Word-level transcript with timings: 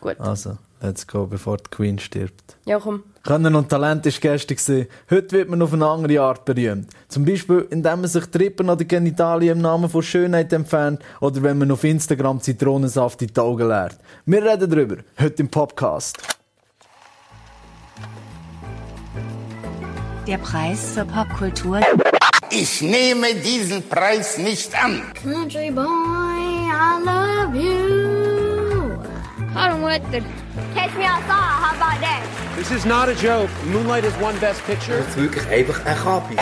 Gut. 0.00 0.18
Also, 0.18 0.56
let's 0.80 1.06
go, 1.06 1.26
bevor 1.26 1.58
die 1.58 1.70
Queen 1.70 1.98
stirbt. 1.98 2.56
Ja, 2.64 2.78
komm. 2.78 3.02
Können 3.22 3.54
und 3.54 3.68
Talent 3.68 4.06
ist 4.06 4.20
gestern 4.20 4.56
gewesen. 4.56 4.86
Heute 5.10 5.32
wird 5.32 5.50
man 5.50 5.60
auf 5.60 5.74
eine 5.74 5.86
andere 5.86 6.20
Art 6.22 6.44
berühmt. 6.46 6.88
Zum 7.08 7.24
Beispiel, 7.24 7.66
indem 7.70 8.00
man 8.00 8.08
sich 8.08 8.24
Trippen 8.26 8.70
oder 8.70 8.84
Genitalien 8.84 9.58
im 9.58 9.62
Namen 9.62 9.90
von 9.90 10.02
Schönheit 10.02 10.52
entfernt 10.52 11.02
oder 11.20 11.42
wenn 11.42 11.58
man 11.58 11.70
auf 11.70 11.84
Instagram 11.84 12.40
Zitronensaft 12.40 13.20
in 13.22 13.28
die 13.28 13.40
Augen 13.40 13.68
leert. 13.68 13.98
Wir 14.24 14.42
reden 14.42 14.70
darüber, 14.70 14.96
heute 15.20 15.42
im 15.42 15.50
Podcast. 15.50 16.16
Der 20.26 20.38
Preis 20.38 20.92
für 20.94 21.04
Popkultur 21.04 21.80
Ich 22.52 22.82
nehme 22.82 23.34
diesen 23.34 23.88
Preis 23.88 24.36
nicht 24.38 24.74
an. 24.82 25.02
Country 25.22 25.70
boy, 25.70 25.84
I 25.84 26.98
love 27.04 27.54
you. 27.56 28.98
Hallo 29.54 29.76
Mutter. 29.78 30.22
Catch 30.74 30.94
me 30.96 31.04
outside, 31.04 31.28
how 31.30 31.72
about 31.76 32.00
that? 32.00 32.22
This 32.56 32.70
is 32.72 32.84
not 32.84 33.08
a 33.08 33.12
joke. 33.14 33.48
Moonlight 33.72 34.04
has 34.04 34.14
won 34.20 34.34
Best 34.40 34.64
Picture. 34.66 35.02
wirklich 35.16 35.46
einfach 35.48 35.84
ein 35.86 35.96
Kapi. 35.96 36.36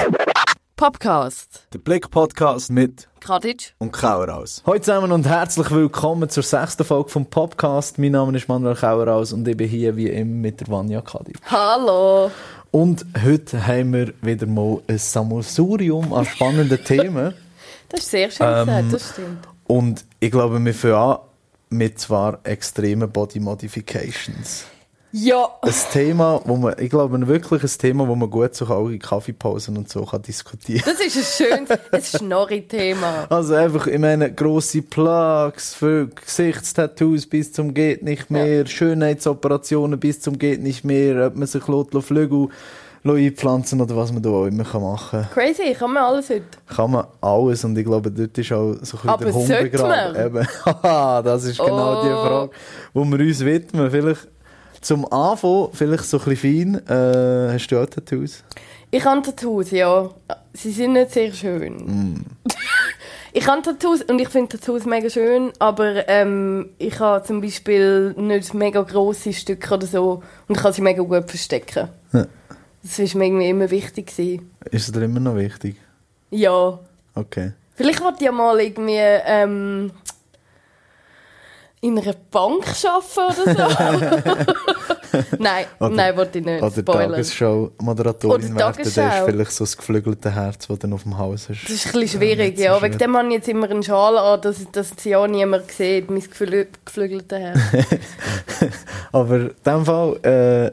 Podcast. 0.76 1.66
Der 1.72 1.78
Blick-Podcast 1.80 2.70
mit 2.70 3.08
Kadic. 3.20 3.74
und 3.78 3.92
Kauraus. 3.92 4.62
Hallo 4.64 4.78
zusammen 4.78 5.10
und 5.12 5.26
herzlich 5.26 5.70
willkommen 5.72 6.28
zur 6.30 6.44
sechsten 6.44 6.84
Folge 6.84 7.10
vom 7.10 7.26
Podcast. 7.26 7.98
Mein 7.98 8.12
Name 8.12 8.36
ist 8.36 8.48
Manuel 8.48 8.76
Kauraus 8.76 9.32
und 9.32 9.46
ich 9.48 9.56
bin 9.56 9.68
hier 9.68 9.96
wie 9.96 10.08
immer 10.08 10.34
mit 10.36 10.60
der 10.60 10.68
Vanja 10.68 11.00
Kadi. 11.00 11.32
Hallo. 11.50 12.30
Und 12.70 13.06
heute 13.24 13.66
haben 13.66 13.92
wir 13.92 14.12
wieder 14.20 14.46
mal 14.46 14.80
ein 14.86 14.98
Sammelsurium 14.98 16.12
an 16.12 16.24
spannenden 16.24 16.82
Themen. 16.84 17.34
Das 17.90 18.00
ist 18.00 18.10
sehr 18.10 18.30
schön 18.30 18.46
Ähm, 18.46 18.66
gesagt, 18.66 18.92
das 18.92 19.10
stimmt. 19.12 19.48
Und 19.66 20.04
ich 20.20 20.30
glaube, 20.30 20.62
wir 20.62 20.74
fangen 20.74 20.94
an 20.94 21.18
mit 21.70 21.98
zwar 21.98 22.38
extremen 22.44 23.10
Body 23.10 23.40
Modifications. 23.40 24.66
Ja. 25.12 25.48
Ein 25.62 25.72
Thema, 25.92 26.40
wo 26.44 26.56
man, 26.56 26.74
ich 26.78 26.90
glaube, 26.90 27.26
wirklich 27.26 27.62
ein 27.62 27.78
Thema, 27.78 28.06
wo 28.06 28.14
man 28.14 28.28
gut 28.28 28.54
so 28.54 28.66
auch 28.66 28.88
in 28.88 28.98
Kaffeepausen 28.98 29.76
und 29.78 29.88
so 29.88 30.04
kann 30.04 30.22
diskutieren 30.22 30.82
Das 30.84 31.00
ist 31.00 31.16
ein 31.40 31.46
schönes, 31.46 31.70
ein 31.92 32.20
Schnorri-Thema. 32.20 33.26
Also 33.30 33.54
einfach, 33.54 33.86
ich 33.86 33.98
meine, 33.98 34.32
grosse 34.32 34.82
Plugs 34.82 35.74
für 35.74 36.08
Gesichtstattoos 36.08 37.26
bis 37.26 37.52
zum 37.52 37.72
geht 37.72 38.02
nicht 38.02 38.30
mehr, 38.30 38.66
Schönheitsoperationen 38.66 39.98
bis 39.98 40.20
zum 40.20 40.38
geht 40.38 40.62
nicht 40.62 40.84
mehr, 40.84 41.28
ob 41.28 41.36
man 41.36 41.46
sich 41.46 41.66
lässt, 41.66 42.06
Flügel 42.06 42.48
einpflanzen 43.04 43.80
oder 43.80 43.96
was 43.96 44.12
man 44.12 44.22
da 44.22 44.28
auch 44.30 44.46
immer 44.46 44.64
kann 44.64 44.82
machen 44.82 45.22
kann. 45.22 45.30
Crazy, 45.30 45.72
kann 45.72 45.92
man 45.92 46.02
alles 46.02 46.28
heute. 46.28 46.44
Kann 46.66 46.90
man 46.90 47.06
alles 47.20 47.64
und 47.64 47.78
ich 47.78 47.84
glaube, 47.84 48.10
dort 48.10 48.36
ist 48.36 48.52
auch 48.52 48.74
so 48.74 48.74
ein 48.74 48.80
bisschen 48.82 49.08
Aber 49.08 49.24
der 49.24 49.34
Hund 49.34 49.48
begraben. 49.48 50.48
das 51.24 51.44
ist 51.44 51.58
genau 51.58 52.02
die 52.02 52.08
Oh. 52.08 52.22
Frage, 52.26 52.50
wo 52.92 53.04
wir 53.04 53.18
uns 53.20 53.44
widmen. 53.44 53.90
Vielleicht 53.90 54.28
zum 54.80 55.10
Anfang, 55.12 55.68
vielleicht 55.72 56.04
so 56.04 56.18
ein 56.18 56.24
bisschen 56.24 56.80
fein, 56.86 56.88
äh, 56.88 57.52
hast 57.52 57.68
du 57.68 57.78
auch 57.78 57.86
Tattoos? 57.86 58.44
Ich 58.90 59.04
habe 59.04 59.22
Tattoos, 59.22 59.70
ja. 59.70 60.10
Sie 60.52 60.70
sind 60.70 60.94
nicht 60.94 61.12
sehr 61.12 61.32
schön. 61.32 61.76
Mm. 61.76 62.24
Ich 63.32 63.46
habe 63.46 63.60
Tattoos 63.62 64.02
und 64.02 64.18
ich 64.18 64.28
finde 64.30 64.56
Tattoos 64.56 64.86
mega 64.86 65.10
schön, 65.10 65.52
aber 65.58 66.08
ähm, 66.08 66.70
ich 66.78 66.98
habe 66.98 67.24
zum 67.24 67.40
Beispiel 67.40 68.14
nicht 68.16 68.54
mega 68.54 68.82
grosse 68.82 69.32
Stücke 69.32 69.74
oder 69.74 69.86
so 69.86 70.22
und 70.48 70.56
ich 70.56 70.62
kann 70.62 70.72
sie 70.72 70.80
mega 70.82 71.02
gut 71.02 71.28
verstecken. 71.28 71.88
Ja. 72.12 72.26
Das 72.82 72.98
war 72.98 73.18
mir 73.18 73.26
irgendwie 73.26 73.48
immer 73.50 73.70
wichtig. 73.70 74.06
Gewesen. 74.08 74.50
Ist 74.70 74.88
es 74.88 74.92
dir 74.92 75.02
immer 75.02 75.20
noch 75.20 75.36
wichtig? 75.36 75.76
Ja. 76.30 76.78
Okay. 77.14 77.52
Vielleicht 77.74 78.02
wollte 78.02 78.16
ich 78.20 78.24
ja 78.26 78.32
mal 78.32 78.58
irgendwie 78.60 78.96
ähm, 78.96 79.92
in 81.80 81.98
einer 81.98 82.14
Bank 82.30 82.64
arbeiten 82.84 83.50
oder 83.50 83.70
so. 83.70 84.54
nein, 85.38 85.66
Oder- 85.78 85.90
nein, 85.90 86.16
wollte 86.16 86.38
ich 86.40 86.44
nicht. 86.44 86.62
Oder 86.62 86.82
Oder 88.30 88.42
werden, 88.56 88.74
das 88.78 88.86
ist 88.88 88.94
Tagesschau. 88.96 89.24
vielleicht 89.26 89.52
so 89.52 89.64
das 89.64 89.76
geflügelte 89.76 90.34
Herz, 90.34 90.66
das 90.66 90.78
dann 90.78 90.92
auf 90.92 91.04
dem 91.04 91.18
Haus 91.18 91.48
hast. 91.48 91.62
Das 91.64 91.70
ist 91.70 91.86
ein 91.86 92.00
bisschen 92.00 92.20
schwierig, 92.20 92.58
ja. 92.58 92.74
schön. 92.74 92.82
Wegen 92.82 92.98
dem 92.98 93.16
habe 93.16 93.28
ich 93.28 93.34
jetzt 93.34 93.48
immer 93.48 93.70
einen 93.70 93.82
Schal 93.82 94.18
an, 94.18 94.40
dass, 94.40 94.70
dass 94.72 94.92
sie 94.98 95.10
ja 95.10 95.26
niemand 95.26 95.70
sieht, 95.70 96.10
mein 96.10 96.20
geflü 96.20 96.66
geflügelte 96.84 97.38
Herz. 97.38 97.58
Aber 99.12 99.36
in 99.36 99.54
dem 99.64 99.84
Fall 99.84 100.16
äh, 100.24 100.72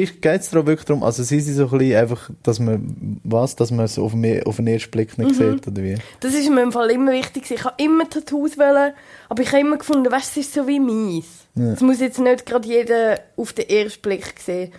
geht 0.00 0.40
es 0.40 0.50
darum 0.50 0.66
wirklich 0.66 0.86
darum, 0.86 1.02
also 1.02 1.22
sie 1.22 1.40
sind 1.40 1.54
so 1.54 1.64
ein 1.70 1.78
bisschen 1.78 1.96
einfach, 1.96 2.30
dass 2.42 2.58
man, 2.60 3.18
was, 3.24 3.56
dass 3.56 3.70
man 3.70 3.84
es 3.84 3.98
auf, 3.98 4.12
den- 4.12 4.42
auf 4.44 4.56
den 4.56 4.66
ersten 4.66 4.90
Blick 4.90 5.16
Mhm. 5.18 5.24
nicht 5.26 5.36
sieht, 5.36 5.66
oder 5.68 5.82
wie? 5.82 5.96
Das 6.20 6.34
ist 6.34 6.48
mir 6.50 6.62
im 6.62 6.72
Fall 6.72 6.90
immer 6.90 7.12
wichtig. 7.12 7.50
Ich 7.50 7.64
habe 7.64 7.74
immer 7.82 8.08
Tattoos 8.08 8.56
wollen, 8.58 8.92
aber 9.28 9.42
ich 9.42 9.48
habe 9.48 9.60
immer 9.60 9.76
gefunden, 9.78 10.10
weißt, 10.10 10.32
es 10.32 10.46
ist 10.46 10.54
so 10.54 10.66
wie 10.66 10.80
meins. 10.80 11.26
Das 11.54 11.80
muss 11.80 12.00
jetzt 12.00 12.18
nicht 12.18 12.46
gerade 12.46 12.66
jeder 12.66 13.18
auf 13.36 13.52
den 13.52 13.68
ersten 13.68 14.00
Blick 14.02 14.34
sehen. 14.40 14.72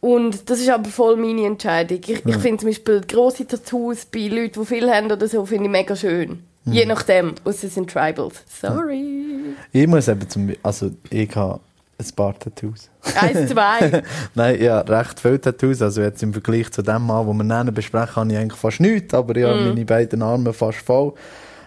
Und 0.00 0.48
das 0.48 0.60
ist 0.60 0.68
aber 0.68 0.88
voll 0.88 1.16
meine 1.16 1.44
Entscheidung. 1.46 1.98
Ich, 2.06 2.24
ich 2.24 2.36
finde 2.36 2.58
zum 2.58 2.68
Beispiel 2.68 3.00
grosse 3.00 3.46
Tattoos 3.46 4.04
bei 4.04 4.28
Leuten, 4.28 4.60
die 4.60 4.66
viel 4.66 4.90
haben 4.90 5.10
oder 5.10 5.26
so, 5.26 5.44
finde 5.44 5.64
ich 5.64 5.70
mega 5.70 5.96
schön. 5.96 6.40
Je 6.64 6.84
nachdem, 6.84 7.34
außer 7.44 7.66
es 7.68 7.74
sind 7.74 7.90
Tribals. 7.90 8.42
Sorry. 8.60 9.54
Ich 9.72 9.86
muss 9.86 10.06
eben 10.06 10.28
zum 10.28 10.52
also 10.62 10.90
ich 11.10 11.34
habe 11.34 11.60
ein 11.98 12.14
paar 12.14 12.38
Tattoos. 12.38 12.90
Eins, 13.20 13.50
zwei. 13.50 14.02
Nein, 14.34 14.62
ja, 14.62 14.80
recht 14.80 15.18
viele 15.20 15.40
Tattoos, 15.40 15.82
also 15.82 16.00
jetzt 16.00 16.22
im 16.22 16.32
Vergleich 16.32 16.70
zu 16.70 16.82
dem 16.82 17.06
Mal, 17.06 17.26
wo 17.26 17.32
wir 17.32 17.44
nennen 17.44 17.74
besprechen, 17.74 18.16
habe 18.16 18.32
ich 18.32 18.38
eigentlich 18.38 18.58
fast 18.60 18.80
nichts, 18.80 19.14
aber 19.14 19.34
ich 19.36 19.44
Mhm. 19.44 19.48
habe 19.48 19.64
meine 19.64 19.84
beiden 19.84 20.22
Arme 20.22 20.52
fast 20.52 20.78
voll. 20.78 21.12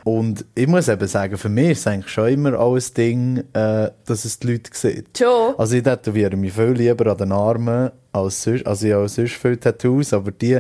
Und 0.04 0.46
ich 0.56 0.66
muss 0.68 0.88
eben 0.88 1.08
sagen, 1.08 1.38
für 1.38 1.50
mich 1.50 1.72
ist 1.72 1.80
es 1.82 1.88
eigentlich 1.88 2.12
schon 2.12 2.30
immer 2.30 2.58
auch 2.60 2.76
ein 2.76 2.84
Ding, 2.98 3.38
äh, 3.54 3.90
dass 4.06 4.26
es 4.26 4.40
die 4.40 4.54
Leute 4.54 4.72
sehen. 4.74 5.06
Schon. 5.16 5.54
Also 5.60 5.76
ich 5.76 5.84
tätowiere 5.84 6.36
mich 6.36 6.54
viel 6.54 6.72
lieber 6.72 7.12
an 7.12 7.18
den 7.18 7.32
Armen 7.32 7.92
als 8.12 8.42
sonst. 8.42 8.66
Also 8.66 8.88
ich 8.88 8.94
habe 8.94 9.08
sonst 9.10 9.34
viele 9.34 9.60
Tattoos, 9.60 10.12
aber 10.14 10.32
die, 10.32 10.58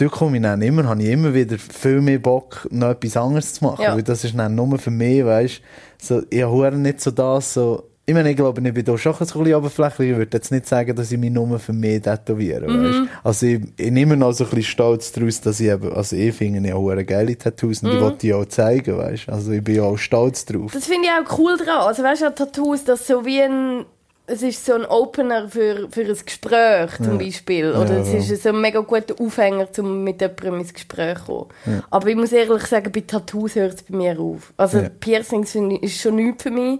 die 0.00 0.06
komme 0.06 0.38
ich 0.38 0.42
dann 0.42 0.62
immer, 0.62 0.88
habe 0.88 1.00
ich 1.02 1.10
immer 1.10 1.32
wieder 1.32 1.58
viel 1.58 2.00
mehr 2.00 2.18
Bock, 2.18 2.66
noch 2.72 2.90
etwas 2.90 3.16
anderes 3.16 3.54
zu 3.54 3.64
machen. 3.64 3.82
Ja. 3.82 3.94
Weil 3.94 4.02
das 4.02 4.24
ist 4.24 4.36
dann 4.36 4.54
nur 4.56 4.76
für 4.78 4.90
mich, 4.90 5.24
weißt 5.24 5.60
so, 6.02 6.22
ich 6.28 6.42
habe 6.42 6.76
nicht 6.76 7.00
so 7.00 7.12
das, 7.12 7.54
so, 7.54 7.84
ich 8.04 8.14
meine, 8.14 8.30
ich 8.30 8.36
glaube, 8.36 8.60
ich 8.66 8.74
bin 8.74 8.84
da 8.84 8.98
schon 8.98 9.12
ein 9.12 9.18
bisschen 9.18 9.54
oberflächlich. 9.54 10.10
Ich 10.10 10.16
würde 10.16 10.36
jetzt 10.36 10.50
nicht 10.50 10.66
sagen, 10.66 10.94
dass 10.96 11.12
ich 11.12 11.18
mich 11.18 11.30
nur 11.30 11.58
für 11.58 11.72
mich 11.72 12.02
tätowiere, 12.02 12.68
Mhm. 12.68 13.08
Also 13.22 13.46
ich, 13.46 13.60
ich 13.76 13.90
nehme 13.92 14.16
noch 14.16 14.32
so 14.32 14.44
ein 14.44 14.50
bisschen 14.50 14.64
stolz 14.64 15.12
daraus, 15.12 15.40
dass 15.40 15.60
ich 15.60 15.68
eben, 15.68 15.92
also 15.92 16.16
ich 16.16 16.34
finde 16.34 16.68
ja 16.68 16.74
auch 16.74 16.92
geile 17.06 17.36
Tattoos 17.38 17.82
und 17.82 17.90
Mhm. 17.90 17.94
die 17.94 18.00
wollte 18.00 18.26
ich 18.26 18.34
auch 18.34 18.46
zeigen, 18.46 18.98
weißt 18.98 19.28
Also 19.28 19.52
ich 19.52 19.62
bin 19.62 19.76
ja 19.76 19.82
auch 19.84 19.96
stolz 19.98 20.44
drauf. 20.44 20.72
Das 20.72 20.86
finde 20.86 21.08
ich 21.08 21.10
auch 21.30 21.38
cool 21.38 21.56
dran. 21.56 21.86
Also 21.86 22.02
weißt 22.02 22.22
du, 22.22 22.34
Tattoos, 22.34 22.84
das 22.84 23.06
so 23.06 23.24
wie 23.24 23.40
ein 23.42 23.84
es 24.24 24.40
ist 24.40 24.64
so 24.64 24.74
ein 24.74 24.84
Opener 24.86 25.48
für, 25.48 25.88
für 25.90 26.02
ein 26.02 26.16
Gespräch 26.24 26.90
zum 27.04 27.18
Beispiel. 27.18 27.72
Oder 27.72 27.94
Ja, 27.96 28.00
es 28.02 28.12
ja. 28.28 28.34
ist 28.34 28.42
so 28.44 28.50
ein 28.50 28.60
mega 28.60 28.78
guter 28.80 29.14
Aufhänger, 29.20 29.66
um 29.78 30.04
mit 30.04 30.20
jemandem 30.20 30.60
ins 30.60 30.72
Gespräch 30.72 31.18
zu 31.18 31.24
kommen. 31.24 31.82
Aber 31.90 32.06
ich 32.06 32.14
muss 32.16 32.32
ehrlich 32.32 32.62
sagen, 32.66 32.90
bei 32.92 33.00
Tattoos 33.00 33.56
hört 33.56 33.74
es 33.74 33.82
bei 33.82 33.96
mir 33.96 34.18
auf. 34.18 34.52
Also 34.56 34.78
Ja. 34.78 34.88
Piercings 35.00 35.54
ich- 35.56 35.82
ist 35.82 36.00
schon 36.00 36.14
nichts 36.16 36.44
für 36.44 36.50
mich. 36.52 36.78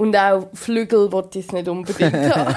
Und 0.00 0.16
auch 0.16 0.48
Flügel 0.54 1.12
wollte 1.12 1.38
ich 1.40 1.46
es 1.46 1.52
nicht 1.52 1.68
unbedingt 1.68 2.14
haben. 2.34 2.54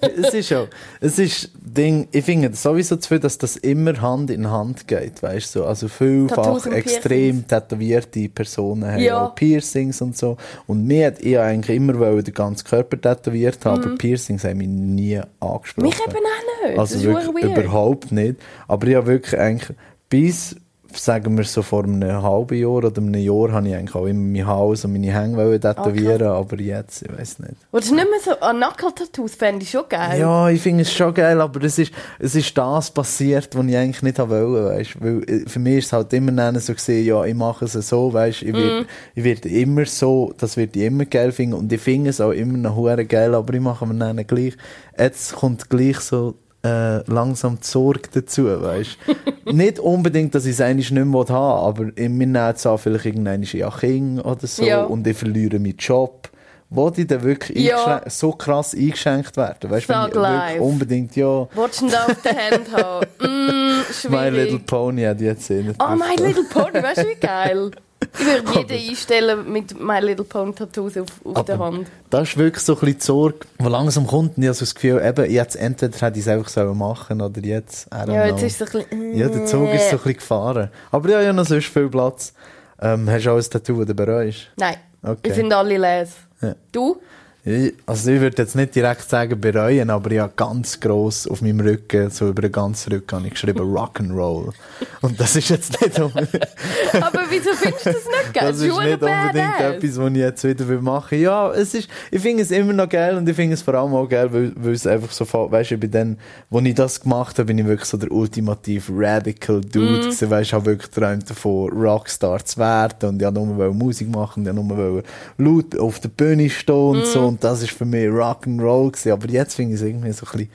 es 0.00 0.32
ist 0.32 0.52
auch, 0.54 0.68
es 1.02 1.18
ist 1.18 1.50
Ding, 1.60 2.08
ich 2.12 2.24
finde 2.24 2.50
sowieso 2.54 2.96
zu 2.96 3.08
viel, 3.08 3.18
dass 3.18 3.36
das 3.36 3.56
immer 3.56 4.00
Hand 4.00 4.30
in 4.30 4.50
Hand 4.50 4.88
geht, 4.88 5.22
weißt 5.22 5.54
du, 5.54 5.58
so. 5.60 5.64
also 5.66 5.86
vielfach 5.88 6.64
extrem 6.66 7.46
tätowierte 7.46 8.30
Personen 8.30 8.90
haben 8.90 9.00
Ja. 9.02 9.26
auch 9.26 9.34
Piercings 9.34 10.00
und 10.00 10.16
so 10.16 10.38
und 10.66 10.86
mir 10.86 11.08
hat 11.08 11.20
ich 11.20 11.38
eigentlich 11.38 11.76
immer 11.76 11.98
wollen 11.98 12.24
den 12.24 12.32
ganzen 12.32 12.66
Körper 12.66 12.98
tätowiert 12.98 13.62
haben, 13.66 13.84
aber 13.84 13.94
Piercings 13.96 14.44
haben 14.44 14.56
mich 14.56 14.68
nie 14.68 15.20
angesprochen. 15.40 15.84
Mhm. 15.84 15.88
Mich 15.90 16.00
eben 16.00 16.16
auch 16.16 16.68
nicht. 16.68 16.78
Also 16.78 17.02
wirklich 17.02 17.44
weird. 17.44 17.58
überhaupt 17.58 18.12
nicht. 18.12 18.36
Aber 18.66 18.86
ich 18.86 18.94
habe 18.94 19.06
wirklich 19.08 19.38
eigentlich 19.38 19.76
bis, 20.08 20.56
sagen 20.94 21.36
wir 21.36 21.44
so 21.44 21.62
vor 21.62 21.84
einem 21.84 22.22
halben 22.22 22.58
Jahr 22.58 22.70
oder 22.70 22.92
einem 22.96 23.14
Jahr, 23.14 23.52
habe 23.52 23.68
ich 23.68 23.74
eigentlich 23.74 23.94
auch 23.94 24.06
immer 24.06 24.20
mein 24.20 24.46
Haus 24.46 24.84
und 24.84 24.92
meine 24.92 25.12
Hänge 25.12 25.36
wollen 25.36 25.60
tätowieren, 25.60 26.28
aber 26.28 26.58
jetzt, 26.60 27.02
ich 27.02 27.12
weiß 27.12 27.40
nicht. 27.40 27.54
Du 27.70 27.78
nicht 27.78 27.90
mehr 27.90 28.06
so 28.22 28.32
an 28.40 28.56
Knuckle-Tattoos 28.56 29.34
fände 29.34 29.62
ich 29.62 29.70
schon 29.70 29.84
geil. 29.88 30.20
Ja, 30.20 30.48
ich 30.48 30.60
finde 30.60 30.82
es 30.82 30.92
schon 30.92 31.12
geil, 31.14 31.40
aber 31.40 31.62
es 31.62 31.78
ist, 31.78 31.92
es 32.18 32.34
ist 32.34 32.56
das 32.56 32.90
passiert, 32.90 33.54
was 33.56 33.66
ich 33.66 33.76
eigentlich 33.76 34.02
nicht 34.02 34.18
haben 34.18 34.30
wollte, 34.30 34.76
weißt 34.76 35.02
Weil 35.02 35.22
äh, 35.28 35.48
für 35.48 35.58
mich 35.58 35.78
ist 35.78 35.86
es 35.86 35.92
halt 35.92 36.12
immer 36.12 36.32
dann 36.32 36.58
so 36.58 36.72
gesehen, 36.72 37.04
ja, 37.04 37.24
ich 37.24 37.34
mache 37.34 37.66
es 37.66 37.72
so, 37.72 38.12
weißt 38.12 38.42
Ich 38.42 38.54
werde 38.54 38.86
ich 39.14 39.24
werd 39.24 39.46
immer 39.46 39.84
so, 39.84 40.32
das 40.38 40.56
wird 40.56 40.76
ich 40.76 40.82
immer 40.82 41.04
geil 41.04 41.32
finden 41.32 41.54
und 41.54 41.72
ich 41.72 41.80
finde 41.80 42.10
es 42.10 42.20
auch 42.20 42.32
immer 42.32 42.56
noch 42.56 42.96
geil, 43.08 43.34
aber 43.34 43.54
ich 43.54 43.60
mache 43.60 43.86
mir 43.86 43.94
dann 43.94 44.26
gleich, 44.26 44.56
jetzt 44.98 45.34
kommt 45.34 45.68
gleich 45.68 46.00
so 46.00 46.34
äh, 46.64 46.98
langsam 47.10 47.58
die 47.60 47.66
Sorge 47.66 48.08
dazu, 48.12 48.44
weißt 48.46 48.96
Nicht 49.52 49.78
unbedingt, 49.78 50.34
dass 50.34 50.44
ich 50.44 50.52
es 50.52 50.60
eigentlich 50.60 50.90
nicht 50.90 51.04
mehr 51.06 51.20
haben 51.28 51.30
aber 51.30 51.96
in 51.96 52.16
mir 52.18 52.26
nehmen 52.26 52.52
es 52.54 52.66
auch 52.66 52.78
vielleicht 52.78 53.06
irgendein 53.06 53.42
ja 53.44 53.70
Kind 53.70 54.24
oder 54.24 54.46
so 54.46 54.64
Ja. 54.64 54.82
und 54.84 55.06
ich 55.06 55.16
verliere 55.16 55.58
meinen 55.58 55.76
Job. 55.76 56.28
Wo 56.70 56.90
die 56.90 57.06
dann 57.06 57.22
wirklich 57.22 57.64
Ja. 57.66 58.02
so 58.08 58.32
krass 58.32 58.74
eingeschenkt 58.74 59.38
werden. 59.38 59.70
Weißt 59.70 59.88
du, 59.88 59.88
wenn 59.88 60.00
Sag 60.00 60.08
ich 60.08 60.14
wirklich 60.14 60.32
live. 60.32 60.60
unbedingt, 60.60 61.16
ja, 61.16 61.48
Wolltest 61.54 61.80
du 61.80 61.86
da 61.88 62.04
auf 62.04 62.22
der 62.22 62.36
Hand 62.36 62.72
haben? 62.76 63.06
Mm, 63.20 64.10
My 64.10 64.28
Little. 64.28 64.58
Pony 64.58 65.02
hat 65.04 65.20
jetzt 65.20 65.48
eh 65.50 65.62
nicht 65.62 65.80
Oh, 65.82 65.94
My 65.96 66.14
Little 66.22 66.44
Pony, 66.44 66.82
weißt 66.82 66.98
du, 67.04 67.08
wie 67.08 67.14
geil? 67.14 67.70
Ich 68.00 68.24
würde 68.54 68.74
jeden 68.74 68.90
einstellen 68.90 69.52
mit 69.52 69.78
My 69.80 69.98
Little 70.00 70.24
Pony 70.24 70.52
Tattoos 70.54 70.96
auf, 70.96 71.08
auf 71.24 71.44
der 71.44 71.58
Hand. 71.58 71.88
Das 72.10 72.28
ist 72.28 72.36
wirklich 72.36 72.62
so 72.64 72.74
ein 72.74 72.80
bisschen 72.80 72.98
die 72.98 73.04
Sorge, 73.04 73.38
die 73.60 73.64
langsam 73.64 74.06
kommt. 74.06 74.36
Und 74.36 74.42
ich 74.42 74.48
habe 74.48 74.54
so 74.54 74.60
das 74.64 74.74
Gefühl, 74.74 75.02
eben, 75.04 75.30
jetzt 75.30 75.56
entweder 75.56 75.98
hätte 75.98 76.18
ich 76.18 76.24
es 76.24 76.28
einfach 76.28 76.48
sollen 76.48 76.78
machen 76.78 77.20
oder 77.20 77.40
jetzt, 77.40 77.88
Ja, 77.92 78.26
jetzt 78.26 78.38
know. 78.38 78.46
ist 78.46 78.60
es 78.60 78.70
so 78.72 78.78
ein 78.78 78.84
bisschen... 78.88 79.16
Ja, 79.18 79.28
der 79.28 79.46
Zug 79.46 79.68
ist 79.74 79.90
so 79.90 79.96
ein 79.96 80.02
bisschen 80.02 80.14
gefahren. 80.14 80.70
Aber 80.92 81.08
ich 81.08 81.14
habe 81.14 81.24
ja 81.24 81.32
noch 81.32 81.44
sonst 81.46 81.66
viel 81.66 81.88
Platz. 81.88 82.32
Ähm, 82.80 83.10
hast 83.10 83.24
du 83.26 83.30
auch 83.32 83.36
ein 83.36 83.42
Tattoo, 83.50 83.78
das 83.78 83.86
du 83.86 83.94
bereust? 83.94 84.48
Nein, 84.56 84.76
Okay. 85.02 85.18
ich 85.28 85.32
finde 85.32 85.56
alle 85.56 85.76
les. 85.78 86.10
Ja. 86.40 86.54
Du? 86.72 87.00
Ich, 87.44 87.72
also 87.86 88.10
ich 88.10 88.20
würde 88.20 88.42
jetzt 88.42 88.56
nicht 88.56 88.74
direkt 88.74 89.08
sagen 89.08 89.40
bereuen, 89.40 89.88
aber 89.90 90.10
ich 90.10 90.18
habe 90.18 90.32
ganz 90.36 90.80
gross 90.80 91.26
auf 91.26 91.40
meinem 91.40 91.60
Rücken, 91.60 92.10
so 92.10 92.28
über 92.28 92.42
den 92.42 92.52
ganzen 92.52 92.92
Rücken, 92.92 93.16
habe 93.16 93.26
ich 93.28 93.32
geschrieben 93.34 93.60
Rock'n'Roll. 93.74 94.52
Und 95.00 95.18
das 95.20 95.36
ist 95.36 95.48
jetzt 95.48 95.80
nicht 95.80 95.98
unbedingt, 95.98 96.34
Aber 97.00 97.20
wieso 97.30 97.52
findest 97.54 97.86
du 97.86 97.92
das 97.92 98.04
nicht 98.04 98.34
geil? 98.34 98.48
das 98.52 98.56
ist 98.60 98.78
nicht 98.78 99.02
unbedingt 99.02 99.60
etwas, 99.60 99.98
was 99.98 100.10
ich 100.10 100.16
jetzt 100.16 100.44
wieder 100.44 100.68
will 100.68 100.80
machen 100.80 101.10
will. 101.12 101.20
Ja, 101.20 101.50
es 101.52 101.72
ist, 101.74 101.88
ich 102.10 102.20
finde 102.20 102.42
es 102.42 102.50
immer 102.50 102.72
noch 102.72 102.88
geil 102.88 103.16
und 103.16 103.26
ich 103.28 103.36
finde 103.36 103.54
es 103.54 103.62
vor 103.62 103.74
allem 103.74 103.94
auch 103.94 104.08
geil, 104.08 104.30
weil, 104.32 104.52
weil 104.56 104.72
es 104.72 104.86
einfach 104.86 105.12
so, 105.12 105.24
weißt 105.50 105.70
du, 105.70 105.78
bin 105.78 105.90
dann, 105.92 106.18
wo 106.50 106.58
ich 106.58 106.74
das 106.74 107.00
gemacht 107.00 107.38
habe, 107.38 107.46
bin 107.46 107.58
ich 107.58 107.66
wirklich 107.66 107.88
so 107.88 107.96
der 107.96 108.10
ultimativ 108.10 108.90
radical 108.92 109.60
Dude 109.62 109.78
Mhm. 109.86 110.00
gewesen, 110.00 110.28
weißt 110.28 110.42
du, 110.42 110.42
ich 110.42 110.52
habe 110.54 110.66
wirklich 110.66 110.90
geträumt 110.90 111.30
davon, 111.30 111.70
Rockstar 111.72 112.44
zu 112.44 112.58
werden 112.58 113.08
und 113.10 113.20
wollte 113.22 113.40
nur 113.40 113.72
Musik 113.74 114.10
machen, 114.10 114.46
und 114.46 114.68
wollte 114.76 115.04
nur 115.38 115.54
laut 115.62 115.78
auf 115.78 116.00
der 116.00 116.08
Bühne 116.10 116.50
stehen 116.50 116.74
und 116.74 116.98
Mhm. 116.98 117.04
so 117.04 117.27
und 117.28 117.44
das 117.44 117.62
ist 117.62 117.72
für 117.72 117.84
mich 117.84 118.06
Rock'n'Roll 118.06 118.92
gewesen. 118.92 119.12
Aber 119.12 119.28
jetzt 119.28 119.54
finde 119.54 119.74
ich 119.74 119.80
es 119.80 119.86
irgendwie 119.86 120.12
so 120.12 120.26
ein 120.26 120.32
bisschen, 120.32 120.50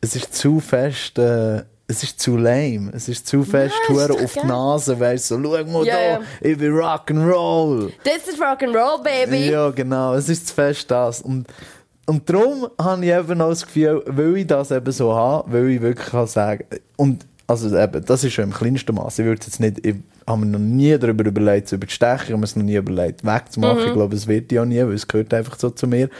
es 0.00 0.16
ist 0.16 0.34
zu 0.34 0.60
fest, 0.60 1.18
äh, 1.18 1.62
es 1.90 2.02
ist 2.02 2.20
zu 2.20 2.36
lame. 2.36 2.90
Es 2.94 3.08
ist 3.08 3.26
zu 3.26 3.42
fest 3.42 3.74
Nein, 3.88 4.10
auf 4.10 4.32
die. 4.34 4.46
Nase, 4.46 5.00
weißt 5.00 5.30
du, 5.30 5.36
so, 5.36 5.42
schau 5.42 5.64
mal 5.64 5.86
Ja, 5.86 6.18
da, 6.18 6.20
ich 6.42 6.58
bin 6.58 6.72
Rock'n'Roll. 6.74 7.92
Das 8.04 8.28
ist 8.28 8.40
Rock'n'Roll, 8.40 9.02
Baby. 9.02 9.50
Ja, 9.50 9.70
genau. 9.70 10.14
Es 10.14 10.28
ist 10.28 10.48
zu 10.48 10.54
fest 10.54 10.90
das. 10.90 11.22
Und, 11.22 11.46
und 12.04 12.28
darum 12.28 12.68
habe 12.80 13.04
ich 13.04 13.10
eben 13.10 13.40
auch 13.40 13.48
das 13.48 13.64
Gefühl, 13.64 14.02
weil 14.06 14.36
ich 14.36 14.46
das 14.46 14.70
eben 14.70 14.92
so 14.92 15.14
habe, 15.14 15.50
weil 15.50 15.68
ich 15.70 15.80
wirklich 15.80 16.08
kann 16.08 16.26
sagen, 16.26 16.64
und 16.96 17.26
also 17.48 17.76
eben, 17.76 18.04
das 18.04 18.24
ist 18.24 18.34
schon 18.34 18.44
im 18.44 18.52
kleinsten 18.52 18.94
Maß. 18.94 19.18
Ich 19.18 19.24
würde 19.24 19.42
jetzt 19.42 19.58
nicht, 19.58 19.84
ich 19.84 19.96
habe 20.26 20.40
mir 20.40 20.46
noch 20.46 20.58
nie 20.58 20.96
darüber 20.98 21.24
überlegt, 21.24 21.68
zu 21.68 21.76
überstechen, 21.76 22.26
ich 22.26 22.30
habe 22.30 22.38
mir 22.38 22.44
es 22.44 22.54
noch 22.56 22.62
nie 22.62 22.76
überlegt, 22.76 23.24
wegzumachen. 23.24 23.86
Ich 23.86 23.92
glaube, 23.94 24.14
es 24.14 24.26
wird 24.26 24.52
ja 24.52 24.66
nie, 24.66 24.80
weil 24.80 24.92
es 24.92 25.08
gehört 25.08 25.32
einfach 25.32 25.58
so 25.58 25.70
zu 25.70 25.86
mir. 25.86 26.10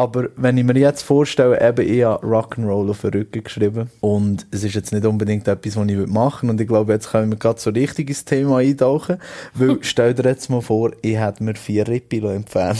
Aber 0.00 0.30
wenn 0.36 0.56
ich 0.56 0.64
mir 0.64 0.78
jetzt 0.78 1.02
vorstelle, 1.02 1.60
eben, 1.60 1.86
ich 1.86 2.04
habe 2.04 2.26
Rock'n'Roll 2.26 2.88
auf 2.88 3.02
den 3.02 3.10
Rücken 3.10 3.44
geschrieben 3.44 3.90
und 4.00 4.46
es 4.50 4.64
ist 4.64 4.74
jetzt 4.74 4.94
nicht 4.94 5.04
unbedingt 5.04 5.46
etwas, 5.46 5.76
was 5.76 5.86
ich 5.86 6.06
machen 6.06 6.48
würde 6.48 6.52
und 6.52 6.60
ich 6.62 6.68
glaube, 6.68 6.94
jetzt 6.94 7.10
können 7.10 7.30
wir 7.30 7.36
gerade 7.36 7.60
so 7.60 7.68
richtig 7.68 8.08
ins 8.08 8.24
Thema 8.24 8.60
eintauchen, 8.60 9.18
weil 9.52 9.76
stell 9.82 10.14
dir 10.14 10.22
jetzt 10.30 10.48
mal 10.48 10.62
vor, 10.62 10.92
ich 11.02 11.18
hätte 11.18 11.44
mir 11.44 11.54
vier 11.54 11.86
Rippen 11.86 12.24
entfernt, 12.30 12.78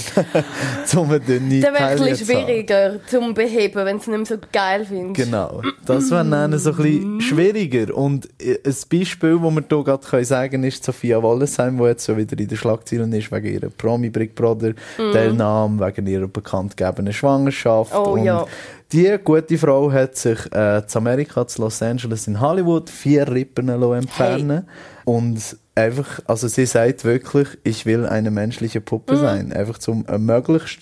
um 0.97 1.11
eine 1.11 1.21
dünne 1.21 1.61
Das 1.61 1.75
wäre 1.75 1.85
ein 1.85 1.99
bisschen 1.99 2.27
zu 2.27 2.33
haben. 2.33 2.47
schwieriger 2.47 3.01
zum 3.07 3.35
Beheben, 3.35 3.85
wenn 3.85 3.97
du 3.97 4.01
es 4.01 4.07
nicht 4.07 4.17
mehr 4.17 4.27
so 4.27 4.37
geil 4.51 4.87
findest. 4.87 5.31
Genau. 5.31 5.61
Das 5.85 6.11
wäre 6.11 6.25
dann 6.25 6.59
so 6.59 6.71
ein 6.71 6.77
bisschen 6.77 7.21
schwieriger. 7.21 7.95
Und 7.95 8.31
äh, 8.41 8.61
ein 8.65 8.75
Beispiel, 8.91 9.39
das 9.39 9.55
wir 9.55 9.65
hier 9.69 9.85
gerade 9.85 10.25
sagen 10.25 10.51
können, 10.53 10.65
ist 10.65 10.85
Sophia 10.85 11.23
Wollesheim, 11.23 11.77
die 11.77 11.85
jetzt 11.85 12.07
so 12.07 12.17
wieder 12.17 12.39
in 12.39 12.49
den 12.49 12.57
Schlagzeilen 12.57 13.13
ist, 13.13 13.31
wegen 13.31 13.53
ihrer 13.53 13.69
Promi 13.69 14.09
Big 14.09 14.35
Brother 14.35 14.73
Teilnahme, 14.97 15.87
wegen 15.87 16.07
ihrer 16.07 16.27
bekanntgegebenen 16.27 17.10
Schwangerschaft. 17.13 17.95
Oh, 17.95 18.13
und 18.13 18.25
ja. 18.25 18.47
Die 18.93 19.17
gute 19.23 19.57
Frau 19.57 19.93
hat 19.93 20.17
sich 20.17 20.39
äh, 20.53 20.85
zu 20.87 20.99
Amerika, 20.99 21.47
zu 21.47 21.63
Los 21.63 21.81
Angeles 21.81 22.27
in 22.27 22.41
Hollywood, 22.41 22.91
vier 22.91 23.29
Rippen 23.31 23.69
entfernen 23.69 24.67
Und 25.05 25.57
einfach, 25.77 26.21
also 26.27 26.49
sie 26.49 26.67
sagt 26.67 27.05
wirklich, 27.05 27.47
ich 27.63 27.87
will 27.87 28.05
eine 28.07 28.31
menschliche 28.33 28.81
Puppe 28.81 29.15
Mhm. 29.15 29.21
sein. 29.21 29.53
Einfach 29.53 29.79
zum 29.79 30.05
äh, 30.07 30.19
möglichst 30.19 30.81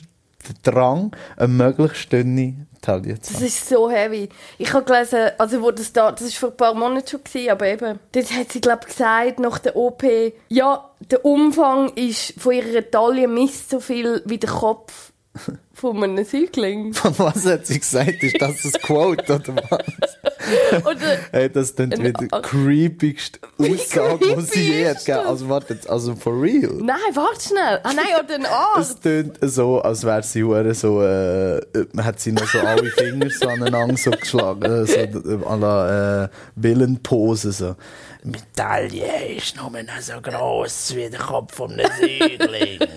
Drang, 0.63 1.15
eine 1.37 1.49
möglichst 1.49 2.11
dünne 2.11 2.67
Taille 2.81 3.21
zu 3.21 3.33
Das 3.33 3.41
haben. 3.41 3.47
ist 3.47 3.69
so 3.69 3.91
heavy. 3.91 4.31
Ich 4.57 4.73
habe 4.73 4.85
gelesen, 4.85 5.31
also 5.37 5.61
wo 5.61 5.71
das 5.73 5.93
da, 5.93 6.11
das 6.13 6.23
ist 6.23 6.39
vor 6.39 6.51
ein 6.51 6.57
paar 6.57 6.73
Monaten 6.75 7.07
schon 7.07 7.23
gewesen, 7.25 7.51
aber 7.51 7.67
eben, 7.67 7.99
dort 8.13 8.31
hat 8.33 8.53
sie 8.53 8.61
glaube 8.63 8.87
gesagt, 8.87 9.41
nach 9.41 9.59
der 9.59 9.77
OP, 9.77 10.05
ja, 10.49 10.89
der 11.11 11.25
Umfang 11.25 11.91
ist 11.97 12.35
von 12.41 12.53
ihrer 12.55 12.89
Taille 12.91 13.29
misst 13.29 13.69
so 13.69 13.81
viel 13.81 14.23
wie 14.25 14.39
der 14.39 14.49
Kopf 14.49 15.13
von 15.79 16.03
einem 16.03 16.25
Säugling. 16.25 16.93
Von 16.95 17.15
was 17.19 17.47
hat 17.47 17.67
sie 17.67 17.79
gesagt? 17.79 18.23
Ist 18.23 18.41
das 18.41 18.63
das 18.63 18.73
Quote 18.83 19.35
oder 19.37 19.55
was? 19.71 20.85
Oder, 20.85 21.19
Hey, 21.31 21.49
das 21.51 21.75
klingt 21.75 21.95
Ein 21.99 22.05
wie 22.05 22.13
die 22.13 22.33
Ar- 22.33 22.43
creepigste 22.43 23.39
Wie 23.59 23.75
Aussage, 23.75 24.35
die 24.37 24.41
sie 24.43 24.73
je 24.73 24.87
hat 24.89 24.97
ist 24.97 25.05
gegeben. 25.07 25.23
das? 25.23 25.29
Also 25.31 25.49
warte 25.49 25.75
jetzt, 25.75 25.89
also 25.91 26.15
for 26.17 26.41
real. 26.41 26.73
nein, 26.81 26.97
warte 27.15 27.41
schnell. 27.49 27.81
Ah 27.83 27.93
nein, 27.95 28.07
oder 28.25 28.35
ein 28.35 28.43
Es 28.43 28.49
Arzt. 28.51 29.03
tönt 29.03 29.39
so, 29.43 29.81
als 29.81 30.05
wäre 30.05 30.23
sie 30.23 30.43
hure 30.43 30.75
so, 30.75 31.03
äh, 31.03 31.59
äh, 31.59 31.63
hat 31.99 32.19
sie 32.21 32.33
noch 32.33 32.47
so 32.47 32.59
alle 32.61 32.91
Finger 32.91 33.29
so 33.31 33.49
aneinander 33.49 33.97
so 33.97 34.11
geschlagen, 34.11 34.63
äh, 34.65 34.87
so 34.87 34.95
äh, 34.95 35.45
à 35.45 35.57
la 35.57 36.25
äh, 36.25 36.29
Villenpose 36.57 37.53
so. 37.53 37.77
Meine 38.25 38.39
Taille 38.57 39.35
ist 39.37 39.55
nur 39.57 39.71
noch 39.71 40.01
so 40.01 40.15
gross 40.23 40.93
wie 40.97 41.09
der 41.11 41.21
Kopf 41.21 41.55
von 41.55 41.73
einem 41.73 41.87
Säugling. 42.01 42.79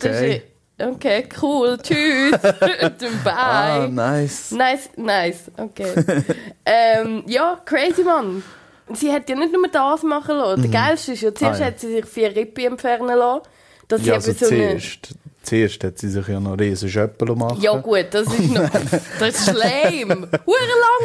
Das 0.00 0.20
ist... 0.20 0.42
Okay, 0.80 1.28
cool, 1.42 1.78
tschüss. 1.82 2.32
Bye. 3.24 3.32
Ah, 3.36 3.88
nice. 3.88 4.50
Nice, 4.52 4.88
nice, 4.96 5.50
okay. 5.56 5.92
ähm, 6.64 7.22
ja, 7.26 7.60
crazy 7.64 8.02
Mann. 8.02 8.42
Sie 8.92 9.12
hat 9.12 9.28
ja 9.28 9.36
nicht 9.36 9.52
nur 9.52 9.68
das 9.68 10.02
machen 10.02 10.36
lassen. 10.36 10.62
Der 10.62 10.70
geilste 10.70 11.12
ist 11.12 11.20
ja, 11.22 11.34
zuerst 11.34 11.60
Ah, 11.60 11.64
ja. 11.64 11.70
hat 11.70 11.78
sie 11.80 11.92
sich 11.92 12.06
vier 12.06 12.34
Rippen 12.34 12.64
entfernen 12.64 13.16
lassen. 13.16 13.42
Dass 13.86 14.00
sie 14.00 14.08
Ja, 14.08 14.14
eben 14.16 14.24
also 14.24 14.46
so 14.46 14.52
eine... 14.52 14.68
zuerst, 14.78 15.14
zuerst 15.42 15.82
hat 15.84 15.98
sie 15.98 16.08
sich 16.08 16.26
ja 16.28 16.40
noch 16.40 16.58
riesen 16.58 16.88
Schöppel 16.88 17.34
machen. 17.34 17.60
Ja 17.60 17.76
gut, 17.76 18.06
das 18.10 18.26
ist 18.26 18.50
noch... 18.52 18.70
Das 19.18 19.34
ist 19.34 19.44
schlimm. 19.44 20.26
Hure 20.46 20.58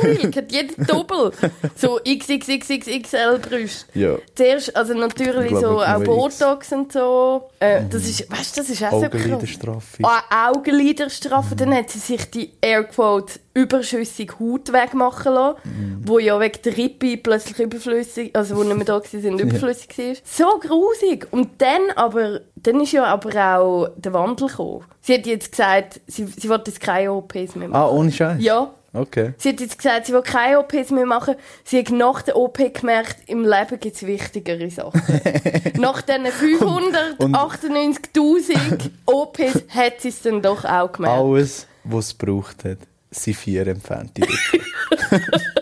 langweilig, 0.04 0.36
hat 0.36 0.52
jeder 0.52 0.84
Doppel. 0.86 1.32
So 1.76 2.00
XXXXXL 2.06 3.40
Brüste. 3.40 4.00
Ja. 4.00 4.16
Zuerst, 4.36 4.76
also 4.76 4.94
natürlich 4.94 5.52
Ich 5.52 5.60
glaube, 5.60 5.68
so 5.68 5.82
auch 5.82 6.00
nur 6.00 6.28
X. 6.28 6.40
Botox 6.40 6.72
und 6.72 6.92
so. 6.92 7.50
Äh, 7.60 7.82
das 7.90 8.04
ist, 8.04 8.32
weißt 8.32 8.58
du, 8.58 8.62
das 8.62 8.70
ist 8.70 8.84
auch 8.84 8.92
so. 8.92 9.06
Augenliderstrafe. 9.06 10.04
Ah, 10.04 10.52
Augenliderstrafe. 10.52 11.56
Dann 11.56 11.74
hat 11.74 11.90
sie 11.90 12.00
sich 12.00 12.30
die 12.30 12.52
Airquote 12.62 13.40
überschüssige 13.56 14.38
Haut 14.38 14.72
wegmachen 14.74 15.34
lassen, 15.34 16.02
wo 16.04 16.20
ja 16.20 16.40
wegen 16.40 16.62
der 16.64 16.78
Rippe 16.78 17.18
plötzlich 17.18 17.60
überflüssig, 17.60 18.36
also 18.36 18.58
wo 18.58 18.64
nicht 18.64 18.76
mehr 18.76 18.86
da 18.86 19.02
sind, 19.02 19.40
überflüssig 19.40 19.98
war. 19.98 20.16
So 20.24 20.60
grusig. 20.60 21.28
Und 21.32 21.62
dann 21.62 21.82
aber, 21.96 22.42
dann 22.66 22.82
ist 22.82 22.92
ja 22.92 23.06
aber 23.06 23.60
auch 23.60 23.90
der 23.96 24.12
Wandel 24.14 24.48
gekommen. 24.48 24.84
Sie 25.02 25.14
hat 25.14 25.28
jetzt 25.28 25.52
gesagt, 25.52 26.02
sie, 26.08 26.26
sie 26.26 26.50
will 26.50 26.60
jetzt 26.66 26.80
keine 26.80 27.14
OPs 27.14 27.56
mehr 27.56 27.68
machen. 27.68 27.76
Ah, 27.76 27.90
ohne 27.90 28.12
Scheiß? 28.12 28.42
Ja. 28.42 28.72
Okay. 28.92 29.34
Sie 29.38 29.50
hat 29.50 29.60
jetzt 29.60 29.78
gesagt, 29.78 30.06
sie 30.06 30.14
will 30.14 30.22
keine 30.22 30.60
OPs 30.60 30.92
mehr 30.92 31.06
machen. 31.06 31.36
Sie 31.66 31.80
hat 31.80 31.90
nach 31.90 32.22
der 32.22 32.38
OP 32.38 32.58
gemerkt, 32.74 33.18
im 33.28 33.44
Leben 33.44 33.78
gibt 33.80 33.98
es 33.98 34.06
wichtigere 34.06 34.70
Sachen. 34.70 35.02
nach 35.78 36.02
diesen 36.02 36.28
598'000 36.28 38.90
OPs 39.06 39.64
hat 39.70 40.00
sie 40.00 40.10
es 40.10 40.22
dann 40.22 40.42
doch 40.42 40.64
auch 40.64 40.94
gemerkt. 40.94 41.20
Alles, 41.20 41.68
was 41.84 42.08
es 42.08 42.18
gebraucht 42.18 42.64
hat, 42.64 42.78
sind 43.12 43.36
vier 43.36 43.68
Rippen. 43.68 44.12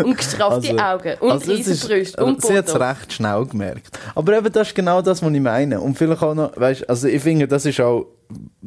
Und 0.04 0.16
gestraffte 0.16 0.76
Augen. 0.84 1.14
Und 1.20 1.30
also 1.30 1.52
es 1.52 1.66
ist- 1.66 1.88
Riesenbrüste. 1.90 2.24
Und 2.24 2.42
Sie 2.42 2.56
hat 2.56 2.68
es 2.68 2.78
recht 2.78 3.12
schnell 3.12 3.44
gemerkt. 3.46 3.98
Aber 4.14 4.36
eben, 4.38 4.52
das 4.52 4.68
ist 4.68 4.74
genau 4.74 5.02
das, 5.02 5.22
was 5.22 5.32
ich 5.32 5.40
meine. 5.40 5.80
Und 5.80 5.96
vielleicht 5.98 6.22
auch 6.22 6.34
noch, 6.34 6.56
weißt, 6.58 6.88
also 6.88 7.08
ich 7.08 7.22
finde, 7.22 7.46
das 7.48 7.66
ist 7.66 7.80
auch 7.80 8.06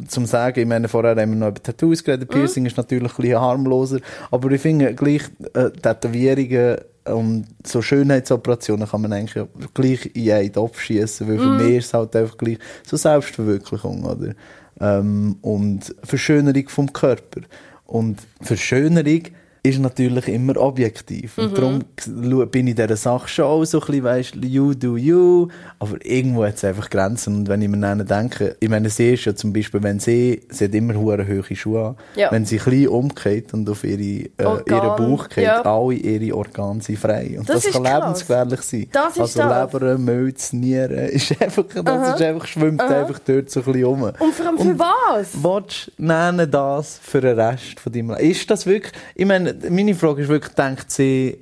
zum 0.08 0.26
Sagen, 0.26 0.60
ich 0.60 0.66
meine, 0.68 0.88
vorher 0.90 1.16
haben 1.16 1.32
wir 1.32 1.38
noch 1.38 1.48
über 1.50 1.64
Tattoos 1.64 2.02
Mhm. 2.02 2.06
geredet, 2.06 2.30
Piercing 2.30 2.66
ist 2.66 2.76
natürlich 2.78 3.12
ein 3.14 3.16
bisschen 3.22 3.40
harmloser, 3.40 4.00
aber 4.30 4.52
ich 4.52 4.62
finde, 4.62 4.94
gleich 4.94 5.22
äh, 5.54 5.70
Tätowierungen 5.72 6.78
und 7.06 7.46
so 7.66 7.82
Schönheitsoperationen 7.82 8.88
kann 8.88 9.02
man 9.02 9.14
eigentlich 9.14 9.46
gleich 9.74 10.12
in 10.16 10.32
einen 10.32 10.52
Topf 10.54 10.80
schießen, 10.82 11.28
weil 11.28 11.38
für 11.40 11.46
Mhm. 11.46 11.58
mich 11.58 11.78
ist 11.78 11.86
es 11.88 11.94
halt 11.94 12.16
einfach 12.16 12.38
gleich 12.38 12.60
so 12.86 12.98
Selbstverwirklichung, 12.98 14.04
oder? 14.04 14.34
Ähm, 14.82 15.38
und 15.42 15.96
Verschönerung 16.04 16.68
vom 16.70 16.92
Körper. 16.92 17.42
Und 17.86 18.20
Verschönerung 18.42 19.22
ist 19.66 19.80
natürlich 19.80 20.28
immer 20.28 20.58
objektiv. 20.58 21.38
Mhm. 21.38 21.44
Und 21.46 21.58
darum 21.58 21.80
schau- 21.98 22.46
bin 22.48 22.68
ich 22.68 22.76
dieser 22.76 22.98
Sache 22.98 23.30
schon 23.30 23.46
auch 23.46 23.64
so 23.64 23.80
ein 23.80 23.86
bisschen, 23.88 24.04
weißt, 24.04 24.36
you 24.44 24.74
do 24.74 24.98
you, 24.98 25.48
aber 25.80 26.04
irgendwo 26.06 26.44
hat 26.46 26.56
es 26.56 26.66
einfach 26.66 26.90
Grenzen. 26.90 27.34
Und 27.38 27.48
wenn 27.48 27.62
ich 27.62 27.70
mir 27.70 27.78
dann 27.80 28.06
denke, 28.06 28.58
ich 28.60 28.68
meine, 28.70 28.90
sie 28.90 29.14
ist 29.14 29.24
ja 29.24 29.34
zum 29.34 29.54
Beispiel, 29.54 29.82
wenn 29.82 30.00
sie, 30.00 30.42
sie 30.50 30.66
hat 30.66 30.76
immer 30.76 30.96
hohe 30.96 31.26
hohe 31.26 31.56
Schuhe 31.56 31.86
an, 31.88 31.96
Ja. 32.18 32.30
wenn 32.30 32.46
sie 32.46 32.58
klein 32.58 32.90
umgeht 32.90 33.54
und 33.54 33.70
auf 33.70 33.86
ihre, 33.86 34.02
äh, 34.02 34.30
ihren 34.38 34.96
Bauch 34.98 35.30
geht, 35.30 35.46
ja. 35.46 35.62
alle 35.62 35.94
ihre 35.94 36.36
Organe 36.36 36.82
sind 36.82 37.00
frei. 37.00 37.36
Und 37.40 37.48
Das 37.48 37.56
das, 37.64 37.66
ist 37.68 37.74
kann 37.74 37.84
krass. 37.84 38.02
lebensgefährlich 38.02 38.62
sein. 38.62 38.88
Das 38.92 39.14
ist 39.14 39.20
also 39.22 39.40
das. 39.44 39.74
Leber, 39.74 39.98
Milz, 39.98 40.52
Nieren, 40.52 40.92
ist 41.08 41.42
einfach, 41.42 41.64
das 41.74 42.16
ist 42.16 42.22
einfach, 42.22 42.48
schwimmt 42.48 42.82
einfach 42.82 43.20
dort 43.20 43.50
so 43.50 43.62
ein 43.62 43.66
bisschen 43.66 43.84
rum. 43.86 44.02
Und 44.04 44.34
vor 44.34 44.46
allem 44.46 44.58
für 44.58 44.78
was? 44.78 45.28
Willst 45.42 45.92
du 45.98 46.48
das 46.48 47.00
für 47.02 47.22
den 47.22 47.40
Rest 47.40 47.80
von 47.80 47.94
deinem 47.94 48.10
Leben? 48.10 48.30
Ist 48.30 48.52
das 48.52 48.66
wirklich, 48.66 48.92
ich 49.16 49.26
meine, 49.26 49.53
meine 49.70 49.96
Frage 49.96 50.24
ist 50.24 50.30
wirklich, 50.30 50.54
denkt 50.54 50.92
sie, 50.92 51.38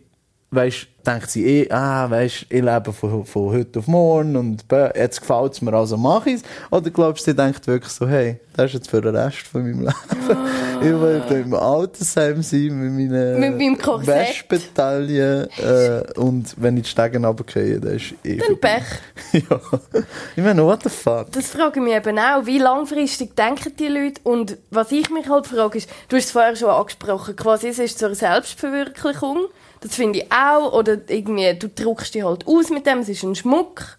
weißt, 0.52 0.88
denkt 1.08 1.30
sie 1.32 1.46
eh, 1.46 1.72
ah, 1.72 2.10
weißt, 2.10 2.48
ich 2.50 2.62
lebe 2.62 2.92
von, 2.92 3.26
von 3.26 3.54
heute 3.54 3.80
auf 3.80 3.88
morgen 3.88 4.36
und 4.36 4.66
jetzt 4.96 5.22
gefällt 5.22 5.54
es 5.54 5.62
mir, 5.62 5.74
also 5.74 5.96
mache 5.96 6.30
ich 6.30 6.36
es. 6.36 6.44
Oder 6.70 6.90
glaubst 6.90 7.26
du, 7.26 7.32
sie 7.32 7.38
denkt 7.38 7.66
wirklich 7.68 7.92
so, 7.92 8.06
hey, 8.06 8.38
das 8.58 8.66
ist 8.66 8.74
jetzt 8.74 8.90
für 8.90 9.02
den 9.02 9.16
Rest 9.16 9.48
von 9.48 9.64
meinem 9.64 9.82
Leben. 9.82 10.48
Ich 10.82 10.90
will 10.90 11.24
im 11.46 11.54
Altersheim 11.54 12.44
sein 12.44 12.98
mit 12.98 13.12
meinen 13.12 13.66
Mit. 13.66 13.88
Wäschbetaillen 14.06 15.48
äh, 15.58 16.20
und 16.20 16.54
wenn 16.58 16.76
ich 16.76 16.84
die 16.84 16.90
Stegen 16.90 17.24
runtergehe, 17.24 17.80
dann 17.80 17.96
ist 17.96 18.14
eh 18.26 18.38
Dann. 18.38 18.60
Pech. 18.60 18.84
ja. 19.50 19.60
Ich 20.36 20.44
meine, 20.44 20.66
what 20.66 20.84
the 20.84 20.90
fuck? 20.90 21.32
Das 21.32 21.48
frage 21.48 21.80
ich 21.80 21.86
mich 21.86 21.96
eben 21.96 22.20
auch. 22.20 22.46
Wie 22.46 22.60
langfristig 22.60 23.38
denken 23.38 23.74
die 23.80 23.88
Leute? 23.88 24.20
Und 24.24 24.58
was 24.70 24.92
ich 24.92 25.10
mich 25.10 25.30
halt 25.30 25.48
frage, 25.48 25.78
ist, 25.78 25.90
du 26.10 26.18
hast 26.18 26.26
es 26.26 26.32
vorher 26.32 26.58
schon 26.58 26.70
angesprochen, 26.70 27.38
quasi 27.38 27.70
es 27.70 27.80
ist 27.80 28.00
zur 28.00 28.14
Selbstverwirklichung. 28.14 29.46
Das 29.82 29.96
finde 29.96 30.20
ich 30.20 30.32
auch. 30.32 30.74
Oder 30.74 30.98
irgendwie, 31.08 31.54
du 31.58 31.68
druckst 31.68 32.16
dich 32.16 32.24
halt 32.24 32.48
aus 32.48 32.70
mit 32.70 32.86
dem, 32.86 33.00
es 33.00 33.10
ist 33.10 33.24
ein 33.24 33.36
Schmuck. 33.36 33.98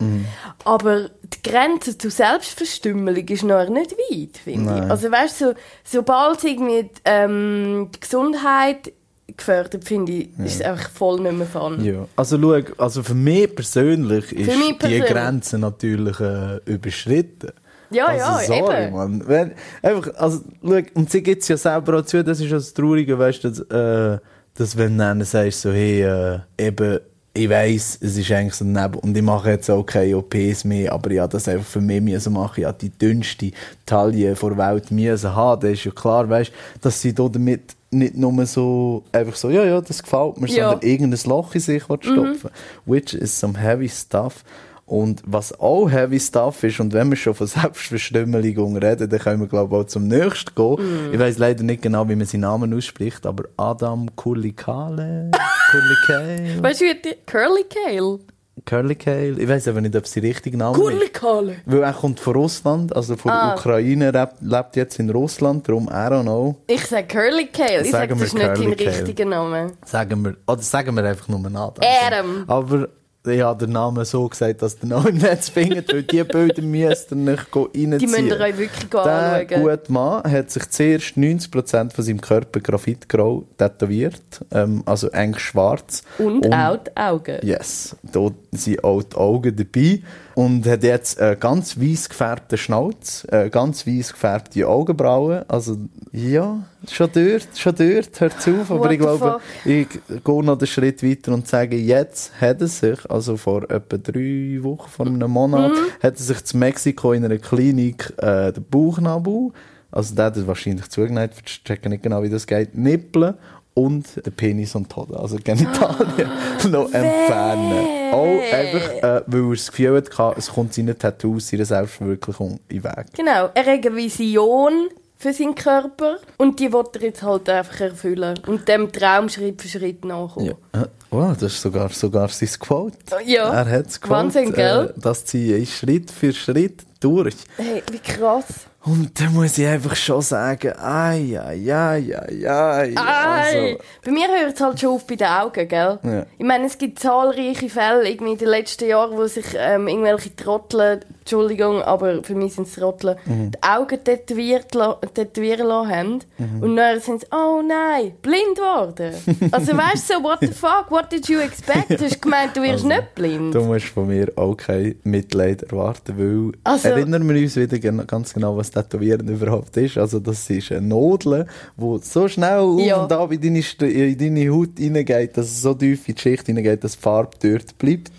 Aber 0.65 1.09
die 1.09 1.51
Grenze 1.51 1.99
zur 1.99 2.11
Selbstverstümmelung 2.11 3.27
ist 3.29 3.43
noch 3.43 3.69
nicht 3.69 3.93
weit, 3.93 4.39
finde 4.43 4.77
ich. 4.85 4.91
Also 4.91 5.11
weißt 5.11 5.41
du, 5.41 5.45
so, 5.47 5.55
sobald 5.85 6.45
irgendwie 6.45 6.89
ähm, 7.05 7.91
die 7.95 8.01
Gesundheit 8.01 8.93
gefördert, 9.37 9.85
finde 9.85 10.12
ich, 10.12 10.29
ist 10.45 10.57
es 10.57 10.62
einfach 10.62 10.91
voll 10.91 11.21
nicht 11.21 11.37
mehr 11.37 11.47
fun. 11.47 11.85
Ja. 11.85 12.07
Also, 12.17 12.39
schau, 12.41 12.61
also 12.79 13.03
für 13.03 13.15
mich 13.15 13.55
persönlich 13.55 14.33
ist 14.33 14.47
mich 14.47 14.67
die 14.67 14.73
persönlich. 14.75 15.11
Grenze 15.11 15.59
natürlich 15.59 16.21
äh, 16.21 16.59
überschritten. 16.67 17.53
Ja, 17.91 18.07
also, 18.07 18.53
ja, 18.53 18.61
sorry, 18.61 18.85
eben. 18.85 18.95
Mann. 18.95 19.23
Wenn, 19.27 19.53
einfach, 19.83 20.15
also, 20.15 20.41
schau, 20.62 20.81
und 20.95 21.11
sie 21.11 21.23
gibt 21.23 21.43
es 21.43 21.49
ja 21.49 21.57
selber 21.57 21.99
auch 21.99 22.05
zu, 22.05 22.23
das 22.23 22.41
ist 22.41 22.51
ja 22.51 22.57
das 22.57 22.73
Traurige, 22.73 23.19
weißt 23.19 23.45
du, 23.45 23.49
dass, 23.51 23.61
äh, 23.61 24.19
dass 24.55 24.77
wenn 24.77 24.93
du 24.93 25.05
dann 25.05 25.25
sagst, 25.25 25.63
so, 25.63 25.73
hey, 25.73 26.03
äh, 26.03 26.39
eben, 26.59 27.01
ich 27.35 27.49
weiss, 27.49 27.97
es 28.01 28.17
ist 28.19 28.31
eigentlich 28.31 28.55
so 28.55 28.65
neben, 28.65 28.95
und 28.97 29.17
ich 29.17 29.23
mache 29.23 29.51
jetzt 29.51 29.71
auch 29.71 29.85
keine 29.85 30.19
OPs 30.19 30.65
mehr, 30.65 30.93
aber 30.93 31.13
ja, 31.13 31.27
das 31.27 31.49
einfach 31.49 31.67
für 31.67 31.81
mich 31.81 32.03
müssen 32.03 32.35
machen, 32.35 32.61
ja, 32.61 32.73
die 32.73 32.91
dünnste 32.91 33.53
Taille 33.87 34.35
der 34.35 34.57
Welt 34.59 34.91
müssen 34.91 35.35
haben, 35.35 35.63
das 35.63 35.71
ist 35.73 35.85
ja 35.85 35.93
klar, 35.93 36.29
weißt 36.29 36.53
dass 36.83 37.01
sie 37.01 37.15
da 37.15 37.29
damit 37.29 37.75
nicht 37.91 38.17
nur 38.17 38.45
so, 38.47 39.03
einfach 39.13 39.37
so, 39.37 39.51
ja, 39.51 39.65
ja, 39.65 39.81
das 39.81 40.03
gefällt 40.03 40.41
mir, 40.41 40.49
Ja. 40.49 40.71
sondern 40.71 40.89
irgendein 40.89 41.21
Loch 41.29 41.55
in 41.55 41.61
sich 41.61 41.83
stopfen 41.85 42.51
Which 42.87 43.15
is 43.15 43.39
some 43.39 43.59
heavy 43.59 43.89
stuff. 43.89 44.45
Und 44.85 45.23
was 45.25 45.59
auch 45.59 45.89
heavy 45.91 46.19
stuff 46.21 46.62
ist, 46.65 46.81
und 46.81 46.93
wenn 46.93 47.09
wir 47.09 47.17
schon 47.17 47.35
von 47.35 47.47
Selbstverstümmelung 48.03 48.77
reden, 48.77 49.09
dann 49.09 49.21
können 49.21 49.41
wir, 49.41 49.47
glaube 49.49 49.75
ich, 49.77 49.83
auch 49.83 49.87
zum 49.87 50.09
nächsten 50.09 50.55
gehen. 50.55 51.12
Ich 51.12 51.19
weiß 51.19 51.39
leider 51.39 51.62
nicht 51.62 51.83
genau, 51.83 52.09
wie 52.09 52.17
man 52.17 52.27
seinen 52.27 52.43
Namen 52.43 52.75
ausspricht, 52.75 53.25
aber 53.25 53.45
Adam 53.57 54.15
Kurlikale? 54.17 55.31
Kurlikale? 55.71 56.62
Weißt 56.62 56.81
du, 56.81 56.85
wie 56.85 56.95
die 57.03 57.15
Curly 57.27 57.65
Kale? 57.65 58.19
Curly 58.67 58.95
Kale? 58.97 59.41
Ich 59.41 59.49
weiß 59.49 59.69
aber 59.69 59.81
nicht, 59.81 59.97
ob 59.97 60.05
es 60.05 60.11
der 60.12 60.23
richtige 60.25 60.57
Name 60.59 60.77
Curly 60.79 61.53
ist. 61.53 61.62
Weil 61.67 61.83
er 61.83 61.93
kommt 61.95 62.21
von 62.21 62.35
Russland, 62.35 62.95
also 62.95 63.17
von 63.17 63.31
Ah. 63.33 63.47
der 63.55 63.59
Ukraine, 63.59 64.29
lebt, 64.41 64.77
jetzt 64.77 64.99
in 64.99 65.09
Russland, 65.11 65.67
darum, 65.67 65.89
I 65.89 65.91
don't 65.93 66.23
know. 66.23 66.57
Ich 66.67 66.85
sage 66.87 67.07
Curly 67.07 67.47
Kale. 67.47 67.83
Ich 67.83 67.91
sage, 67.91 68.15
das 68.15 68.23
ist 68.25 68.35
nicht 68.35 68.47
dein 68.47 68.73
richtiger 68.73 69.25
Name. 69.25 69.73
Sagen 69.87 70.23
wir, 70.25 70.37
oder 70.47 70.61
sagen 70.61 70.95
wir 70.95 71.03
einfach 71.05 71.29
nur 71.29 71.41
Adam. 71.47 71.73
Adam. 72.07 72.45
Aber 72.47 72.89
ich 73.25 73.41
habe 73.41 73.67
den 73.67 73.73
Namen 73.73 74.05
so 74.05 74.29
gesagt, 74.29 74.62
dass 74.62 74.79
ihr 74.83 74.88
noch 74.88 75.05
im 75.07 75.19
Netz 75.19 75.49
findet, 75.49 75.93
weil 75.93 76.02
diese 76.02 76.25
Bilder 76.25 76.62
müsst 76.62 77.12
ihr 77.12 77.17
nicht 77.17 77.47
reinziehen. 77.55 77.99
Die 77.99 78.07
müsst 78.07 78.19
ihr 78.19 78.41
euch 78.41 78.59
wirklich 78.59 78.91
Der 78.91 79.00
anschauen. 79.05 79.62
gute 79.62 79.93
Mann 79.93 80.23
hat 80.33 80.50
sich 80.50 80.69
zuerst 80.71 81.17
90% 81.17 81.93
von 81.93 82.05
seinem 82.05 82.21
Körper 82.21 82.61
graphitgrau 82.61 83.45
tätowiert, 83.59 84.21
ähm, 84.50 84.83
also 84.87 85.09
eng 85.11 85.38
schwarz. 85.38 86.02
Und 86.19 86.52
auch 86.52 86.79
die 86.79 86.97
Augen. 86.97 87.38
Yes, 87.43 87.95
dort 88.02 88.35
sind 88.50 88.83
auch 88.83 89.02
die 89.02 89.17
Augen 89.17 89.55
dabei. 89.57 90.00
Und 90.35 90.67
hat 90.67 90.83
jetzt 90.83 91.21
einen 91.21 91.39
ganz 91.39 91.79
weiss 91.81 92.09
gefärbten 92.09 92.57
Schnauz, 92.59 93.27
äh, 93.31 93.51
ganz 93.51 93.87
weiss 93.87 94.12
gefärbte 94.12 94.67
Augenbrauen. 94.67 95.45
Also, 95.49 95.77
ja, 96.12 96.62
schon 96.91 97.11
dort, 97.12 97.49
schon 97.57 97.75
dort, 97.75 98.21
hört 98.21 98.35
auf. 98.49 98.71
Aber 98.71 98.81
What 98.81 98.93
ich 98.93 98.99
glaube, 98.99 99.41
ich 99.65 99.89
gehe 100.25 100.45
noch 100.45 100.59
einen 100.59 100.67
Schritt 100.67 101.03
weiter 101.03 101.33
und 101.33 101.47
sage, 101.47 101.77
jetzt 101.77 102.33
hat 102.41 102.61
er 102.61 102.69
sich, 102.69 102.99
also 103.11 103.37
vor 103.37 103.71
etwa 103.71 103.97
drei 103.99 104.59
Wochen, 104.62 104.91
vor 104.91 105.07
einem 105.07 105.31
Monat, 105.31 105.73
Mhm. 105.73 106.03
hat 106.03 106.15
er 106.15 106.23
sich 106.23 106.45
zu 106.45 106.57
Mexiko 106.57 107.12
in 107.12 107.25
einer 107.25 107.39
Klinik 107.39 108.12
äh, 108.19 108.53
den 108.53 108.65
Bauchnabel, 108.71 109.51
also 109.91 110.15
der 110.15 110.27
hat 110.27 110.47
wahrscheinlich 110.47 110.89
zugeneigt, 110.89 111.35
ich 111.45 111.62
checke 111.65 111.89
nicht 111.91 112.03
genau, 112.03 112.23
wie 112.23 112.31
das 112.31 112.47
geht, 112.47 112.75
Nippeln 112.75 113.35
und 113.75 114.25
den 114.25 114.33
Penis 114.33 114.75
und 114.75 114.95
Hoden, 114.95 115.14
also 115.17 115.37
Genitalien, 115.43 116.31
noch 116.71 116.93
entfernen. 116.93 118.12
Auch 118.12 118.52
einfach, 118.52 118.91
äh, 118.91 119.23
weil 119.26 119.45
er 119.45 119.50
das 119.50 119.71
Gefühl 119.71 119.97
hatte, 119.97 120.35
es 120.37 120.50
kommt 120.50 120.75
seinen 120.75 120.99
Tattoos, 120.99 121.49
seiner 121.49 121.64
Selbstverwirklichung 121.64 122.61
in 122.69 122.83
den 122.83 122.85
Weg. 122.85 123.07
Genau. 123.14 123.50
Er 123.55 123.64
hat 123.64 123.87
eine 123.87 123.97
Vision 123.97 124.88
für 125.17 125.33
seinen 125.33 125.55
Körper 125.55 126.19
und 126.37 126.59
die 126.59 126.73
will 126.73 126.85
er 126.95 127.02
jetzt 127.02 127.23
halt 127.23 127.49
einfach 127.49 127.81
erfüllen 127.81 128.38
und 128.47 128.67
dem 128.69 128.91
Traum 128.93 129.29
Schritt 129.29 129.62
für 129.62 129.69
Schritt 129.69 130.05
nachkommen. 130.05 130.55
Ja. 130.75 130.81
Äh, 130.81 130.87
Oh, 131.14 131.31
das 131.38 131.43
ist 131.52 131.61
sogar, 131.61 131.91
sogar 131.91 132.29
sein 132.31 132.49
Quote. 132.59 132.97
Ja. 133.26 133.52
Er 133.52 133.71
hat 133.71 133.87
es 133.87 134.00
Wahnsinn, 134.09 134.50
gell? 134.50 134.95
Äh, 134.97 134.99
das 134.99 135.26
ziehe 135.26 135.59
ich 135.59 135.76
Schritt 135.76 136.11
für 136.11 136.33
Schritt 136.33 136.85
durch. 137.00 137.35
Hey, 137.59 137.83
wie 137.91 137.99
krass. 137.99 138.67
Und 138.85 139.21
da 139.21 139.31
muss 139.31 139.59
ich 139.59 139.67
einfach 139.67 139.95
schon 139.95 140.23
sagen, 140.23 140.73
ai, 140.77 141.39
ai, 141.41 141.73
ai, 141.73 142.17
ai, 142.17 142.49
ai. 142.49 142.95
Ei. 142.97 142.97
Also, 142.97 143.79
Bei 144.05 144.11
mir 144.11 144.27
hört 144.27 144.55
es 144.55 144.61
halt 144.61 144.81
schon 144.81 144.91
auf 144.91 145.07
bei 145.07 145.15
den 145.15 145.29
Augen, 145.29 145.69
gell? 145.69 145.99
Ja. 146.03 146.27
Ich 146.37 146.45
meine, 146.45 146.67
es 146.67 146.79
gibt 146.79 146.99
zahlreiche 146.99 147.69
Fälle 147.69 148.09
irgendwie 148.09 148.33
in 148.33 148.39
den 148.39 148.49
letzten 148.49 148.89
Jahren, 148.89 149.17
wo 149.17 149.25
sich 149.27 149.47
ähm, 149.57 149.87
irgendwelche 149.87 150.35
Trottel, 150.35 151.01
Entschuldigung, 151.23 151.83
aber 151.83 152.23
für 152.23 152.35
mich 152.35 152.55
sind 152.55 152.67
es 152.67 152.75
Trottel, 152.75 153.17
Mhm. 153.26 153.52
die 153.52 153.62
Augen 153.62 154.02
tätowiert, 154.05 154.67
tätowieren 155.14 155.67
lassen 155.69 155.91
haben. 155.91 156.19
Mhm. 156.38 156.62
Und 156.62 156.76
dann 156.76 157.00
sind 157.00 157.21
sie, 157.21 157.26
oh 157.33 157.62
nein, 157.67 158.12
blind 158.23 158.57
geworden. 158.57 159.12
also 159.52 159.73
weißt 159.76 160.11
du 160.11 160.14
so, 160.14 160.23
what 160.23 160.38
the 160.41 160.49
fuck, 160.49 160.87
what 160.91 161.11
did 161.12 161.29
you 161.29 161.38
expect? 161.38 161.91
Du 161.91 162.05
hast 162.05 162.21
gemeint, 162.21 162.57
du 162.57 162.62
wirst 162.62 162.85
nicht 162.85 163.14
blind. 163.14 163.55
du 163.55 163.61
musst 163.62 163.87
von 163.87 164.09
mir 164.09 164.33
auch 164.37 164.57
kein 164.57 164.97
Mitleid 165.05 165.62
erwarten, 165.62 166.14
weil 166.19 166.52
Also- 166.64 166.88
erinnern 166.88 167.29
wir 167.29 167.41
uns 167.41 167.57
wieder 167.57 167.79
ganz 167.79 168.35
genau, 168.35 168.57
was 168.57 168.71
Tätowieren 168.71 169.29
überhaupt 169.29 169.76
ist. 169.76 169.97
Also 169.99 170.19
das 170.21 170.49
ist 170.50 170.73
eine 170.73 170.83
Nadel, 170.88 171.47
die 171.76 171.99
so 172.02 172.29
schnell 172.29 172.59
auf 172.59 172.81
Ja. 172.81 173.02
und 173.02 173.12
ab 173.12 173.31
in 173.33 173.41
deine, 173.41 173.61
in 173.91 174.19
deine 174.19 174.50
Haut 174.52 174.71
hineingeht, 174.79 175.37
dass 175.37 175.47
es 175.47 175.62
so 175.62 175.73
tief 175.75 176.09
in 176.09 176.14
die 176.17 176.21
Schicht 176.21 176.47
hineingeht, 176.47 176.83
dass 176.83 176.93
die 176.97 177.02
Farbe 177.02 177.31
dort 177.43 177.79
bleibt. 177.79 178.11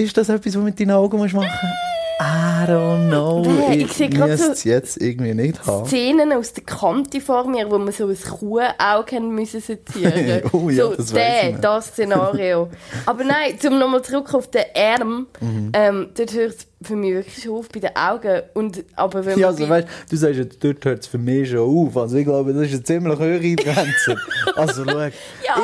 Ist 0.00 0.16
das 0.16 0.28
etwas, 0.28 0.46
was 0.46 0.52
du 0.54 0.60
mit 0.60 0.78
deinen 0.78 0.92
Augen 0.92 1.18
musst 1.18 1.34
machen 1.34 1.48
I 2.20 2.68
don't 2.68 3.08
know. 3.08 3.44
Ich 3.70 3.82
ich 3.82 3.92
sehe 3.92 4.36
so- 4.36 4.50
es 4.52 4.64
jetzt 4.64 5.00
irgendwie 5.00 5.34
nicht 5.34 5.64
haben. 5.66 5.86
Szenen 5.86 6.32
aus 6.32 6.52
der 6.52 6.64
Kante 6.64 7.20
vor 7.20 7.46
mir, 7.48 7.70
wo 7.70 7.78
man 7.78 7.92
so 7.92 8.08
ein 8.08 8.16
Kuhauge 8.20 9.16
haben 9.16 9.34
müssen 9.34 9.60
sezieren. 9.60 10.42
Oh 10.52 10.68
ja, 10.68 10.86
so, 10.86 10.94
das 10.96 11.12
der, 11.12 11.52
das 11.52 11.86
Szenario. 11.88 12.70
Aber 13.06 13.22
nein, 13.22 13.58
zum 13.60 13.78
nochmal 13.78 14.02
zurück 14.02 14.34
auf 14.34 14.48
den 14.50 14.64
Arm, 14.74 15.26
Mhm. 15.40 15.70
ähm, 15.74 16.08
dort 16.16 16.32
hört 16.34 16.54
es 16.56 16.66
für 16.80 16.94
mich 16.94 17.12
wirklich 17.12 17.42
schon 17.42 17.56
auf 17.56 17.68
bei 17.68 17.80
den 17.80 17.96
Augen. 17.96 18.42
Und, 18.54 18.84
aber 18.94 19.24
wenn 19.24 19.38
Ja, 19.38 19.48
also, 19.48 19.68
weißt, 19.68 19.88
du 20.10 20.16
sagst, 20.16 20.38
ja, 20.38 20.44
dort 20.44 20.84
hört 20.84 21.00
es 21.00 21.06
für 21.08 21.18
mich 21.18 21.50
schon 21.50 21.58
auf. 21.58 21.96
Also 21.96 22.16
ich 22.16 22.24
glaube, 22.24 22.52
das 22.52 22.66
ist 22.66 22.74
eine 22.74 22.82
ziemlich 22.84 23.18
hohe 23.18 23.56
Grenze. 23.56 24.16
also 24.56 24.84
schau, 24.84 25.08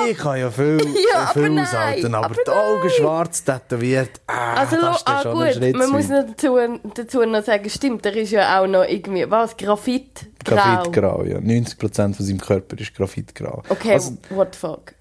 ich 0.08 0.18
kann 0.18 0.40
ja 0.40 0.50
viel, 0.50 0.78
Ja, 1.12 1.30
äh, 1.30 1.32
viel 1.32 1.44
aber 1.44 1.48
nein, 1.50 1.58
aushalten, 1.60 2.14
aber, 2.14 2.24
aber 2.26 2.34
die 2.34 2.50
Augen 2.50 2.90
schwarz 2.90 3.44
tätowiert, 3.44 4.20
ah, 4.26 4.54
also, 4.54 4.76
das 4.76 4.96
ist 4.96 5.08
ah, 5.08 5.22
schon 5.22 5.38
ein 5.38 5.46
gut, 5.46 5.54
Schritt 5.54 5.76
man 5.76 5.90
muss 5.90 6.08
noch 6.08 6.26
dazu, 6.26 6.58
dazu 6.94 7.24
noch 7.24 7.44
sagen, 7.44 7.70
stimmt, 7.70 8.04
der 8.04 8.16
ist 8.16 8.32
ja 8.32 8.60
auch 8.60 8.66
noch 8.66 8.84
irgendwie, 8.84 9.30
was, 9.30 9.56
Graphit? 9.56 10.26
Graphitgrau, 10.44 11.24
ja. 11.24 11.38
90% 11.38 12.14
von 12.14 12.26
seinem 12.26 12.40
Körper 12.40 12.78
ist 12.78 12.94
Graphitgrau. 12.94 13.62
Okay, 13.68 13.94
Also, 13.94 14.16
what 14.30 14.54
the 14.54 14.58
fuck. 14.58 14.93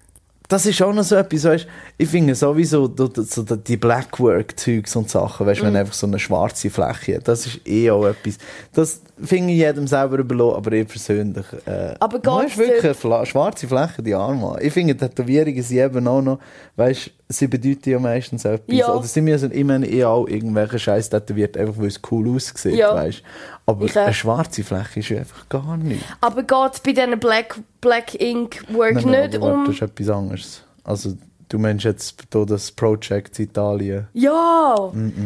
Das 0.48 0.66
ist 0.66 0.82
auch 0.82 0.92
noch 0.92 1.04
so 1.04 1.16
etwas, 1.16 1.44
weißt, 1.44 1.66
ich 1.96 2.08
finde 2.08 2.34
sowieso 2.34 2.92
so, 2.96 3.08
die 3.08 3.76
Blackwork-Zeugs 3.76 4.94
und 4.96 5.08
Sachen, 5.08 5.46
weißt, 5.46 5.62
Mhm. 5.62 5.66
wenn 5.66 5.76
einfach 5.76 5.94
so 5.94 6.06
eine 6.06 6.18
schwarze 6.18 6.68
Fläche 6.70 7.16
hat, 7.16 7.28
das 7.28 7.46
ist 7.46 7.66
eh 7.66 7.90
auch 7.90 8.04
etwas, 8.06 8.38
das 8.72 9.00
finde 9.22 9.52
ich 9.52 9.58
jedem 9.60 9.86
selber 9.86 10.18
überlassen, 10.18 10.56
aber 10.56 10.72
ich 10.72 10.86
persönlich, 10.88 11.46
äh, 11.66 11.94
Aber 11.98 12.20
hast 12.42 12.58
wirklich 12.58 12.84
eine 12.84 12.94
Fla 12.94 13.24
schwarze 13.24 13.66
Fläche, 13.66 14.02
die 14.02 14.14
Arme. 14.14 14.58
Ich 14.60 14.72
finde, 14.72 14.96
Tätowierungen 14.96 15.62
sind 15.62 15.78
eben 15.78 16.06
auch 16.06 16.20
noch, 16.20 16.38
weißt, 16.76 17.10
sie 17.28 17.46
bedeuten 17.48 17.90
ja 17.90 17.98
meistens 17.98 18.44
etwas, 18.44 18.76
Ja. 18.76 18.92
oder 18.94 19.04
sie 19.06 19.20
müssen 19.20 19.50
immer 19.50 19.82
eh 19.82 20.04
auch 20.04 20.26
irgendwelche 20.26 20.78
Scheiß 20.78 21.10
tätowiert, 21.10 21.56
einfach 21.56 21.78
weil 21.78 21.86
es 21.88 22.00
cool 22.10 22.34
aussieht, 22.36 22.74
Ja. 22.74 22.94
weißt. 22.94 23.22
Aber 23.66 23.86
Ich 23.86 23.98
auch. 23.98 24.04
eine 24.04 24.14
schwarze 24.14 24.62
Fläche 24.62 25.00
ist 25.00 25.08
ja 25.08 25.18
einfach 25.18 25.48
gar 25.48 25.76
nichts. 25.76 26.04
Aber 26.20 26.42
geht 26.42 26.82
bei 26.84 26.92
diesen 26.92 27.18
Black, 27.18 27.58
Black 27.80 28.20
Ink 28.20 28.64
Work 28.72 28.94
Nein, 28.94 29.04
nein, 29.10 29.30
nicht 29.30 29.40
warte, 29.40 29.54
um... 29.54 29.64
das 29.66 29.74
ist 29.76 29.82
etwas 29.82 30.08
anderes. 30.10 30.62
Also, 30.84 31.16
du 31.48 31.58
meinst 31.58 31.84
jetzt 31.84 32.22
hier 32.30 32.44
das 32.46 32.70
Project 32.72 33.38
Italien. 33.38 34.06
Ja! 34.12 34.74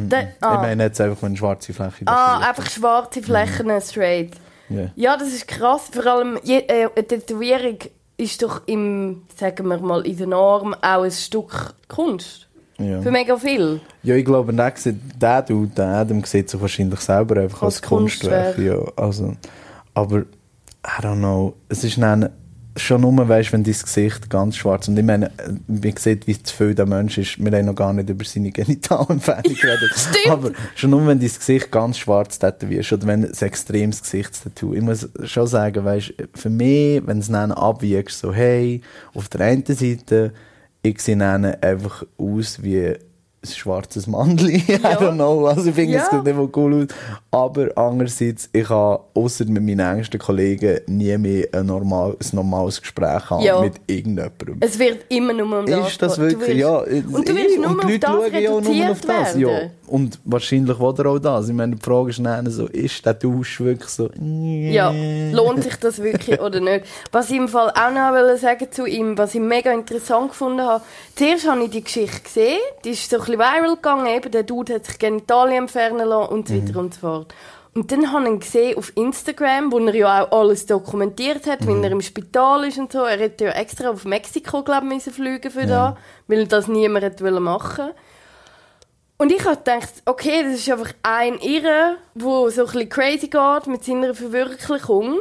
Da- 0.09 0.21
Ich 0.21 0.27
ah. 0.41 0.61
meine 0.61 0.85
jetzt 0.85 1.01
einfach, 1.01 1.21
wenn 1.23 1.29
eine 1.31 1.37
schwarze 1.37 1.73
Fläche 1.73 2.07
Ah, 2.07 2.39
einfach 2.49 2.71
schwarze 2.71 3.23
Flächen 3.23 3.69
straight. 3.81 4.35
Ja. 4.71 4.91
Ja, 4.95 5.17
das 5.17 5.29
ist 5.29 5.49
krass. 5.49 5.83
Vor 5.91 6.07
allem 6.07 6.39
je, 6.45 6.59
äh, 6.59 6.89
eine 6.95 7.07
Tätowierung 7.07 7.79
ist 8.19 8.43
doch 8.43 8.63
im, 8.67 9.23
sagen 9.37 9.69
wir 9.69 9.79
mal, 9.79 10.07
in 10.07 10.17
der 10.17 10.27
Norm 10.27 10.75
auch 10.75 11.03
ein 11.05 11.11
Stück 11.11 11.75
Kunst. 11.89 12.49
Ja. 12.79 13.01
Für 13.01 13.11
mega 13.11 13.37
viel. 13.37 13.81
Ja, 14.03 14.15
ich 14.15 14.25
glaube, 14.25 14.53
der, 14.53 14.73
der 15.21 15.43
Dude, 15.43 15.73
der 15.75 15.87
Adam, 15.87 16.23
sieht 16.25 16.51
sich 16.51 16.61
wahrscheinlich 16.61 17.01
selber 17.01 17.41
einfach 17.41 17.63
als, 17.63 17.77
Als 17.77 17.83
Kunstwerk. 17.83 18.57
Kunstwerk. 18.57 18.87
Ja, 18.97 19.03
also, 19.03 19.35
aber, 19.95 20.19
I 20.19 21.03
don't 21.03 21.17
know, 21.17 21.55
es 21.69 21.83
ist 21.83 21.99
dann, 21.99 22.29
schon 22.79 23.01
nur, 23.01 23.29
weißt, 23.29 23.53
wenn 23.53 23.65
dein 23.65 23.73
Gesicht 23.73 24.31
ganz 24.31 24.57
schwarz 24.57 24.89
und 24.89 24.99
ich 24.99 25.05
meine, 25.05 25.31
man 25.67 25.97
sieht, 25.97 26.27
wie 26.27 26.43
zu 26.43 26.55
viel 26.55 26.75
der 26.75 26.87
Mensch 26.87 27.19
ist. 27.19 27.43
Wir 27.43 27.53
haben 27.53 27.67
noch 27.67 27.75
gar 27.75 27.93
nicht 27.93 28.09
über 28.09 28.25
seine 28.25 28.51
Genitalentfernung 28.51 29.43
geredet. 29.61 29.91
Stimmt. 29.95 30.29
Aber 30.29 30.51
schon 30.75 30.91
nur, 30.91 31.07
wenn 31.07 31.21
dein 31.21 31.29
Gesicht 31.29 31.71
ganz 31.71 31.99
schwarz 31.99 32.39
tätowierst 32.39 32.93
oder 32.93 33.07
wenn 33.07 33.25
es 33.25 33.43
ein 33.43 33.49
extremes 33.49 34.03
Gesichtstattoo. 34.03 34.75
Ich 34.75 34.83
muss 34.83 35.09
schon 35.25 35.47
sagen, 35.47 35.85
weißt, 35.85 36.15
für 36.35 36.51
mich, 36.51 37.07
wenn 37.07 37.19
es 37.19 37.29
dann 37.29 37.53
abwiegst, 37.53 38.21
so, 38.21 38.33
hey, 38.33 38.81
auf 39.15 39.29
der 39.29 39.43
einen 39.43 39.65
Seite, 39.67 40.33
ich 40.83 41.01
sehe 41.01 41.17
dann 41.17 41.45
einfach 41.45 42.05
aus 42.17 42.63
wie 42.63 42.95
ein 43.41 43.49
schwarzes 43.51 44.07
Mandel. 44.09 44.51
I 44.57 44.61
don't 44.79 45.15
know. 45.15 45.47
Also 45.47 45.69
ich 45.69 45.75
finde, 45.75 45.97
es 45.97 46.03
Ja. 46.05 46.11
sieht 46.11 46.25
nicht 46.25 46.37
mal 46.37 46.49
cool 46.57 46.83
aus. 46.83 46.87
Aber 47.31 47.69
andererseits, 47.77 48.49
ich 48.53 48.69
habe 48.69 49.05
außer 49.15 49.45
mit 49.45 49.63
meinen 49.63 49.79
engsten 49.99 50.19
Kollegen 50.19 50.81
nie 50.87 51.17
mehr 51.19 51.47
ein, 51.53 51.67
normal, 51.67 52.17
ein 52.21 52.37
normales 52.37 52.81
Gespräch 52.81 53.31
haben 53.31 53.43
Ja. 53.43 53.61
mit 53.61 53.75
irgendjemandem. 53.87 54.57
Es 54.61 54.79
wird 54.79 55.05
immer 55.09 55.33
nur 55.33 55.61
um 55.61 55.67
das 55.67 55.89
Ist 55.89 56.03
das 56.03 56.19
wirklich? 56.19 56.49
wirst- 56.49 56.59
ja. 56.59 56.79
Und 56.79 57.29
du 57.29 57.33
eh, 57.33 57.37
wirst 57.37 57.57
nur 57.59 57.67
und 57.71 57.85
die 57.85 57.93
Leute 57.93 58.07
schauen 58.07 58.43
ja 58.43 58.51
nur 58.61 58.91
auf 58.91 59.01
das. 59.03 59.35
Ja. 59.37 59.49
werden. 59.49 59.71
Und 59.87 60.19
wahrscheinlich 60.25 60.79
will 60.79 60.95
er 60.99 61.07
auch 61.07 61.19
das. 61.19 61.49
Ich 61.49 61.55
meine, 61.55 61.77
die 61.77 61.83
Frage 61.83 62.11
ist 62.11 62.19
dann 62.23 62.51
so, 62.51 62.67
ist 62.67 63.07
der 63.07 63.15
Dusch 63.15 63.61
wirklich 63.61 63.89
so... 63.89 64.11
Ja, 64.21 64.91
lohnt 65.33 65.63
sich 65.63 65.77
das 65.77 66.03
wirklich 66.03 66.39
oder 66.43 66.61
nicht? 66.61 66.85
Was 67.11 67.31
ich 67.31 67.37
im 67.37 67.49
Fall 67.49 67.71
auch 67.71 67.91
noch 67.91 68.11
wollte 68.13 68.37
sagen 68.37 68.67
zu 68.71 68.85
ihm, 68.85 69.17
was 69.17 69.35
ich 69.35 69.41
mega 69.41 69.73
interessant 69.73 70.29
gefunden 70.31 70.61
habe. 70.61 70.83
Zuerst 71.15 71.49
habe 71.49 71.65
ich 71.65 71.71
die 71.71 71.85
Geschichte 71.85 72.21
gesehen, 72.21 72.59
die 72.85 72.91
ist 72.91 73.09
so 73.09 73.19
bisschen 73.33 73.41
viral 73.41 73.77
gegangen, 73.77 74.07
eben 74.07 74.31
der 74.31 74.43
Dude 74.43 74.75
hat 74.75 74.87
sich 74.87 74.99
Genitalien 74.99 75.65
entfernen 75.65 76.09
lassen 76.09 76.33
und 76.33 76.49
so 76.49 76.55
weiter 76.55 76.79
und 76.79 76.95
so 76.95 77.01
fort. 77.01 77.35
Und 77.75 77.93
dann 77.93 78.11
habe 78.13 78.25
ich 78.25 78.31
ihn 78.31 78.41
gesehen 78.41 78.77
auf 78.79 78.93
Instagram, 78.97 79.71
wo 79.71 79.79
er 79.79 79.95
ja 79.95 80.25
auch 80.27 80.41
alles 80.41 80.67
dokumentiert 80.67 81.47
hat, 81.47 81.67
wie 81.67 81.81
er 81.81 81.91
im 81.93 82.01
Spital 82.01 82.65
ist 82.65 82.79
und 82.79 82.91
so. 82.91 83.05
Er 83.05 83.19
hätte 83.19 83.45
ja 83.45 83.51
extra 83.53 83.91
auf 83.91 84.05
Mexiko, 84.05 84.63
glaube 84.63 84.93
ich, 84.95 85.03
fliegen 85.05 85.51
für 85.51 85.67
da, 85.67 85.97
weil 86.27 86.47
das 86.47 86.67
niemand 86.67 87.05
hätte 87.05 87.31
machen 87.41 87.91
und 89.21 89.33
ich 89.33 89.45
habe 89.45 89.57
gedacht, 89.57 89.91
okay, 90.07 90.45
das 90.45 90.55
ist 90.61 90.71
einfach 90.71 90.93
ein 91.03 91.39
Irre, 91.41 91.97
der 92.15 92.51
so 92.51 92.67
ein 92.67 92.67
bisschen 92.73 92.89
crazy 92.89 93.27
geht 93.27 93.67
mit 93.67 93.85
seiner 93.85 94.15
Verwirklichung. 94.15 95.19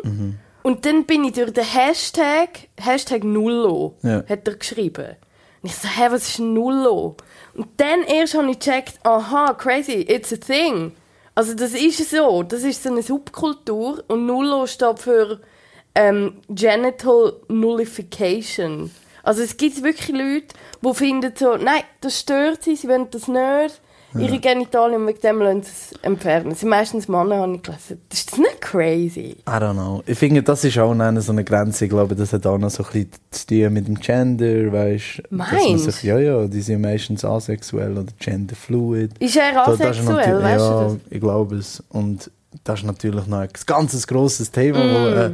Und 0.62 0.86
dann 0.86 1.06
bin 1.06 1.24
ich 1.24 1.34
durch 1.34 1.52
den 1.52 1.64
Hashtag, 1.64 2.68
Hashtag 2.80 3.24
Nullo, 3.24 3.96
Ja. 4.04 4.24
hat 4.30 4.48
er 4.48 4.56
geschrieben. 4.56 5.16
Und 5.62 5.70
ich 5.70 5.76
so, 5.76 5.88
hä, 5.88 6.08
was 6.10 6.30
ist 6.30 6.40
Nullo? 6.40 7.16
Und 7.56 7.68
dann 7.78 8.04
erst 8.04 8.36
habe 8.36 8.50
ich 8.52 8.60
gecheckt, 8.60 9.00
aha, 9.04 9.54
crazy, 9.54 10.06
it's 10.08 10.32
a 10.32 10.38
thing. 10.38 10.94
Also 11.34 11.54
das 11.54 11.74
ist 11.74 12.10
so, 12.10 12.44
das 12.44 12.64
ist 12.64 12.84
so 12.84 12.90
eine 12.90 13.04
Subkultur 13.04 14.04
und 14.08 14.26
Nullo 14.26 14.66
steht 14.66 15.00
für 15.00 15.40
ähm, 15.94 16.42
Genital 16.50 17.34
Nullification. 17.48 18.92
Also 19.24 19.44
es 19.44 19.58
gibt 19.58 19.84
wirklich 19.84 20.10
Leute, 20.10 20.56
die 20.82 20.94
finden 20.94 21.34
so, 21.36 21.58
nein, 21.58 21.84
das 22.02 22.22
stört 22.22 22.64
sie, 22.64 22.76
sie 22.76 22.88
wollen 22.88 23.10
das 23.12 23.28
nicht. 23.28 23.82
Ihre 24.18 24.40
Genitalien 24.40 25.04
mit 25.04 25.24
dem 25.24 25.42
lassen 25.42 25.64
sie 25.64 25.70
es 25.70 25.94
entfernen. 26.02 26.56
Sie 26.56 26.66
meistens 26.66 27.08
Männer, 27.08 27.38
habe 27.38 27.56
ich 27.56 27.62
gelesen. 27.62 28.02
Das 28.10 28.20
ist 28.20 28.38
nicht 28.38 28.47
crazy. 28.72 29.36
I 29.48 29.52
don't 29.60 29.74
know. 29.74 30.04
Ich 30.06 30.18
finde, 30.18 30.44
das 30.44 30.64
ist 30.64 30.78
auch 30.78 30.92
eine, 30.92 31.22
so 31.22 31.32
eine 31.32 31.44
Grenze. 31.44 31.86
Ich 31.86 31.90
glaube, 31.92 32.16
das 32.16 32.34
hat 32.34 32.46
auch 32.46 32.58
noch 32.58 32.70
so 32.70 32.84
ein 32.84 32.90
bisschen 32.92 33.10
zu 33.32 33.48
tun 33.48 33.74
mit 33.74 33.88
dem 33.88 33.96
Gender, 34.00 34.72
weißt 34.72 35.24
Meinst? 35.30 35.86
sich, 35.92 36.04
Ja, 36.04 36.20
ja, 36.20 36.48
die 36.48 36.62
sind 36.62 36.82
meistens 36.82 37.24
asexuell 37.26 37.92
oder 37.98 38.12
genderfluid. 38.20 39.12
Ist 39.20 39.38
er 39.38 39.68
asexuell, 39.68 40.42
weißt 40.44 40.60
ja, 40.66 40.84
du 40.84 40.94
das? 40.94 40.98
ich 41.10 41.20
glaube 41.22 41.56
es. 41.58 41.84
Und 41.90 42.30
das 42.64 42.80
ist 42.80 42.86
natürlich 42.86 43.28
noch 43.28 43.40
ein 43.40 43.50
ganz 43.66 44.08
grosses 44.08 44.52
Thema, 44.52 44.80
Mm. 44.80 44.94
wo, 44.94 45.08
äh, 45.08 45.32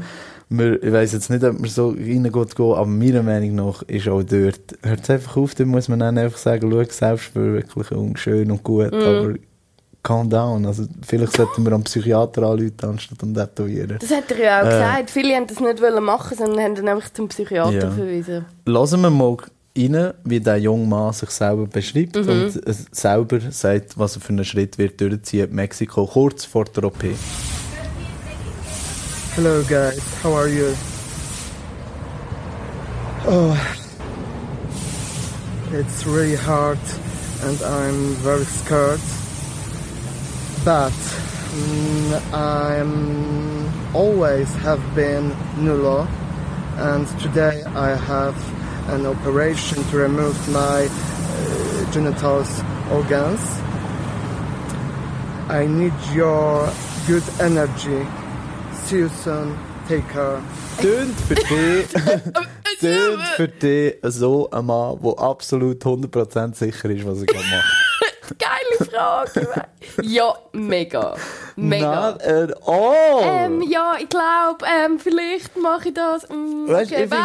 wir, 0.50 0.84
ich 0.84 0.92
weiß 0.92 1.14
jetzt 1.14 1.30
nicht, 1.30 1.44
ob 1.44 1.60
man 1.60 1.70
so 1.70 1.90
reingeht, 1.90 2.56
gehen, 2.56 2.74
aber 2.74 2.86
meiner 2.86 3.24
Meinung 3.24 3.56
nach 3.56 3.82
ist 3.84 4.08
auch 4.08 4.22
dort, 4.24 4.60
hört 4.84 5.02
es 5.04 5.10
einfach 5.10 5.38
auf, 5.38 5.56
dann 5.56 5.70
muss 5.70 5.88
man 5.88 6.00
dann 6.00 6.18
einfach 6.18 6.38
sagen, 6.38 6.70
schau, 6.70 6.84
Selbstverwirklichung, 6.84 8.16
schön 8.18 8.52
und 8.52 8.64
gut, 8.64 8.92
Mm. 8.92 8.96
aber 8.96 9.34
calm 10.04 10.30
down. 10.30 10.66
Also, 10.66 10.86
vielleicht 11.06 11.36
sollten 11.38 11.66
wir 11.66 11.74
einen 11.74 11.84
Psychiater 11.84 12.44
anrufen, 12.44 12.74
anstatt 12.84 13.24
einen 13.24 13.34
Tätowieren. 13.34 13.98
Das 14.00 14.12
hat 14.12 14.30
er 14.32 14.38
ja 14.44 14.62
auch 14.62 14.66
Äh. 14.66 14.70
gesagt. 14.70 15.10
Viele 15.10 15.36
haben 15.36 15.48
das 15.48 15.60
nicht 15.60 15.82
wollen 15.82 16.04
machen, 16.04 16.38
sondern 16.38 16.60
haben 16.60 16.76
dann 16.76 16.88
einfach 16.90 17.12
zum 17.14 17.28
Psychiater 17.30 17.72
Ja. 17.74 17.92
verwiesen. 17.92 18.46
Lassen 18.66 19.02
wir 19.02 19.10
mal 19.10 19.38
rein, 19.78 20.14
wie 20.26 20.40
der 20.40 20.58
junge 20.58 20.86
Mann 20.86 21.14
sich 21.14 21.30
selber 21.32 21.66
beschreibt 21.66 22.16
Mhm. 22.16 22.30
und 22.30 22.68
äh, 22.68 22.74
selber 22.92 23.40
sagt, 23.50 23.98
was 23.98 24.16
er 24.18 24.22
für 24.22 24.30
einen 24.30 24.46
Schritt 24.46 24.78
wird 24.78 25.00
durchziehen 25.02 25.50
in 25.50 25.56
Mexiko, 25.56 26.06
kurz 26.06 26.46
vor 26.46 26.66
der 26.66 26.84
OP. 26.84 27.04
Hello 29.36 29.64
guys, 29.68 30.00
how 30.24 30.36
are 30.36 30.48
you? 30.48 30.68
Oh, 33.26 33.56
it's 35.74 36.06
really 36.06 36.36
hard 36.38 36.78
and 37.48 37.58
I'm 37.64 38.16
very 38.22 38.46
scared. 38.46 39.00
But 40.66 40.94
mm, 40.94 42.34
I'm 42.34 43.94
always 43.94 44.48
have 44.56 44.82
been 44.96 45.32
Nulo 45.58 46.08
and 46.78 47.06
today 47.20 47.64
I 47.76 47.96
have 47.96 48.36
an 48.88 49.06
operation 49.06 49.84
to 49.90 49.98
remove 49.98 50.38
my 50.50 50.88
uh, 50.90 51.92
genitals 51.92 52.64
organs. 52.92 53.42
I 55.50 55.68
need 55.68 55.94
your 56.14 56.72
good 57.08 57.24
energy. 57.42 58.08
See 58.86 59.00
you 59.00 59.10
soon. 59.10 59.60
Take 59.90 60.08
care. 60.08 60.42
Tönt 60.80 61.20
für 61.28 61.36
dich, 61.36 61.88
tönt 62.80 63.22
für 63.36 63.48
dich 63.50 63.96
so 64.04 64.50
ein 64.50 64.66
Mann, 64.66 64.98
der 65.04 65.20
absolut 65.20 65.84
100% 65.84 66.56
sicher 66.56 66.90
ist, 66.90 67.06
was 67.06 67.20
er 67.20 67.26
gerade 67.26 67.50
macht. 67.50 67.83
Geile 68.40 68.90
Frage. 68.92 69.48
ja, 70.02 70.34
mega. 70.54 71.16
Mega. 71.56 72.12
Not 72.12 72.24
at 72.24 72.68
all! 72.68 73.24
Ähm, 73.24 73.62
ja, 73.70 73.96
ich 74.00 74.10
glaube, 74.10 74.66
ähm, 74.66 75.00
vielleicht 75.00 75.56
mache 75.58 75.90
ich 75.90 75.94
das. 75.94 76.28
Mm, 76.30 76.68
Weißt, 76.68 76.92
okay, 76.92 77.04
ich 77.04 77.10
bye. 77.10 77.20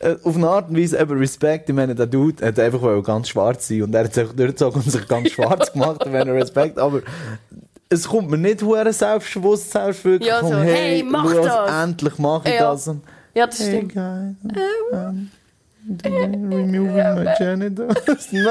find, 0.00 0.22
äh, 0.22 0.28
auf 0.28 0.36
eine 0.36 0.48
Art 0.48 0.68
und 0.70 0.78
Weise 0.78 0.98
eben 1.00 1.18
Respekt. 1.18 1.68
Ich 1.68 1.74
meine, 1.74 1.94
der 1.94 2.06
Dude 2.06 2.46
hat 2.46 2.58
einfach 2.58 3.02
ganz 3.02 3.28
schwarz 3.28 3.68
sein 3.68 3.82
und 3.82 3.94
er 3.94 4.04
hat 4.04 4.14
sich 4.14 4.28
durchgezogen 4.28 4.82
und 4.82 4.90
sich 4.90 5.06
ganz 5.08 5.30
schwarz 5.32 5.72
gemacht. 5.72 6.02
Ich 6.04 6.12
meine, 6.12 6.32
Respekt. 6.34 6.78
Aber 6.78 7.00
es 7.88 8.08
kommt 8.08 8.30
mir 8.30 8.38
nicht 8.38 8.62
hure 8.62 8.92
selbstbewusst, 8.92 9.70
selbstwirklich. 9.70 10.28
Ja, 10.28 10.40
so, 10.40 10.48
komm, 10.50 10.62
hey, 10.62 11.02
mach 11.02 11.30
schau, 11.30 11.42
das. 11.44 11.84
Endlich 11.84 12.18
mache 12.18 12.48
ich 12.48 12.54
Ja. 12.54 12.70
das. 12.72 12.90
Ja, 13.34 13.46
das 13.46 13.58
hey, 13.60 13.68
stimmt. 13.68 13.94
guys, 13.94 14.34
um, 14.92 15.30
removing 16.04 16.84
my 16.94 17.34
genitals. 17.38 18.32
no, 18.32 18.50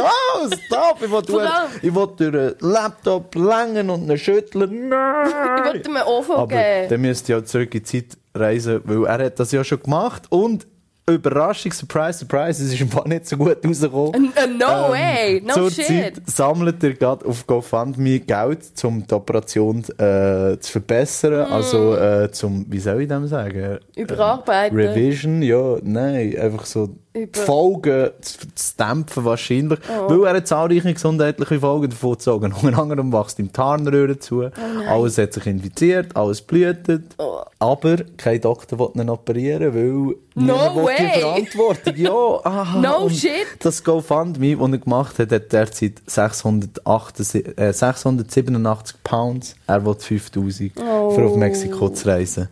stop! 0.65 1.01
Ich 1.03 1.11
will, 1.11 1.21
durch- 1.21 1.49
ich 1.81 1.95
will 1.95 2.07
durch 2.17 2.33
einen 2.35 2.55
Laptop 2.59 3.33
längen 3.35 3.89
und 3.89 4.09
ihn 4.09 4.17
schütteln. 4.17 4.89
Nein! 4.89 5.27
Ich 5.59 5.65
wollte 5.73 5.89
mir 5.91 6.05
Ofen 6.07 6.35
Aber 6.35 6.47
geben. 6.47 6.89
dann 6.89 7.01
müsste 7.01 7.33
ich 7.33 7.39
auch 7.39 7.45
zurück 7.45 7.73
in 7.75 7.83
die 7.83 7.83
Zeit 7.83 8.17
reisen, 8.35 8.81
weil 8.85 9.05
er 9.05 9.25
hat 9.25 9.39
das 9.39 9.51
ja 9.51 9.63
schon 9.63 9.81
gemacht 9.81 10.23
und 10.29 10.67
Überraschung, 11.09 11.73
Surprise, 11.73 12.19
Surprise, 12.19 12.63
es 12.63 12.71
ist 12.79 12.91
Fall 12.93 13.03
nicht 13.07 13.27
so 13.27 13.35
gut 13.35 13.57
rausgekommen. 13.65 14.31
No 14.57 14.91
way, 14.91 15.41
no 15.41 15.53
Zurzeit 15.55 16.15
shit. 16.15 16.29
sammelt 16.29 16.81
er 16.83 16.93
gerade 16.93 17.25
auf 17.25 17.45
GoFundMe 17.47 18.19
Geld, 18.19 18.61
um 18.83 19.05
die 19.05 19.13
Operation 19.13 19.79
äh, 19.97 20.57
zu 20.59 20.71
verbessern, 20.71 21.49
Mm. 21.49 21.53
also 21.53 21.95
äh, 21.95 22.31
zum, 22.31 22.65
wie 22.69 22.79
soll 22.79 23.01
ich 23.01 23.07
dem 23.09 23.27
sagen? 23.27 23.79
Überarbeiten. 23.95 24.77
Revision, 24.77 25.41
ja, 25.41 25.77
nein, 25.81 26.37
einfach 26.39 26.65
so 26.65 26.89
die 27.13 27.23
Über- 27.23 27.39
Folgen 27.41 28.09
zu, 28.21 28.37
zu 28.55 28.77
dämpfen 28.79 29.25
wahrscheinlich, 29.25 29.79
Oh. 29.89 30.09
weil 30.21 30.27
er 30.27 30.37
hat 30.37 30.47
zahlreiche 30.47 30.93
gesundheitliche 30.93 31.59
Folgen 31.59 31.89
davon 31.89 32.11
gezogen. 32.13 32.53
Unter 32.61 32.77
anderem 32.81 33.11
wächst 33.11 33.37
ihm 33.39 33.51
die 33.51 33.59
Harnröhre 33.59 34.17
zu, 34.17 34.49
alles 34.87 35.17
hat 35.17 35.33
sich 35.33 35.45
infiziert, 35.45 36.15
alles 36.15 36.41
blutet, 36.41 37.03
Oh. 37.17 37.39
aber 37.59 37.97
kein 38.17 38.39
Doktor 38.39 38.79
will 38.79 39.01
ihn 39.01 39.09
operieren, 39.09 39.73
weil 39.75 40.15
niemand 40.35 40.75
will 40.75 40.83
die 40.97 41.03
way. 41.03 41.19
Verantwortung. 41.19 41.93
Ja, 41.97 42.11
aha. 42.45 42.79
No 42.79 43.09
shit. 43.09 43.31
Das 43.59 43.83
GoFundMe, 43.83 44.55
das 44.55 44.69
er 44.71 44.77
gemacht 44.77 45.19
hat, 45.19 45.31
hat 45.31 45.51
derzeit 45.51 46.01
688, 46.05 47.57
äh, 47.57 47.73
687 47.73 48.95
Pounds. 49.03 49.55
Er 49.67 49.85
will 49.85 49.95
5000 49.95 50.71
für 50.75 51.25
auf 51.25 51.35
Mexiko 51.35 51.89
zu 51.89 52.07
reisen. 52.07 52.47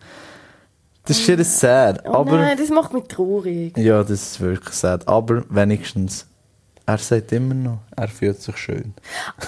Das 1.10 1.18
ist 1.18 1.26
sehr 1.26 1.44
sad, 1.44 2.04
Oh 2.08 2.14
aber... 2.18 2.38
nein, 2.38 2.56
das 2.58 2.70
macht 2.70 2.94
mich 2.94 3.06
traurig. 3.06 3.76
Ja, 3.78 4.02
das 4.04 4.12
ist 4.12 4.40
wirklich 4.40 4.76
sad. 4.76 5.08
Aber 5.08 5.44
wenigstens, 5.50 6.28
er 6.86 6.98
sagt 7.00 7.32
immer 7.32 7.56
noch, 7.56 7.80
er 7.96 8.08
fühlt 8.08 8.40
sich 8.42 8.56
schön. 8.58 8.94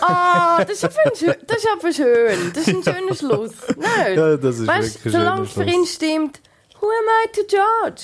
Ah, 0.02 0.64
das 0.66 0.84
ist, 0.84 1.20
schön, 1.20 1.36
das 1.48 1.58
ist 1.58 1.68
aber 1.72 1.92
schön. 1.94 2.52
Das 2.54 2.68
ist 2.68 2.76
ein 2.76 2.84
schöner 2.84 3.16
Schluss. 3.16 3.52
Nein. 3.78 4.18
Ja, 4.18 4.38
das 4.38 4.58
ist 4.60 4.68
weißt, 4.68 4.96
wirklich 5.06 5.14
solange 5.14 5.44
es 5.44 5.52
für 5.54 5.64
ihn 5.64 5.86
stimmt, 5.86 6.42
who 6.80 6.88
am 6.88 7.08
I 7.26 7.32
to 7.32 7.42
judge? 7.42 8.04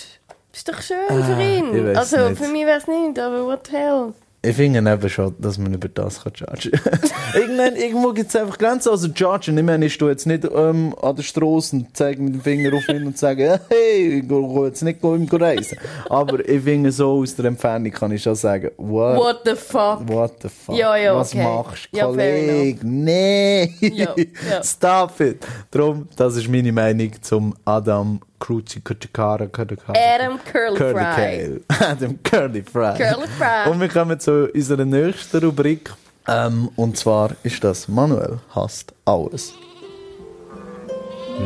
Ist 0.53 0.69
doch 0.69 0.81
schön 0.81 0.97
Ah, 1.09 1.23
für 1.23 1.41
ihn. 1.41 1.95
Also 1.97 2.29
nicht. 2.29 2.41
für 2.41 2.49
mich 2.49 2.65
wäre 2.65 2.77
es 2.77 2.87
nicht, 2.87 3.17
aber 3.19 3.43
what 3.45 3.67
the 3.67 3.73
hell. 3.75 4.13
Ich 4.43 4.55
finde 4.55 4.79
eben 4.91 5.09
schon, 5.09 5.35
dass 5.39 5.57
man 5.57 5.73
über 5.73 5.89
das 5.89 6.23
kann 6.23 6.31
judgen 6.35 6.71
kann. 6.83 6.99
Irgendwann, 7.33 7.75
irgendwo 7.75 8.13
gibt 8.13 8.29
es 8.29 8.35
einfach 8.35 8.57
Grenzen. 8.57 8.89
Also 8.89 9.07
judgen, 9.07 9.57
ich 9.57 9.63
meine, 9.63 9.85
ich 9.87 9.93
stehe 9.95 10.11
jetzt 10.11 10.27
nicht 10.27 10.45
ähm, 10.45 10.95
an 11.01 11.15
der 11.15 11.23
Straße 11.23 11.75
und 11.75 11.87
zeige 11.93 12.21
mit 12.21 12.35
dem 12.35 12.41
Finger 12.41 12.75
auf 12.77 12.87
ihn 12.87 13.07
und 13.07 13.17
sage, 13.17 13.59
hey, 13.69 14.19
ich 14.19 14.27
gehe 14.27 14.65
jetzt 14.65 14.83
nicht 14.83 15.01
go 15.01 15.15
ihm 15.15 15.27
reisen. 15.27 15.79
Aber 16.09 16.47
ich 16.47 16.61
finde, 16.61 16.91
so 16.91 17.19
aus 17.21 17.35
der 17.35 17.45
Entfernung 17.45 17.91
kann 17.91 18.11
ich 18.11 18.21
schon 18.21 18.35
sagen, 18.35 18.69
what, 18.77 19.17
What 19.17 19.41
the 19.43 19.55
fuck? 19.55 20.07
what 20.07 20.33
the 20.41 20.49
fuck? 20.49 20.75
Ja, 20.77 20.95
ja, 20.95 21.15
Was 21.15 21.33
okay. 21.33 21.43
machst 21.43 21.89
du, 21.91 21.97
Ja, 21.97 22.05
Kollege? 22.05 22.79
Nee! 22.87 23.73
Ja, 23.81 24.13
ja. 24.49 24.63
Stop 24.63 25.19
it! 25.19 25.45
Darum, 25.71 26.07
das 26.15 26.35
ist 26.37 26.47
meine 26.47 26.71
Meinung 26.71 27.11
zum 27.21 27.55
Adam 27.65 28.19
Cruci 28.39 28.81
Kuchikara 28.81 29.49
Adam 29.49 30.39
Curly 30.39 30.77
Curly 30.77 30.93
Fry. 30.93 31.15
Kale. 31.15 31.61
Adam 31.91 32.19
Curly 32.23 32.63
Fry. 32.63 32.97
Curly 32.97 33.27
Fry. 33.27 33.69
Und 33.69 33.79
wir 33.79 33.89
kommen 33.89 34.19
zu 34.19 34.51
unserer 34.53 34.85
nächsten 34.85 35.43
Rubrik. 35.43 35.91
Ähm, 36.27 36.69
und 36.75 36.97
zwar 36.97 37.31
ist 37.43 37.63
das 37.63 37.87
Manuel 37.87 38.39
hasst 38.53 38.93
alles. 39.05 39.53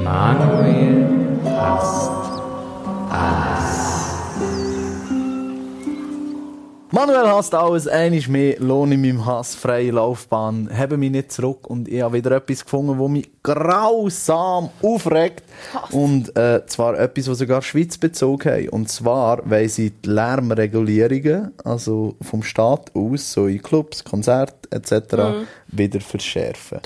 Manuel 0.03 1.07
hasst 1.45 2.11
alles, 3.11 3.90
einmal 7.87 8.21
mehr 8.27 8.59
lohne 8.59 8.95
ich 8.95 9.01
meinem 9.01 9.25
Hass 9.25 9.55
freie 9.55 9.91
Laufbahn, 9.91 10.69
habe 10.77 10.97
mich 10.97 11.09
nicht 11.09 11.31
zurück 11.31 11.69
und 11.69 11.87
ich 11.87 12.01
habe 12.01 12.17
wieder 12.17 12.31
etwas 12.31 12.65
gefunden, 12.65 12.99
das 12.99 13.07
mich 13.07 13.29
grausam 13.43 14.69
aufregt. 14.81 15.43
Und 15.91 16.35
äh, 16.35 16.65
zwar 16.65 16.99
etwas, 16.99 17.25
das 17.25 17.37
sogar 17.37 17.61
Schweiz 17.61 17.97
bezogen 17.97 18.51
haben. 18.51 18.69
Und 18.69 18.89
zwar, 18.89 19.49
weil 19.49 19.69
sie 19.69 19.91
die 19.91 20.09
Lärmregulierungen, 20.09 21.53
also 21.63 22.15
vom 22.21 22.43
Staat 22.43 22.91
aus, 22.93 23.31
so 23.31 23.47
in 23.47 23.61
Clubs, 23.61 24.03
Konzerte 24.03 24.69
etc., 24.69 25.45
wieder 25.67 26.01
verschärfen. 26.01 26.81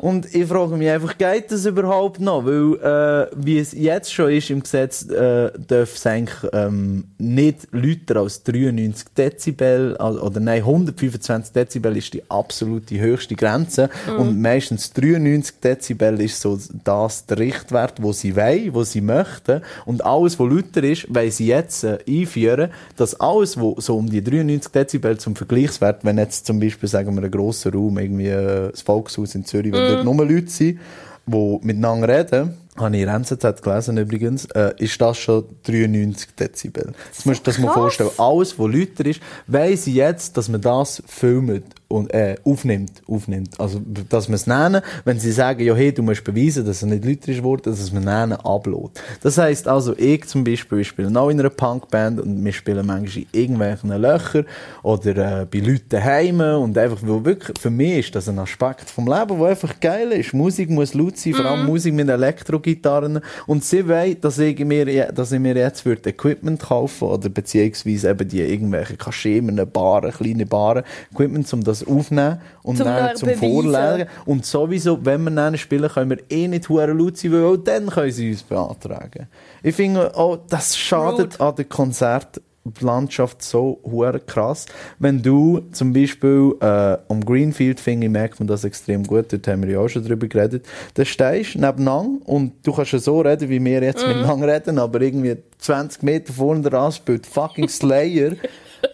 Und 0.00 0.34
ich 0.34 0.46
frage 0.46 0.76
mich 0.76 0.88
einfach, 0.88 1.16
geht 1.18 1.50
das 1.50 1.66
überhaupt 1.66 2.20
noch? 2.20 2.44
Weil, 2.44 2.74
äh, 2.74 3.30
wie 3.36 3.58
es 3.58 3.72
jetzt 3.72 4.12
schon 4.12 4.30
ist 4.30 4.50
im 4.50 4.62
Gesetz, 4.62 5.08
äh, 5.08 5.50
darf 5.66 5.94
es 5.94 6.06
eigentlich 6.06 6.50
ähm, 6.52 7.04
nicht 7.18 7.68
lauter 7.72 8.20
als 8.20 8.42
93 8.42 9.08
Dezibel, 9.16 9.96
also, 9.98 10.22
oder 10.22 10.40
nein, 10.40 10.60
125 10.60 11.52
Dezibel 11.52 11.96
ist 11.96 12.12
die 12.14 12.22
absolute 12.30 12.98
höchste 12.98 13.34
Grenze. 13.34 13.90
Und 14.18 14.40
meistens 14.40 14.92
93 14.92 15.60
Dezibel 15.60 16.20
ist 16.20 16.40
so 16.40 16.58
das 16.84 17.26
der 17.26 17.38
Richtwert, 17.38 18.02
wo 18.02 18.12
sie 18.12 18.36
wollen, 18.36 18.74
wo 18.74 18.84
sie 18.84 19.00
möchten. 19.00 19.62
Und 19.86 20.04
alles, 20.04 20.38
was 20.38 20.50
lauter 20.50 20.82
ist, 20.84 21.06
weil 21.08 21.30
sie 21.30 21.46
jetzt 21.46 21.84
äh, 21.84 21.98
einführen, 22.08 22.70
dass 22.96 23.18
alles, 23.18 23.56
was 23.56 23.86
so 23.86 23.96
um 23.96 24.08
die 24.08 24.22
93 24.22 24.72
Dezibel 24.72 25.18
zum 25.18 25.36
Vergleichswert, 25.36 26.04
wenn 26.04 26.18
jetzt 26.18 26.46
zum 26.46 26.60
Beispiel, 26.60 26.88
sagen 26.88 27.14
wir, 27.14 27.22
ein 27.22 27.30
grosser 27.30 27.72
Raum, 27.72 27.98
irgendwie 27.98 28.28
äh, 28.28 28.70
das 28.70 28.82
Volkshaus 28.82 29.34
in 29.34 29.44
Zürich, 29.44 29.71
wo 29.72 29.76
dort 29.76 30.04
nur 30.04 30.26
Leute 30.26 30.48
sind, 30.48 30.78
die 31.26 31.58
miteinander 31.62 32.08
reden, 32.08 32.56
habe 32.76 32.96
ich 32.96 33.02
in 33.02 33.08
NZZ 33.08 33.62
gelesen 33.62 33.98
übrigens, 33.98 34.46
äh, 34.46 34.72
ist 34.78 35.00
das 35.00 35.18
schon 35.18 35.44
93 35.64 36.34
Dezibel. 36.34 36.92
Das 37.14 37.26
musst 37.26 37.46
du 37.46 37.50
dir 37.50 37.62
das 37.62 37.74
vorstellen. 37.74 38.10
Alles, 38.16 38.58
was 38.58 38.72
lauter 38.72 39.06
ist, 39.06 39.20
weiss 39.46 39.86
ich 39.86 39.94
jetzt, 39.94 40.36
dass 40.36 40.48
man 40.48 40.60
das 40.60 41.02
filmt 41.06 41.64
und 41.92 42.12
äh, 42.12 42.36
aufnimmt, 42.44 43.02
aufnimmt. 43.06 43.60
Also, 43.60 43.80
dass 44.08 44.28
man 44.28 44.34
es 44.36 44.46
nennen, 44.46 44.82
wenn 45.04 45.18
sie 45.18 45.32
sagen, 45.32 45.64
ja, 45.64 45.74
hey, 45.74 45.92
du 45.92 46.02
musst 46.02 46.24
beweisen, 46.24 46.64
dass 46.64 46.82
er 46.82 46.88
nicht 46.88 47.04
lauter 47.04 47.28
ist 47.28 47.38
geworden, 47.38 47.62
dass 47.64 47.92
man 47.92 48.04
nennen 48.04 48.38
upload. 48.42 48.92
Das 49.22 49.38
heisst 49.38 49.68
also, 49.68 49.96
ich 49.96 50.24
zum 50.26 50.44
Beispiel, 50.44 50.78
wir 50.78 50.84
spielen 50.84 51.16
auch 51.16 51.28
in 51.28 51.38
einer 51.38 51.50
Punkband 51.50 52.20
und 52.20 52.44
wir 52.44 52.52
spielen 52.52 52.86
manchmal 52.86 53.24
in 53.32 53.40
irgendwelchen 53.40 53.90
Löchern 53.90 54.46
oder 54.82 55.42
äh, 55.42 55.46
bei 55.46 55.58
Leuten 55.58 55.88
daheim 55.88 56.40
und 56.40 56.76
einfach, 56.78 56.98
weil 57.02 57.24
wirklich, 57.24 57.58
für 57.60 57.70
mich 57.70 57.98
ist 57.98 58.14
das 58.14 58.28
ein 58.28 58.38
Aspekt 58.38 58.88
vom 58.88 59.06
Leben, 59.06 59.38
der 59.38 59.48
einfach 59.48 59.78
geil 59.80 60.12
ist. 60.12 60.32
Musik 60.32 60.70
muss 60.70 60.94
laut 60.94 61.16
sein, 61.18 61.34
vor 61.34 61.44
allem 61.44 61.66
Musik 61.66 61.94
mit 61.94 62.08
Elektrogitarren 62.08 63.20
und 63.46 63.64
sie 63.64 63.86
wollen, 63.88 64.20
dass 64.20 64.38
ich 64.38 64.58
mir, 64.64 65.12
dass 65.12 65.32
ich 65.32 65.40
mir 65.40 65.54
jetzt 65.56 65.84
würde 65.84 66.10
Equipment 66.10 66.60
kaufen 66.60 67.08
oder 67.08 67.28
beziehungsweise 67.28 68.10
eben 68.10 68.28
die 68.28 68.40
irgendwelche 68.40 68.96
Kaschemen, 68.96 69.60
Baren, 69.70 70.12
kleine 70.12 70.46
Baren, 70.46 70.84
Equipment, 71.12 71.52
um 71.52 71.64
das 71.64 71.81
aufnehmen 71.86 72.40
und 72.62 72.76
Zum 72.76 72.86
dann 72.86 73.16
zum. 73.16 73.30
Vorlegen. 73.30 74.08
Und 74.26 74.44
sowieso, 74.44 75.04
wenn 75.04 75.24
wir 75.24 75.30
dann 75.30 75.56
spielen, 75.58 75.88
können 75.88 76.10
wir 76.10 76.18
eh 76.30 76.48
nicht 76.48 76.68
hure 76.68 76.92
laut 76.92 77.16
sein, 77.16 77.32
weil 77.32 77.44
auch 77.44 77.56
dann 77.56 77.88
können 77.88 78.12
sie 78.12 78.30
uns 78.30 78.42
beantragen. 78.42 79.28
Ich 79.62 79.74
finde 79.74 80.14
auch, 80.16 80.38
das 80.48 80.76
schadet 80.76 81.40
an 81.40 81.54
der 81.56 81.64
Konzertlandschaft 81.64 83.42
so 83.42 83.80
hure 83.84 84.20
krass. 84.20 84.66
Wenn 84.98 85.22
du 85.22 85.62
zum 85.72 85.92
Beispiel 85.92 86.54
äh, 86.60 86.96
um 87.08 87.24
Greenfield 87.24 87.80
finde 87.80 88.06
ich, 88.06 88.12
merkt 88.12 88.38
man 88.38 88.46
das 88.46 88.64
extrem 88.64 89.04
gut, 89.04 89.32
dort 89.32 89.46
haben 89.48 89.62
wir 89.62 89.70
ja 89.70 89.78
auch 89.80 89.88
schon 89.88 90.04
drüber 90.04 90.26
geredet, 90.26 90.66
da 90.94 91.04
stehst 91.04 91.54
du 91.54 91.60
nebeneinander 91.60 92.26
und 92.26 92.52
du 92.64 92.72
kannst 92.72 92.92
ja 92.92 92.98
so 92.98 93.20
reden, 93.20 93.48
wie 93.48 93.64
wir 93.64 93.82
jetzt 93.82 94.06
miteinander 94.06 94.48
reden, 94.48 94.78
aber 94.78 95.00
irgendwie 95.00 95.36
20 95.58 96.02
Meter 96.02 96.32
vorne 96.32 96.62
dran 96.62 96.92
spielt 96.92 97.26
fucking 97.26 97.68
Slayer 97.68 98.32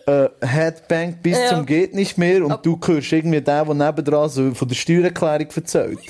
äh, 0.07 0.29
Headbang 0.41 1.17
bis 1.23 1.39
Ja. 1.39 1.49
zum 1.49 1.67
geht 1.67 1.95
nicht 1.95 2.19
mehr 2.19 2.45
und 2.45 2.65
du 2.65 2.79
hörst 2.85 3.13
irgendwie 3.13 3.41
den, 3.41 3.45
der 3.45 3.75
nebendran 3.75 4.29
so 4.29 4.55
von 4.55 4.69
der 4.69 4.75
Steuererklärung 4.75 5.49
erzählt. 5.55 5.99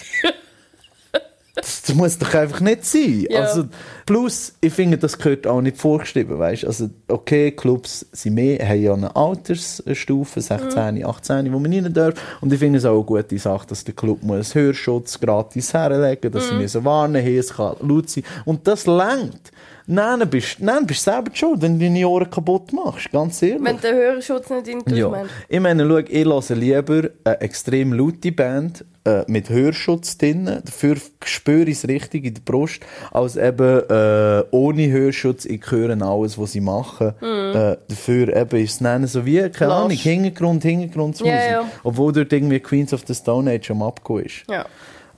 Das, 1.61 1.83
das 1.83 1.97
muss 1.97 2.17
doch 2.19 2.33
einfach 2.35 2.61
nicht 2.61 2.85
sein. 2.85 3.27
Ja. 3.29 3.41
Also, 3.41 3.65
plus, 4.07 4.53
ich 4.61 4.73
finde, 4.73 4.97
das 4.97 5.19
gehört 5.19 5.45
auch 5.47 5.61
nicht 5.61 5.77
vorgeschrieben, 5.77 6.39
weißt? 6.39 6.65
Also, 6.65 6.89
okay, 7.09 7.51
Clubs 7.51 8.07
sind 8.13 8.35
mehr, 8.35 8.67
haben 8.67 8.81
ja 8.81 8.95
eine 8.95 9.17
Altersstufe, 9.17 10.41
16, 10.41 11.05
18, 11.05 11.53
wo 11.53 11.59
man 11.59 11.73
rein 11.73 11.93
darf. 11.93 12.15
Und 12.41 12.53
ich 12.53 12.61
finde 12.61 12.79
es 12.79 12.85
auch 12.85 12.95
eine 12.95 13.05
gute 13.05 13.39
Sache, 13.39 13.67
dass 13.67 13.83
der 13.83 13.95
Club 13.95 14.23
muss 14.23 14.55
Hörschutz 14.55 15.19
gratis 15.19 15.75
herlegen, 15.75 16.31
dass 16.31 16.49
sie 16.49 16.55
müssen 16.55 16.85
warnen, 16.85 17.21
hey, 17.21 17.39
es 17.39 17.53
kann 17.55 17.75
laut 17.81 18.09
sein. 18.09 18.23
Und 18.45 18.65
das 18.67 18.87
längt. 18.87 19.51
Nein, 19.91 20.29
bist, 20.29 20.61
nein, 20.61 20.87
bist 20.87 21.03
selber 21.03 21.31
die 21.31 21.39
schuld, 21.39 21.63
wenn 21.63 21.79
du 21.79 21.87
deine 21.87 22.07
Ohren 22.07 22.29
kaputt 22.29 22.75
machst, 22.75 23.11
ganz 23.11 23.41
ehrlich. 23.41 23.65
Wenn 23.65 23.81
der 23.81 23.95
Hörerschutz 23.95 24.51
nicht 24.51 24.69
in 24.69 24.83
Ja. 24.95 25.09
meinst. 25.09 25.33
Ich 25.49 25.61
meine, 25.61 25.89
schau, 25.89 25.97
ich 25.97 26.25
höre 26.27 26.57
lieber 26.57 27.09
eine 27.25 27.41
extrem 27.41 27.95
laute 27.95 28.31
Band 28.31 28.85
äh, 29.07 29.25
mit 29.29 29.49
Hörschutz 29.49 30.19
drin, 30.19 30.45
dafür 30.63 30.97
spüre 31.25 31.63
ich 31.71 31.79
es 31.79 31.89
richtig 31.89 32.27
in 32.27 32.35
der 32.35 32.43
Brust, 32.43 32.81
als 33.13 33.37
eben 33.37 33.83
äh, 33.89 34.45
ohne 34.51 34.91
Hörschutz, 34.91 35.47
ich 35.47 35.63
höre 35.71 36.01
alles, 36.03 36.37
was 36.37 36.53
sie 36.53 36.61
machen. 36.61 37.15
Äh, 37.23 37.79
dafür 37.89 38.37
eben 38.37 38.63
ist 38.63 38.73
es 38.73 38.81
nennen 38.83 39.07
so 39.07 39.25
wie, 39.25 39.49
keine. 39.49 39.73
Ahnung, 39.73 39.91
Hintergrund, 39.91 40.65
Hintergrundmusik. 40.65 41.27
Ja, 41.35 41.51
ja. 41.51 41.71
Obwohl 41.83 42.13
dort 42.13 42.31
irgendwie 42.31 42.61
Queens 42.61 42.93
of 42.93 43.05
the 43.07 43.15
Stone 43.15 43.51
Age 43.51 43.71
am 43.71 43.83
Abgehen 43.83 44.27
ist. 44.27 44.45
Ja. 44.51 44.67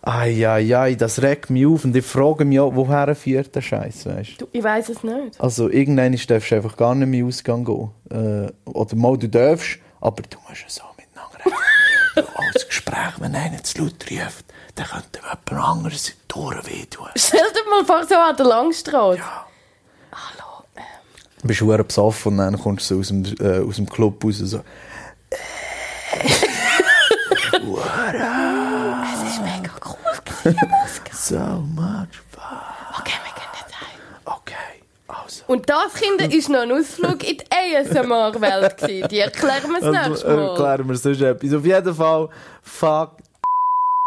Eieiei, 0.02 0.94
das 0.94 1.20
regt 1.20 1.50
mich 1.50 1.66
auf 1.66 1.84
und 1.84 1.94
ich 1.94 2.06
frage 2.06 2.44
mich 2.46 2.58
auch, 2.60 2.74
woher 2.74 3.14
führt 3.14 3.54
der 3.54 3.60
Scheiß, 3.60 4.06
weißt 4.06 4.40
Du, 4.40 4.48
ich 4.52 4.62
weiß 4.64 4.88
es 4.88 5.02
nicht. 5.04 5.38
also 5.38 5.68
irgendwann 5.68 6.16
darfst 6.28 6.50
du 6.50 6.54
einfach 6.54 6.76
gar 6.76 6.94
nicht 6.94 7.08
mehr 7.08 7.26
Ausgang 7.26 7.64
gehen. 7.64 7.90
Äh, 8.10 8.50
oder 8.70 8.96
mal, 8.96 9.18
du 9.18 9.28
darfst, 9.28 9.78
aber 10.00 10.22
du 10.22 10.38
musst 10.48 10.62
ja 10.62 10.68
so 10.68 10.82
miteinander 10.96 11.38
reden. 11.44 12.28
Als 12.54 12.66
Gespräch, 12.66 13.12
wenn 13.18 13.34
einer 13.34 13.62
zu 13.62 13.82
laut 13.82 14.04
ruft, 14.10 14.44
dann 14.76 14.86
könnte 14.86 15.20
jemand 15.50 15.68
anderes 15.68 16.08
in 16.08 16.14
die 16.30 16.34
Ohren 16.38 16.66
wehtun. 16.66 17.06
Stell 17.16 17.40
dir 17.54 17.70
mal 17.70 17.84
vor, 17.84 18.06
so 18.06 18.14
an 18.14 18.36
der 18.36 18.46
Langstrasse. 18.46 19.18
Ja. 19.18 19.46
Hallo. 20.12 20.64
äh, 20.76 20.80
Du 21.42 21.48
bist 21.48 21.58
verdammt 21.60 21.88
besoffen 21.88 22.32
und 22.32 22.38
dann 22.38 22.58
kommst 22.58 22.90
du 22.90 22.94
so 22.94 23.00
aus 23.00 23.08
dem, 23.08 23.24
äh, 23.46 23.60
aus 23.68 23.76
dem 23.76 23.86
Club 23.88 24.24
raus 24.24 24.38
so... 24.38 24.60
Es 26.22 26.30
ist 26.30 26.42
mega 27.30 27.58
cool. 27.64 27.80
So 31.12 31.36
much 31.36 32.16
fun. 32.30 32.42
Okay, 32.98 33.12
wir 33.24 33.34
gehen 33.34 33.52
jetzt 33.60 33.80
heim. 33.80 34.00
Okay, 34.24 34.54
also... 35.06 35.44
Und 35.48 35.68
das, 35.68 35.94
Kinder, 35.94 36.32
ist 36.34 36.48
noch 36.48 36.60
ein 36.60 36.72
Ausflug 36.72 37.28
in 37.28 37.38
die 37.38 37.44
ASMR-Welt. 37.50 39.10
Die 39.10 39.18
erklären 39.18 39.70
wir 39.70 39.90
nächste 39.90 40.26
Also, 40.26 40.26
Mal. 40.28 40.48
erklären 40.50 40.88
wir 40.88 40.96
sonst 40.96 41.20
etwas. 41.20 41.52
Auf 41.54 41.64
jeden 41.66 41.94
Fall, 41.94 42.28
fuck, 42.62 43.10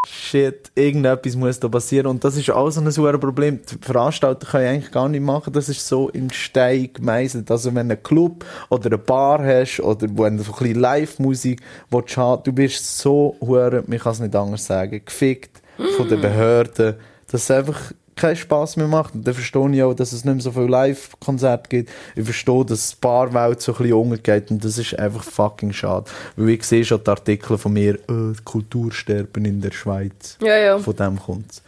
shit, 0.07 0.71
irgendetwas 0.75 1.35
muss 1.35 1.59
da 1.59 1.67
passieren. 1.67 2.07
Und 2.07 2.23
das 2.23 2.35
ist 2.35 2.49
auch 2.49 2.69
so 2.71 2.81
ein 2.81 2.91
super 2.91 3.17
Problem. 3.17 3.59
Die 3.69 3.77
Veranstalter 3.85 4.45
können 4.47 4.67
eigentlich 4.67 4.91
gar 4.91 5.07
nicht 5.07 5.21
machen. 5.21 5.53
Das 5.53 5.69
ist 5.69 5.87
so 5.87 6.09
in 6.09 6.31
Stein 6.31 6.89
gemeißelt. 6.93 7.49
Also, 7.51 7.73
wenn 7.75 7.89
du 7.89 7.93
einen 7.95 8.03
Club 8.03 8.43
oder 8.69 8.87
eine 8.87 8.97
Bar 8.97 9.43
hast 9.45 9.79
oder 9.81 10.01
wenn 10.01 10.37
du 10.37 10.43
ein 10.43 10.51
bisschen 10.51 10.79
Live-Musik 10.79 11.61
willst 11.89 12.17
du 12.17 12.51
bist 12.51 12.97
so 12.97 13.35
man 13.41 13.99
kann 13.99 14.11
es 14.11 14.19
nicht 14.19 14.35
anders 14.35 14.65
sagen, 14.65 15.01
gefickt 15.05 15.62
von 15.97 16.07
den 16.07 16.21
Behörden, 16.21 16.95
dass 17.29 17.43
es 17.43 17.51
einfach 17.51 17.93
keinen 18.15 18.35
Spass 18.35 18.77
mehr 18.77 18.87
macht. 18.87 19.15
Und 19.15 19.25
dann 19.25 19.33
verstehe 19.33 19.69
ich 19.71 19.83
auch, 19.83 19.93
dass 19.93 20.13
es 20.13 20.23
nicht 20.23 20.33
mehr 20.33 20.43
so 20.43 20.51
viele 20.51 20.67
Live-Konzerte 20.67 21.69
gibt. 21.69 21.89
Ich 22.15 22.23
verstehe, 22.23 22.65
dass 22.65 22.91
die 22.91 22.95
Barwelt 23.01 23.61
so 23.61 23.73
ein 23.73 23.77
bisschen 23.77 23.93
untergeht 23.93 24.51
und 24.51 24.63
das 24.63 24.77
ist 24.77 24.97
einfach 24.97 25.23
fucking 25.23 25.73
schade. 25.73 26.05
Weil 26.35 26.49
ich 26.49 26.63
sehe 26.63 26.85
schon 26.85 27.03
die 27.03 27.09
Artikel 27.09 27.57
von 27.57 27.73
mir, 27.73 27.95
äh, 27.95 28.33
Kultursterben 28.43 29.45
in 29.45 29.61
der 29.61 29.71
Schweiz. 29.71 30.37
Ja, 30.41 30.55
ja. 30.55 30.79
Von 30.79 30.95
dem 30.95 31.19
kommt 31.19 31.61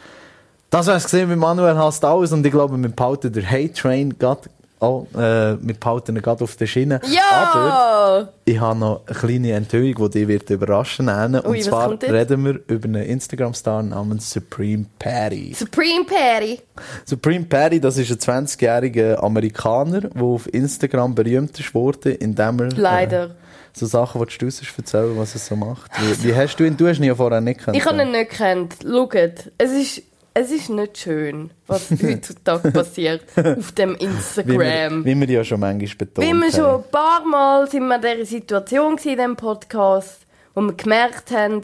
Das 0.70 0.88
wär's 0.88 1.06
gesehen 1.06 1.30
mit 1.30 1.40
Manuel 1.40 1.78
hasst 1.78 2.04
alles 2.06 2.32
und 2.32 2.46
ich 2.46 2.52
glaube, 2.52 2.78
wir 2.78 2.90
behalten 2.90 3.32
den 3.32 3.50
Hate 3.50 3.74
Train 3.74 4.18
gerade 4.18 4.50
Oh, 4.80 5.08
äh, 5.14 5.18
wir 5.62 5.74
behalten 5.80 6.16
ihn 6.16 6.22
gerade 6.22 6.44
auf 6.44 6.56
der 6.58 6.68
Schiene. 6.68 7.00
Aber 7.02 7.10
Ja! 7.12 8.30
ich 8.44 8.60
habe 8.60 8.78
noch 8.78 9.02
eine 9.08 9.16
kleine 9.18 9.52
Enthüllung, 9.54 10.10
die 10.12 10.20
dich 10.20 10.28
wird 10.28 10.50
überraschen 10.50 11.08
wird. 11.08 11.46
Und 11.46 11.52
Ui, 11.52 11.62
zwar 11.62 11.92
reden 12.02 12.46
wir 12.46 12.60
über 12.68 12.86
einen 12.86 13.04
Instagram-Star 13.04 13.84
namens 13.84 14.30
Supreme 14.30 14.86
Patty. 15.00 15.54
Supreme 15.54 16.06
Patty. 16.06 16.60
Supreme 17.06 17.46
Patty, 17.46 17.80
das 17.80 17.98
ist 17.98 18.28
ein 18.28 18.46
20-jähriger 18.46 19.24
Amerikaner, 19.24 20.02
der 20.02 20.22
auf 20.22 20.54
Instagram 20.54 21.16
berühmt 21.16 21.58
ist 21.60 21.74
worden, 21.74 22.16
indem 22.16 22.60
er... 22.60 22.70
Leider. 22.72 23.24
Äh, 23.26 23.30
so 23.78 23.86
Sachen, 23.86 24.26
die 24.26 24.38
du 24.38 24.46
uns 24.46 24.62
erzählen, 24.78 25.18
was 25.18 25.34
er 25.36 25.40
so 25.40 25.56
macht. 25.56 25.92
Wie, 26.00 26.24
wie 26.30 26.36
hast 26.36 26.56
du 26.58 26.64
ihn? 26.64 26.78
Du 26.78 26.88
hast 26.88 26.98
ihn 27.00 27.04
ja 27.06 27.16
vorher 27.16 27.42
nicht 27.42 27.60
gekannt. 27.60 27.76
Ich 27.78 27.86
habe 27.86 28.02
ihn 28.02 28.12
nicht 28.12 28.30
gekannt. 28.32 28.76
Schaut, 28.84 29.52
es 29.58 29.72
ist, 29.72 30.02
es 30.38 30.52
ist 30.52 30.70
nicht 30.70 30.98
schön, 30.98 31.50
was 31.66 31.90
heutzutage 32.04 32.70
passiert 32.70 33.24
auf 33.38 33.72
dem 33.72 33.96
wie 33.96 34.02
wir, 34.02 34.08
Instagram. 34.10 35.06
wie 35.06 35.16
wir 35.20 35.30
ja 35.30 35.44
schon 35.46 35.62
manchmal 35.62 35.96
betont 35.96 36.28
Wie 36.28 36.34
wir 36.34 36.44
haben. 36.48 36.52
schon 36.52 36.84
ein 36.84 36.92
paar 36.92 37.26
Mal 37.26 37.70
sind 37.72 37.88
wir 37.88 37.96
in 37.96 38.02
dieser 38.02 38.26
Situation 38.26 38.98
in 38.98 39.18
diesem 39.18 39.36
Podcast, 39.38 40.26
wo 40.54 40.62
wir 40.62 40.74
gemerkt 40.74 41.32
haben, 41.32 41.62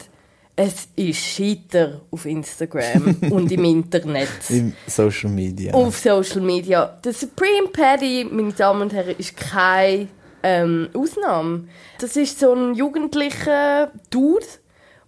es 0.56 0.88
ist 0.96 1.18
Scheiter 1.18 2.00
auf 2.10 2.24
Instagram 2.24 3.16
und 3.30 3.52
im 3.52 3.64
Internet. 3.64 4.28
Im 4.48 4.72
Social 4.86 5.30
Media. 5.30 5.74
auf 5.74 5.98
Social 5.98 6.40
Media. 6.40 6.98
Der 7.04 7.12
Supreme 7.12 7.68
Paddy, 7.70 8.26
meine 8.30 8.52
Damen 8.52 8.82
und 8.82 8.92
Herren, 8.94 9.14
ist 9.18 9.36
keine 9.36 10.08
ähm, 10.42 10.88
Ausnahme. 10.94 11.68
Das 11.98 12.16
ist 12.16 12.40
so 12.40 12.54
ein 12.54 12.74
jugendlicher 12.74 13.92
Dude, 14.10 14.46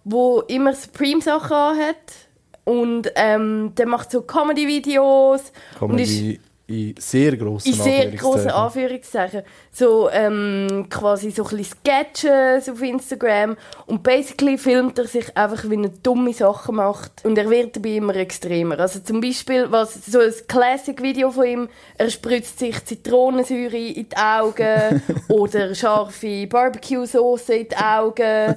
der 0.03 0.43
immer 0.49 0.73
Supreme-Sachen 0.73 1.51
anhat. 1.51 2.24
Und 2.65 3.11
ähm, 3.15 3.73
der 3.75 3.87
macht 3.87 4.11
so 4.11 4.21
Comedy-Videos. 4.21 5.53
Comedy 5.79 6.39
in 6.67 6.95
sehr 6.97 7.37
grossen 7.37 7.69
in 7.69 7.75
sehr 7.75 8.11
grossen 8.11 8.49
Anführungszeichen. 8.49 9.43
So 9.71 10.09
ähm, 10.09 10.87
quasi 10.89 11.29
so 11.29 11.43
ein 11.43 11.57
bisschen 11.57 11.77
Sketches 11.83 12.69
auf 12.69 12.81
Instagram. 12.81 13.55
Und 13.85 14.01
basically 14.01 14.57
filmt 14.57 14.97
er 14.97 15.05
sich 15.05 15.35
einfach, 15.37 15.69
wie 15.69 15.81
er 15.81 15.89
dumme 16.01 16.33
Sachen 16.33 16.77
macht. 16.77 17.23
Und 17.23 17.37
er 17.37 17.49
wird 17.49 17.75
dabei 17.75 17.97
immer 17.97 18.15
extremer. 18.15 18.79
Also 18.79 18.99
zum 18.99 19.21
Beispiel, 19.21 19.71
was, 19.71 20.05
so 20.05 20.19
ein 20.19 20.33
Classic-Video 20.47 21.29
von 21.29 21.45
ihm, 21.45 21.69
er 21.99 22.09
spritzt 22.09 22.57
sich 22.57 22.83
Zitronensäure 22.83 23.77
in 23.77 24.09
die 24.09 24.17
Augen 24.17 25.03
oder 25.27 25.75
scharfe 25.75 26.47
Barbecue-Sauce 26.47 27.49
in 27.49 27.67
die 27.69 27.77
Augen. 27.77 28.55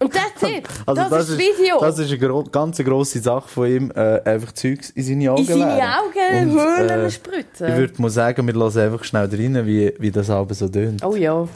Und 0.00 0.12
that's 0.12 0.42
it. 0.42 0.66
Also 0.86 1.02
das, 1.02 1.28
ist 1.28 1.30
das 1.30 1.38
Video. 1.38 1.80
Das 1.80 1.98
ist 1.98 2.08
eine 2.08 2.18
gro 2.18 2.44
ganz 2.44 2.78
grosse 2.78 3.20
Sache 3.20 3.48
von 3.48 3.66
ihm, 3.68 3.90
äh, 3.94 4.20
einfach 4.22 4.52
Zeugs 4.52 4.90
in 4.90 5.02
seine 5.04 5.32
Augen 5.32 5.40
in 5.40 5.46
seine 5.46 5.74
leeren. 5.74 5.90
Augen 5.90 6.50
Und, 6.50 6.60
Höhlen 6.60 7.06
äh, 7.06 7.10
spritzen. 7.10 7.68
Ich 7.68 7.76
würde 7.76 8.02
mal 8.02 8.10
sagen, 8.10 8.46
wir 8.46 8.54
lassen 8.54 8.80
einfach 8.80 9.04
schnell 9.04 9.28
rein, 9.30 9.66
wie, 9.66 9.92
wie 9.98 10.10
das 10.10 10.30
aber 10.30 10.54
so 10.54 10.68
tönt. 10.68 11.04
oh 11.04 11.16
ja. 11.16 11.46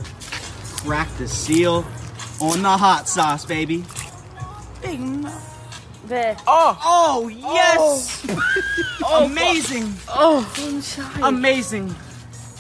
Crack 0.87 1.07
the 1.19 1.27
seal 1.27 1.85
on 2.41 2.59
the 2.61 2.67
hot 2.67 3.07
sauce, 3.07 3.47
baby. 3.47 3.85
Wer? 6.09 6.37
Oh, 6.47 7.29
yes! 7.29 8.23
Amazing! 9.03 9.97
Oh, 10.09 10.43
so 10.57 10.63
ein 10.67 10.83
Scheiß. 10.83 11.23
Amazing! 11.23 11.95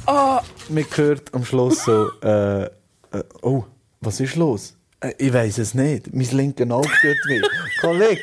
Man 0.06 0.84
hört 0.94 1.34
am 1.34 1.44
Schluss 1.44 1.84
so, 1.84 2.08
äh, 2.22 2.64
äh, 2.64 2.68
oh, 3.42 3.64
was 4.00 4.20
ist 4.20 4.36
los? 4.36 4.74
Äh, 5.02 5.14
ich 5.18 5.32
weiß 5.32 5.58
es 5.58 5.74
nicht. 5.74 6.12
Mein 6.14 6.28
linker 6.30 6.70
Auge 6.74 6.88
tut 6.88 7.28
weh. 7.28 7.42
Kollege, 7.80 8.22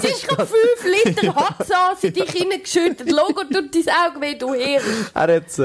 Sicher 0.00 0.36
5 0.36 0.50
Liter 1.04 1.34
Hatsauce 1.34 2.04
in 2.04 2.12
dich 2.12 2.30
hineingeschüttet. 2.30 3.10
Logo 3.10 3.42
tut 3.44 3.74
dein 3.74 3.94
Auge 3.94 4.20
weh, 4.20 4.34
du 4.34 4.52
Hirn. 4.54 4.82
er 5.14 5.22
hat 5.22 5.46
es 5.46 5.60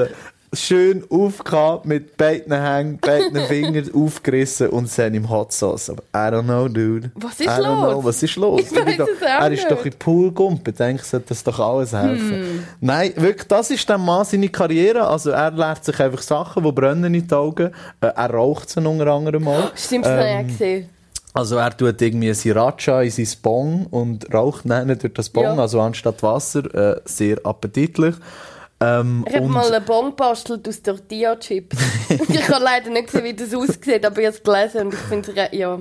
schön 0.60 1.04
aufgehabt, 1.10 1.86
mit 1.86 2.16
beiden 2.16 2.52
Hängen, 2.52 2.98
beiden 2.98 3.36
Fingern 3.46 3.90
aufgerissen 3.94 4.68
und 4.68 4.88
sind 4.88 5.14
im 5.14 5.28
Hot 5.28 5.52
Sauce. 5.52 5.90
Aber 5.90 6.02
I 6.14 6.32
don't 6.34 6.42
know, 6.44 6.68
dude. 6.68 7.10
Was 7.14 7.40
ist 7.40 7.46
I 7.46 7.60
los? 7.60 7.64
Know, 7.64 8.04
was 8.04 8.22
ist 8.22 8.36
los? 8.36 8.60
Ich 8.60 8.72
weiss 8.74 8.84
bin 8.84 8.96
doch, 8.98 9.08
es 9.08 9.22
auch 9.22 9.40
er 9.42 9.52
ist 9.52 9.70
doch 9.70 9.84
in 9.84 9.92
Pool 9.92 10.30
gumpen. 10.32 10.72
Ich 10.72 10.78
denke, 10.78 11.04
sollte 11.04 11.26
das 11.28 11.44
doch 11.44 11.58
alles 11.58 11.92
helfen. 11.92 12.30
Hm. 12.30 12.64
Nein, 12.80 13.12
wirklich, 13.16 13.48
das 13.48 13.70
ist 13.70 13.88
der 13.88 13.98
Mann 13.98 14.24
seine 14.24 14.48
Karriere. 14.48 15.06
Also 15.06 15.30
er 15.30 15.50
lernt 15.50 15.84
sich 15.84 15.98
einfach 16.00 16.22
Sachen, 16.22 16.62
die 16.64 16.72
brennen 16.72 17.14
in 17.14 17.26
die 17.26 17.34
Augen. 17.34 17.72
Äh, 18.00 18.06
er 18.06 18.30
raucht 18.30 18.70
sie 18.70 18.80
unter 18.80 19.06
anderem 19.08 19.44
mal. 19.44 19.70
Stimmt, 19.76 20.04
das 20.06 20.12
habe 20.12 20.22
ich 20.22 20.30
Ähm, 20.34 20.44
auch 20.44 20.48
gesehen. 20.48 20.88
Also 21.36 21.56
er 21.56 21.76
tut 21.76 22.00
irgendwie 22.00 22.32
Sriracha 22.32 23.02
in 23.02 23.10
sein 23.10 23.26
Bong 23.42 23.86
und 23.90 24.32
raucht 24.32 24.62
dann 24.66 24.86
durch 24.96 25.12
das 25.14 25.28
Bong, 25.28 25.42
Ja. 25.42 25.56
also 25.56 25.80
anstatt 25.80 26.22
Wasser, 26.22 26.62
äh, 26.72 27.00
sehr 27.06 27.38
appetitlich. 27.44 28.14
Ähm, 29.00 29.24
Ich 29.28 29.34
habe 29.36 29.46
mal 29.48 29.72
einen 29.72 29.84
Bon 29.84 30.06
gebastelt 30.10 30.66
aus 30.68 30.82
Tortilla-Chips. 30.82 31.76
ich 32.28 32.48
habe 32.48 32.62
leider 32.64 32.90
nicht 32.90 33.06
gesehen, 33.06 33.24
wie 33.24 33.34
das 33.34 33.54
aussieht, 33.54 34.04
aber 34.04 34.18
ich 34.20 34.26
habe 34.26 34.36
es 34.36 34.42
gelesen 34.42 34.80
und 34.86 34.94
ich 34.94 35.00
finde 35.00 35.30
es... 35.30 35.36
re- 35.36 35.48
Ja. 35.56 35.78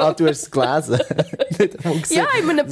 ah, 0.00 0.12
du 0.12 0.26
hast 0.26 0.42
es 0.42 0.50
gelesen? 0.50 0.98
Ja, 2.10 2.24
in 2.40 2.50
einem 2.50 2.66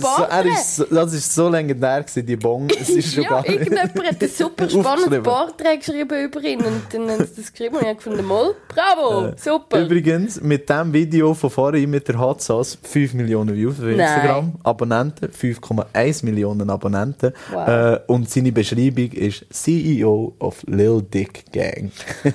ist, 0.48 0.76
so- 0.76 0.84
Das 0.84 1.12
ist 1.12 1.34
so 1.34 1.48
legendär 1.48 2.02
gewesen, 2.02 2.24
die 2.24 2.36
Bong. 2.36 2.68
Es 2.80 2.88
ist 2.88 3.14
schon 3.14 3.24
ja, 3.24 3.42
irgendjemand 3.44 4.04
hat 4.06 4.22
ein 4.22 4.28
super 4.28 4.68
spannendes. 4.70 5.22
Porträt 5.22 5.78
geschrieben 5.78 6.24
über 6.24 6.40
ihn 6.42 6.60
und 6.60 6.82
dann 6.92 7.10
haben 7.10 7.26
sie 7.26 7.42
das 7.42 7.50
geschrieben 7.52 7.74
und 7.76 7.82
ich 7.82 7.88
habe 7.88 7.96
gefunden, 7.96 8.24
mal, 8.24 8.54
bravo, 8.68 9.32
super. 9.36 9.80
Übrigens, 9.80 10.40
mit 10.40 10.68
dem 10.70 10.92
Video 10.92 11.34
von 11.34 11.50
vorhin 11.50 11.90
mit 11.90 12.06
der 12.06 12.18
Hot 12.20 12.40
Sauce 12.42 12.78
5 12.82 13.14
Millionen 13.14 13.56
Views 13.56 13.80
auf 13.80 13.86
Instagram, 13.86 14.52
Abonnenten, 14.62 15.28
5,1 15.30 16.24
Millionen 16.24 16.70
Abonnenten. 16.70 17.32
Wow. 17.50 17.68
Äh, 17.68 17.98
und 18.06 18.30
seine 18.30 18.52
Beschreibung 18.52 19.10
ist 19.12 19.25
CEO 19.30 20.34
of 20.38 20.62
Lil 20.66 21.02
Dick 21.02 21.44
Gang. 21.52 21.90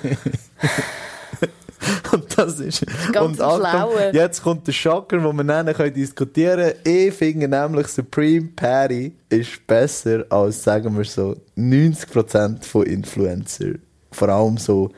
und 2.12 2.38
das 2.38 2.60
ist. 2.60 2.84
Ganz 3.12 3.38
und 3.38 3.40
Achtung, 3.40 3.60
Schlaue. 3.60 4.10
jetzt 4.12 4.42
kommt 4.42 4.66
der 4.66 4.72
Schocker, 4.72 5.22
wo 5.22 5.32
wir 5.32 5.44
dann 5.44 5.72
können 5.72 5.94
diskutieren 5.94 6.72
können. 6.84 7.08
Ich 7.08 7.14
finde 7.14 7.48
nämlich 7.48 7.88
Supreme 7.88 8.48
Patty 8.54 9.14
ist 9.28 9.66
besser 9.66 10.24
als, 10.30 10.62
sagen 10.62 10.96
wir 10.96 11.04
so, 11.04 11.36
90% 11.56 12.64
von 12.64 12.86
Influencer. 12.86 13.74
Vor 14.10 14.28
allem 14.28 14.58
so 14.58 14.90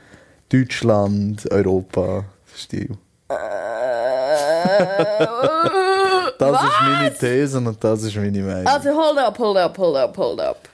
Deutschland, 0.50 1.50
Europa, 1.50 2.24
Stil. 2.54 2.90
Das 6.38 6.62
ist 6.62 6.80
meine 6.82 7.14
These 7.14 7.58
und 7.58 7.82
das 7.82 8.02
ist 8.02 8.16
meine 8.16 8.42
Meinung. 8.42 8.66
Also 8.66 8.90
hold 8.90 9.18
up, 9.18 9.38
hold 9.38 9.56
up, 9.56 9.78
hold 9.78 9.96
up, 9.96 10.16
hold 10.16 10.40
up. 10.40 10.68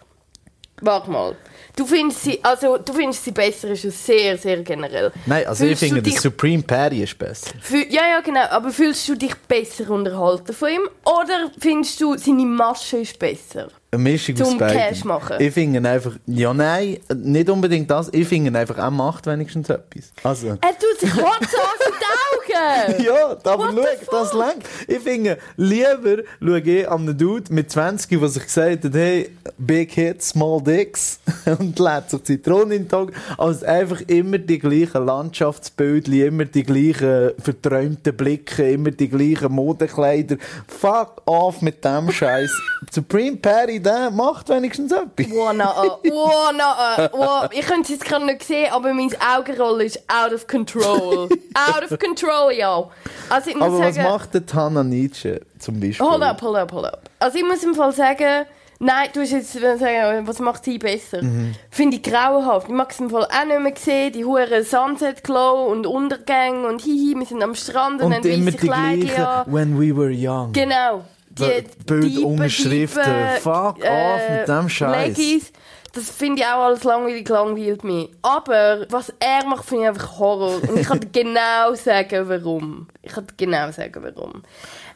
Warte 0.80 1.10
mal. 1.10 1.36
Du 1.76 1.86
findest 1.86 2.24
sie, 2.24 2.38
also 2.42 2.78
du 2.78 2.92
findest 2.92 3.24
sie 3.24 3.30
besser, 3.32 3.68
ist 3.68 3.84
es 3.84 4.06
sehr, 4.06 4.36
sehr 4.36 4.58
generell. 4.62 5.12
Nein, 5.26 5.46
also 5.46 5.64
ich 5.64 5.78
Fühlst 5.78 5.82
du 5.82 5.86
finde, 5.86 6.02
der 6.10 6.20
Supreme 6.20 6.62
Patty 6.62 7.02
ist 7.02 7.18
besser. 7.18 7.52
Fühl, 7.60 7.86
ja, 7.88 8.02
ja, 8.08 8.20
genau. 8.20 8.44
Aber 8.50 8.70
fühlst 8.70 9.08
du 9.08 9.14
dich 9.14 9.34
besser 9.34 9.90
unterhalten 9.90 10.52
von 10.52 10.68
ihm? 10.68 10.88
Oder 11.04 11.50
findest 11.58 12.00
du, 12.00 12.16
seine 12.16 12.44
Masche 12.44 12.98
ist 12.98 13.18
besser? 13.18 13.68
Eine 13.92 14.02
Mischung 14.04 14.40
aus 14.40 14.50
Zum 14.50 14.58
beidem. 14.58 14.76
Cash 14.78 15.04
machen. 15.04 15.36
Ich 15.40 15.52
finde 15.52 15.88
einfach, 15.88 16.12
ja 16.26 16.54
nein, 16.54 16.98
nicht 17.12 17.50
unbedingt 17.50 17.90
das, 17.90 18.08
ich 18.12 18.28
finde 18.28 18.56
einfach, 18.56 18.78
er 18.78 18.90
macht 18.90 19.26
wenigstens 19.26 19.68
etwas. 19.68 20.12
Also. 20.22 20.48
Er 20.48 20.78
tut 20.78 21.00
sich 21.00 21.10
Sauce 21.10 21.24
in 21.40 21.94
die 21.98 22.04
Augen! 22.04 23.04
Ja, 23.04 23.36
aber 23.44 23.74
What 23.74 23.86
schau, 24.04 24.12
das 24.12 24.32
lenkt. 24.34 24.68
Ich 24.86 24.98
finde, 24.98 25.38
lieber 25.56 26.22
schaue 26.40 26.60
ich 26.60 26.88
an 26.88 27.00
einen 27.02 27.16
Dude 27.16 27.52
mit 27.52 27.70
20, 27.70 28.18
der 28.18 28.28
sich 28.28 28.42
gesagt 28.44 28.84
hat, 28.84 28.94
hey, 28.94 29.30
big 29.58 29.92
hits, 29.92 30.30
small 30.30 30.62
dicks, 30.62 31.20
und 31.58 31.78
lädt 31.78 32.10
sich 32.10 32.22
Zitronen 32.24 32.72
in 32.72 32.82
den 32.82 32.88
Tag, 32.88 33.12
als 33.38 33.62
einfach 33.64 34.00
immer 34.06 34.38
die 34.38 34.58
gleichen 34.58 35.06
Landschaftsbilder, 35.06 36.26
immer 36.26 36.44
die 36.44 36.62
gleichen 36.62 37.32
verträumten 37.38 38.16
Blicke, 38.16 38.70
immer 38.70 38.90
die 38.90 39.08
gleichen 39.08 39.52
Modekleider. 39.52 40.36
Fuck 40.66 41.22
off 41.26 41.62
mit 41.62 41.84
dem 41.84 42.10
Scheiß. 42.10 42.50
Supreme 42.90 43.36
Patty, 43.36 43.80
der 43.80 44.10
macht 44.10 44.48
wenigstens 44.48 44.92
etwas. 44.92 45.26
Wanna, 45.30 45.74
wanna, 46.04 47.10
wow. 47.12 47.48
Ich 47.52 47.66
könnte 47.66 47.94
es 47.94 48.00
gerade 48.00 48.26
nicht 48.26 48.44
sehen, 48.44 48.72
aber 48.72 48.92
mein 48.94 49.10
Augenroll 49.20 49.82
ist 49.82 50.00
out 50.08 50.32
of 50.32 50.46
control. 50.46 51.28
out 51.54 51.90
of 51.90 51.98
control, 51.98 52.52
ja. 52.52 52.88
Also 53.28 53.50
ich 53.50 53.56
muss 53.56 53.66
Aber 53.66 53.78
was 53.78 53.94
sagen... 53.94 54.08
macht 54.08 54.34
der 54.34 54.46
Tana 54.46 54.82
Nietzsche 54.82 55.40
zum 55.58 55.78
Beispiel? 55.80 56.06
Hold 56.06 56.22
up, 56.22 56.42
hold 56.42 56.56
up, 56.56 56.72
hold 56.72 56.84
up. 56.86 57.02
Also 57.18 57.38
ich 57.38 57.44
muss 57.44 57.62
im 57.62 57.74
Fall 57.74 57.92
sagen, 57.92 58.46
nein, 58.80 59.08
du 59.12 59.20
hast 59.20 59.30
jetzt 59.30 59.52
sagen, 59.52 60.26
was 60.26 60.40
macht 60.40 60.64
sie 60.64 60.78
besser? 60.78 61.22
Mhm. 61.22 61.54
Finde 61.70 61.96
ich 61.98 62.02
grauenhaft. 62.02 62.66
Ich 62.68 62.74
mag 62.74 62.90
es 62.90 62.98
im 62.98 63.10
Fall 63.10 63.24
auch 63.24 63.44
nicht 63.46 63.60
mehr 63.60 63.72
sehen, 63.76 64.12
die 64.12 64.24
hure 64.24 64.64
Sunset 64.64 65.22
Glow 65.22 65.66
und 65.70 65.86
Untergänge 65.86 66.66
und 66.66 66.80
hihi, 66.80 67.14
wir 67.16 67.26
sind 67.26 67.42
am 67.42 67.54
Strand 67.54 68.00
und, 68.00 68.08
Und 68.08 68.14
haben 68.14 68.24
immer 68.24 68.50
die 68.50 68.56
gleichen, 68.56 69.22
an. 69.22 69.44
when 69.52 69.78
we 69.78 69.96
were 69.96 70.10
young. 70.10 70.52
Genau. 70.52 71.04
Die 71.30 71.64
Bildunterschriften. 71.86 73.02
Fuck 73.40 73.78
off 73.84 74.30
mit 74.30 74.48
dem 74.48 74.68
Scheiß. 74.68 75.16
Leggings. 75.16 75.52
Das 75.92 76.08
finde 76.08 76.42
ich 76.42 76.46
auch 76.46 76.64
alles 76.66 76.84
langweilig, 76.84 77.28
langweilt 77.28 77.82
mich. 77.82 78.10
Aber 78.22 78.86
was 78.90 79.12
er 79.18 79.44
macht, 79.46 79.64
finde 79.64 79.84
ich 79.84 79.88
einfach 79.88 80.18
Horror. 80.18 80.60
Und 80.68 80.78
ich 80.78 80.86
kann 80.86 81.00
dir 81.00 81.08
genau 81.12 81.74
sagen, 81.74 82.28
warum. 82.28 82.86
Ich 83.02 83.12
kann 83.12 83.26
genau 83.36 83.72
sagen, 83.72 84.00
warum. 84.02 84.42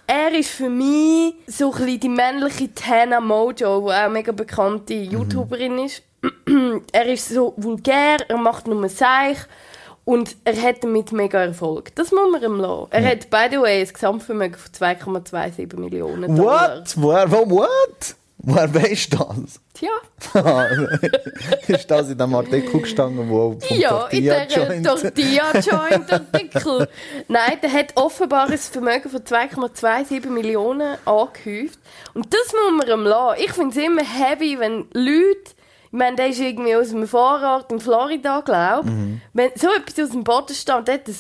Er 0.07 0.33
ist 0.33 0.51
für 0.51 0.69
mich 0.69 1.35
so 1.47 1.73
ein 1.73 1.79
bisschen 1.79 2.01
die 2.01 2.09
männliche 2.09 2.75
Tana 2.75 3.21
Mojo, 3.21 3.55
die 3.55 3.65
auch 3.67 3.89
eine 3.89 4.13
mega 4.13 4.33
bekannte 4.33 4.95
YouTuberin 4.95 5.79
ist. 5.79 6.03
er 6.93 7.07
ist 7.07 7.29
so 7.29 7.55
vulgär, 7.57 8.19
er 8.29 8.37
macht 8.37 8.67
nur 8.67 8.89
Seich 8.89 9.39
und 10.05 10.37
er 10.45 10.61
hat 10.61 10.85
damit 10.85 11.13
mega 11.13 11.43
Erfolg. 11.43 11.95
Das 11.95 12.13
muss 12.13 12.31
man 12.31 12.43
ihm 12.43 12.61
lassen. 12.61 12.89
Er 12.91 13.05
hat, 13.05 13.31
by 13.31 13.47
the 13.51 13.59
way, 13.59 13.81
ein 13.81 13.93
Gesamtvermögen 13.93 14.59
von 14.59 14.73
2,27 14.73 15.79
Millionen 15.79 16.37
Dollar. 16.37 16.83
What? 16.95 17.31
Wo, 17.31 17.51
what? 17.51 18.17
Woher 18.47 18.75
weisst 18.75 19.13
du 19.13 19.19
das? 19.19 19.61
Tja, 19.75 19.91
ist 21.69 21.91
das 21.91 22.11
in 22.11 22.19
dem 22.19 22.35
Artikel 22.35 22.81
gestanden, 22.81 23.29
wo 23.31 23.57
vom 23.59 23.79
ja, 23.79 24.07
in 24.09 24.27
Tortilla 24.29 24.45
der 24.45 24.49
Joint- 24.49 24.87
Tortilla-Joint-Artikel. 24.87 26.89
Nein, 27.29 27.59
der 27.63 27.73
hat 27.73 27.93
offenbar 27.97 28.49
ein 28.51 28.59
Vermögen 28.59 29.09
von 29.11 29.21
2,27 29.21 30.29
Millionen 30.29 30.97
angehäuft. 31.05 31.79
Und 32.15 32.33
das 32.33 32.53
muss 32.53 32.85
man 32.85 32.89
ihm 33.01 33.05
lassen. 33.07 33.41
Ich 33.45 33.53
finde 33.53 33.79
es 33.79 33.85
immer 33.87 34.03
heavy, 34.05 34.59
wenn 34.59 34.87
Leute, 34.93 35.53
ich 35.87 35.93
meine, 35.99 36.17
der 36.17 36.29
ist 36.29 36.41
irgendwie 36.41 36.75
aus 36.77 36.91
einem 36.91 37.07
Vorort 37.07 37.71
in 37.73 37.81
Florida, 37.81 38.41
glaube 38.41 38.89
ich, 38.89 38.95
Mhm. 38.95 39.21
wenn 39.33 39.51
so 39.57 39.69
etwas 39.73 40.05
aus 40.05 40.11
dem 40.11 40.25
Boden 40.25 40.55
stammt, 40.55 40.89
der 40.89 40.95
hat 40.95 41.09
ein 41.09 41.17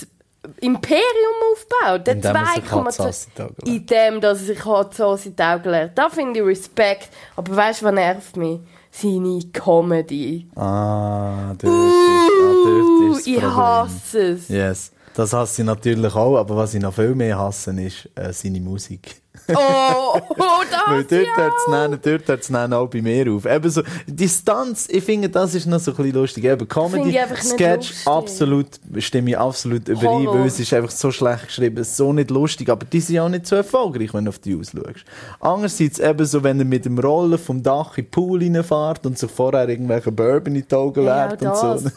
Imperium 0.60 1.36
aufgebaut. 1.52 2.06
Der 2.06 2.14
Indem 2.14 2.36
er 2.36 2.46
sich 2.46 2.64
2,2 2.64 2.84
Hatzhass 2.84 3.28
in. 3.64 3.74
Indem, 3.76 4.20
dass 4.20 4.40
er 4.40 4.46
sich 4.46 4.64
Hatzhass 4.64 5.26
in 5.26 5.36
die 5.36 5.42
Augen 5.42 5.70
legt. 5.70 5.98
Da 5.98 6.08
finde 6.08 6.40
ich 6.40 6.46
Respekt. 6.46 7.08
Aber 7.36 7.56
weißt 7.56 7.82
du, 7.82 7.86
was 7.86 7.94
nervt 7.94 8.36
mich? 8.36 8.60
Seine 8.90 9.40
Comedy. 9.52 10.46
Ah, 10.54 11.52
dort 11.58 11.64
ist, 11.64 11.70
ah, 11.70 12.28
dort 12.64 13.26
ich 13.26 13.34
Problem. 13.34 13.56
hasse 13.56 14.20
es. 14.20 14.48
Yes. 14.48 14.92
Das 15.14 15.32
hasse 15.32 15.62
ich 15.62 15.66
natürlich 15.66 16.14
auch, 16.14 16.36
aber 16.38 16.56
was 16.56 16.74
ich 16.74 16.80
noch 16.80 16.94
viel 16.94 17.14
mehr 17.14 17.38
hasse, 17.38 17.70
ist 17.80 18.08
äh, 18.16 18.32
seine 18.32 18.60
Musik. 18.60 19.22
Oh, 19.48 20.20
oh 20.38 20.62
Weil 20.86 21.02
das 21.02 21.08
dort 21.08 21.26
ja. 21.26 21.36
hört 21.36 21.52
es 21.56 21.64
dann, 21.70 21.90
dort 22.02 22.28
hört's 22.28 22.48
dann 22.48 22.72
auch 22.72 22.88
bei 22.88 23.02
mir 23.02 23.30
auf. 23.32 23.44
Eben 23.44 23.68
so, 23.68 23.82
Distanz, 24.06 24.88
ich 24.88 25.04
finde, 25.04 25.28
das 25.28 25.54
ist 25.54 25.66
noch 25.66 25.80
so 25.80 25.90
ein 25.90 25.96
bisschen 25.96 26.12
lustig. 26.14 26.44
Eben 26.44 26.66
Comedy, 26.68 27.18
Sketch, 27.42 27.90
lustig. 27.90 28.06
absolut, 28.06 28.66
stimme 28.98 29.30
ich 29.30 29.38
absolut 29.38 29.88
überein, 29.88 30.26
weil 30.28 30.46
es 30.46 30.58
ist 30.60 30.72
einfach 30.72 30.90
so 30.90 31.10
schlecht 31.10 31.48
geschrieben, 31.48 31.82
so 31.84 32.12
nicht 32.12 32.30
lustig, 32.30 32.70
aber 32.70 32.86
die 32.86 33.00
sind 33.00 33.18
auch 33.18 33.28
nicht 33.28 33.46
so 33.46 33.56
erfolgreich, 33.56 34.14
wenn 34.14 34.24
du 34.24 34.28
auf 34.30 34.38
die 34.38 34.54
ausschaust. 34.56 35.04
Andererseits 35.40 35.98
eben 35.98 36.24
so, 36.24 36.42
wenn 36.42 36.58
er 36.60 36.64
mit 36.64 36.84
dem 36.84 36.98
Rollen 36.98 37.38
vom 37.38 37.62
Dach 37.62 37.98
in 37.98 38.04
den 38.04 38.10
Pool 38.10 38.40
reinfährt 38.40 39.04
und 39.04 39.18
sich 39.18 39.30
vorher 39.30 39.68
irgendwelche 39.68 40.12
Bourbon 40.12 40.54
in 40.54 40.64
die 40.66 40.74
Augen 40.74 41.04
Ja, 41.04 41.26
leert 41.26 41.42
und 41.42 41.48
das. 41.48 41.82
so. 41.82 41.90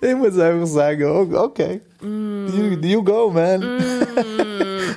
ich 0.06 0.14
muss 0.14 0.38
einfach 0.38 0.66
sagen, 0.66 1.04
oh, 1.04 1.36
okay, 1.38 1.80
you, 2.02 2.78
you 2.82 3.02
go, 3.02 3.30
man. 3.30 3.64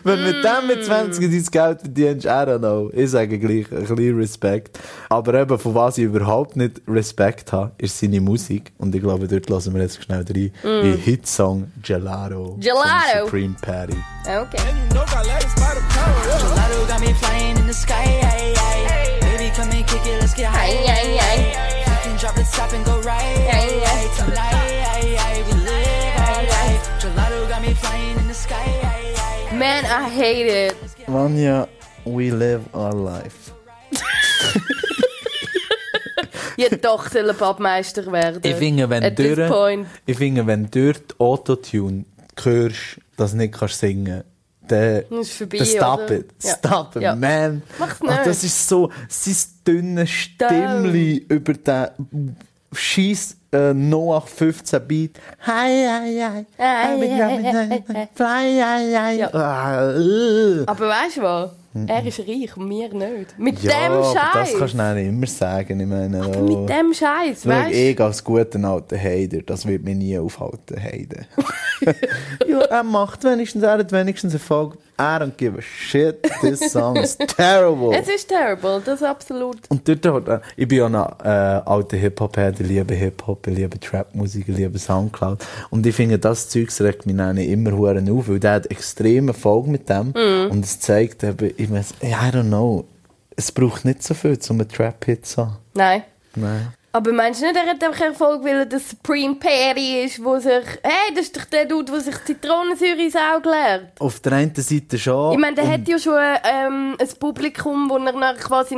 Wenn 0.04 0.17
du 0.17 0.23
mit 0.23 0.43
dem 0.43 0.67
mit 0.67 0.86
20 0.86 1.19
dein 1.30 1.43
Geld 1.51 1.82
verdienst, 1.82 2.25
I 2.25 2.30
don't 2.30 2.60
know. 2.60 2.89
Ich 2.93 3.12
sage 3.12 3.39
gleich 3.39 3.71
ein 3.71 3.86
bisschen 3.86 4.17
Respekt. 4.17 4.80
Aber 5.10 5.34
eben, 5.34 5.58
von 5.58 5.75
was 5.75 5.97
ich 5.97 6.06
überhaupt 6.06 6.56
nicht 6.56 6.82
Respekt 6.88 7.51
habe, 7.51 7.71
ist 7.77 7.99
seine 7.99 8.21
Musik. 8.21 8.71
Und 8.77 8.95
ich 8.95 9.01
glaube, 9.01 9.27
dort 9.27 9.49
lassen 9.49 9.73
wir 9.73 9.82
jetzt 9.82 10.04
schnell 10.04 10.25
rein. 10.27 10.51
Mm. 10.63 10.97
Hitsong 10.97 11.71
Gelato. 11.82 12.58
Gelato. 12.60 13.19
Von 13.19 13.25
Supreme 13.25 13.56
Patty. 13.62 13.97
Okay. 14.25 14.58
Gelato 14.89 16.88
got 16.88 16.99
me 17.01 17.13
flying 17.13 17.58
in 17.58 17.67
the 17.67 17.73
sky. 17.73 18.04
Ay, 18.04 18.54
ay. 18.58 19.19
Baby, 19.21 19.51
come 19.56 19.71
and 19.71 19.88
kick 19.88 20.06
it, 20.06 20.19
let's 20.19 20.34
get 20.34 20.47
high. 20.47 20.67
Ay, 20.67 20.88
ay, 20.88 21.19
ay. 21.19 21.39
You 21.88 22.12
can 22.12 22.17
drop 22.19 22.36
the 22.36 22.43
top 22.51 22.73
and 22.73 22.86
go 22.86 22.99
right. 23.01 23.47
Ay, 23.49 23.82
ay, 23.86 24.81
Man, 29.62 29.86
I 29.86 30.10
hate 30.10 30.47
it. 30.69 30.76
Vanya, 31.08 31.67
we 32.04 32.32
live 32.32 32.62
our 32.74 32.95
life. 32.95 33.52
Hätte 36.58 36.78
doch 36.78 37.08
sollen 37.08 37.38
Badmeister 37.38 38.12
werden. 38.12 38.41
Ich 38.43 38.56
finde, 38.56 38.89
wenn 38.89 39.15
du 39.15 39.86
ich 40.08 40.17
finde, 40.17 40.47
wenn 40.47 40.67
du 40.71 40.93
Autotune 41.19 42.06
hörst, 42.41 42.97
dass 43.17 43.32
du 43.32 43.38
nicht 43.38 43.54
kannst 43.54 43.78
singen 43.78 44.24
dann 44.67 45.04
ist 45.12 45.30
es 45.30 45.38
vorbei, 45.38 45.58
dann 45.60 45.67
stop 45.67 46.00
oder? 46.00 46.12
it. 46.15 46.30
Ja. 46.41 46.56
Stop 46.56 46.95
it, 46.95 47.02
Ja. 47.04 47.15
man. 47.15 47.62
Mach's 47.78 47.97
Ach, 48.02 48.04
nicht. 48.10 48.26
das 48.26 48.43
ist 48.43 48.67
so, 48.67 48.89
sein 49.10 49.36
dünnes 49.67 50.10
Stimmli 50.10 51.24
über 51.30 51.54
den 51.54 52.36
scheiß 52.74 53.38
äh, 53.52 53.74
Noah 53.74 54.22
15 54.22 54.88
Beat. 54.88 55.20
Hi, 55.46 55.86
hi, 55.86 56.20
hi. 56.22 56.46
Hi. 56.58 58.08
Fly, 58.14 58.62
hi, 58.62 58.96
hi. 58.96 59.24
Ah, 59.34 59.92
äh. 59.92 60.64
Aber 60.66 60.88
weißt 60.88 61.18
du 61.18 61.22
was? 61.22 61.52
Er 61.88 62.06
ist 62.06 62.20
reich 62.20 62.58
und 62.58 62.70
wir 62.70 62.94
nicht. 62.94 63.40
Mit 63.40 63.64
Ja, 63.64 63.88
dem 63.88 64.04
Scheiß. 64.04 64.34
das 64.34 64.60
kannst 64.60 64.74
du 64.74 64.78
dann 64.78 64.98
immer 64.98 65.28
sagen. 65.28 65.80
Ich 65.80 65.88
meine, 65.88 66.22
Aber 66.22 66.38
oh. 66.42 66.60
mit 66.60 66.70
dem 66.70 66.94
Scheiß, 66.94 67.48
weißt 67.48 67.74
du? 67.74 67.78
ich 67.78 68.00
als 68.02 68.22
guter 68.22 68.62
alter 68.66 68.98
Heider, 68.98 69.42
das 69.42 69.66
wird 69.66 69.84
mich 69.86 69.96
nie 69.96 70.18
aufhalten, 70.18 70.82
Heide. 70.82 71.26
ja, 72.48 72.60
er 72.60 72.84
macht 72.84 73.24
wenigstens, 73.24 73.64
er 73.64 73.78
hat 73.78 73.92
wenigstens 73.94 74.34
Erfolg. 74.34 74.78
I 75.02 75.18
don't 75.18 75.36
give 75.36 75.58
a 75.58 75.62
shit, 75.62 76.22
this 76.42 76.72
song 76.72 76.96
is 76.96 77.18
terrible. 77.18 77.92
Es 77.92 78.08
ist 78.08 78.28
terrible, 78.28 78.80
das 78.86 79.02
ist 79.02 79.08
absolut. 79.08 79.58
Und 79.70 79.88
dort, 79.88 80.28
hat 80.28 80.44
ich 80.56 80.68
bin 80.68 80.78
ja 80.78 80.86
ein 80.86 80.94
äh, 80.94 81.62
alter 81.66 81.98
Hip-Hop-Head, 81.98 82.60
ich 82.60 82.68
liebe 82.68 82.94
Hip-Hop, 82.94 83.48
ich 83.48 83.56
liebe 83.56 83.80
Trap-Musik, 83.80 84.48
ich 84.50 84.56
liebe 84.56 84.78
Soundcloud. 84.78 85.44
Und 85.72 85.88
ich 85.88 85.96
finde, 85.96 86.20
das 86.20 86.50
Zeugs 86.50 86.80
regt 86.82 87.08
mich 87.08 87.18
dann 87.18 87.38
immer 87.38 87.72
huren 87.72 88.08
auf, 88.12 88.30
weil 88.30 88.40
der 88.40 88.54
hat 88.54 88.68
extremen 88.68 89.30
Erfolg 89.30 89.66
mit 89.66 89.90
dem. 89.90 90.14
Mhm. 90.16 90.52
Und 90.52 90.66
es 90.66 90.80
zeigt 90.80 91.24
eben, 91.24 91.52
ich 91.58 91.70
meine, 91.70 91.84
I 92.04 92.30
don't 92.32 92.44
know, 92.44 92.86
es 93.36 93.52
braucht 93.52 93.86
nicht 93.86 94.04
so 94.04 94.14
viel, 94.14 94.38
um 94.50 94.60
einen 94.60 94.70
Trap-Hit 94.70 95.26
zu 95.26 95.42
haben. 95.42 95.58
Nein. 95.74 96.04
Nein. 96.36 96.74
Aber 96.93 97.13
meinst 97.13 97.41
du 97.41 97.45
nicht, 97.45 97.56
er 97.56 97.69
hat 97.71 97.82
einfach 97.84 98.01
Erfolg, 98.06 98.43
weil 98.43 98.58
er 98.58 98.65
der 98.65 98.80
Supreme 98.80 99.36
Perry 99.36 100.04
ist, 100.04 100.21
wo 100.23 100.38
sich... 100.38 100.65
Hey, 100.84 101.13
das 101.15 101.25
ist 101.27 101.38
doch 101.38 101.45
der 101.45 101.63
Dude, 101.65 101.89
der 101.89 102.01
sich 102.01 102.15
Zitronensäure 102.25 103.01
ins 103.01 103.15
Auge 103.15 103.49
leert. 103.49 103.99
Auf 103.99 104.19
der 104.19 104.34
einen 104.34 104.54
Seite 104.56 104.99
schon. 104.99 105.32
Ich 105.32 105.39
meine, 105.39 105.56
der 105.56 105.71
hat 105.71 105.88
ja 105.88 105.97
schon 105.97 106.19
ähm, 106.43 106.97
ein 106.99 107.08
Publikum, 107.17 107.89
wo 107.89 107.97
er 107.97 108.12
dann 108.12 108.36
quasi 108.38 108.77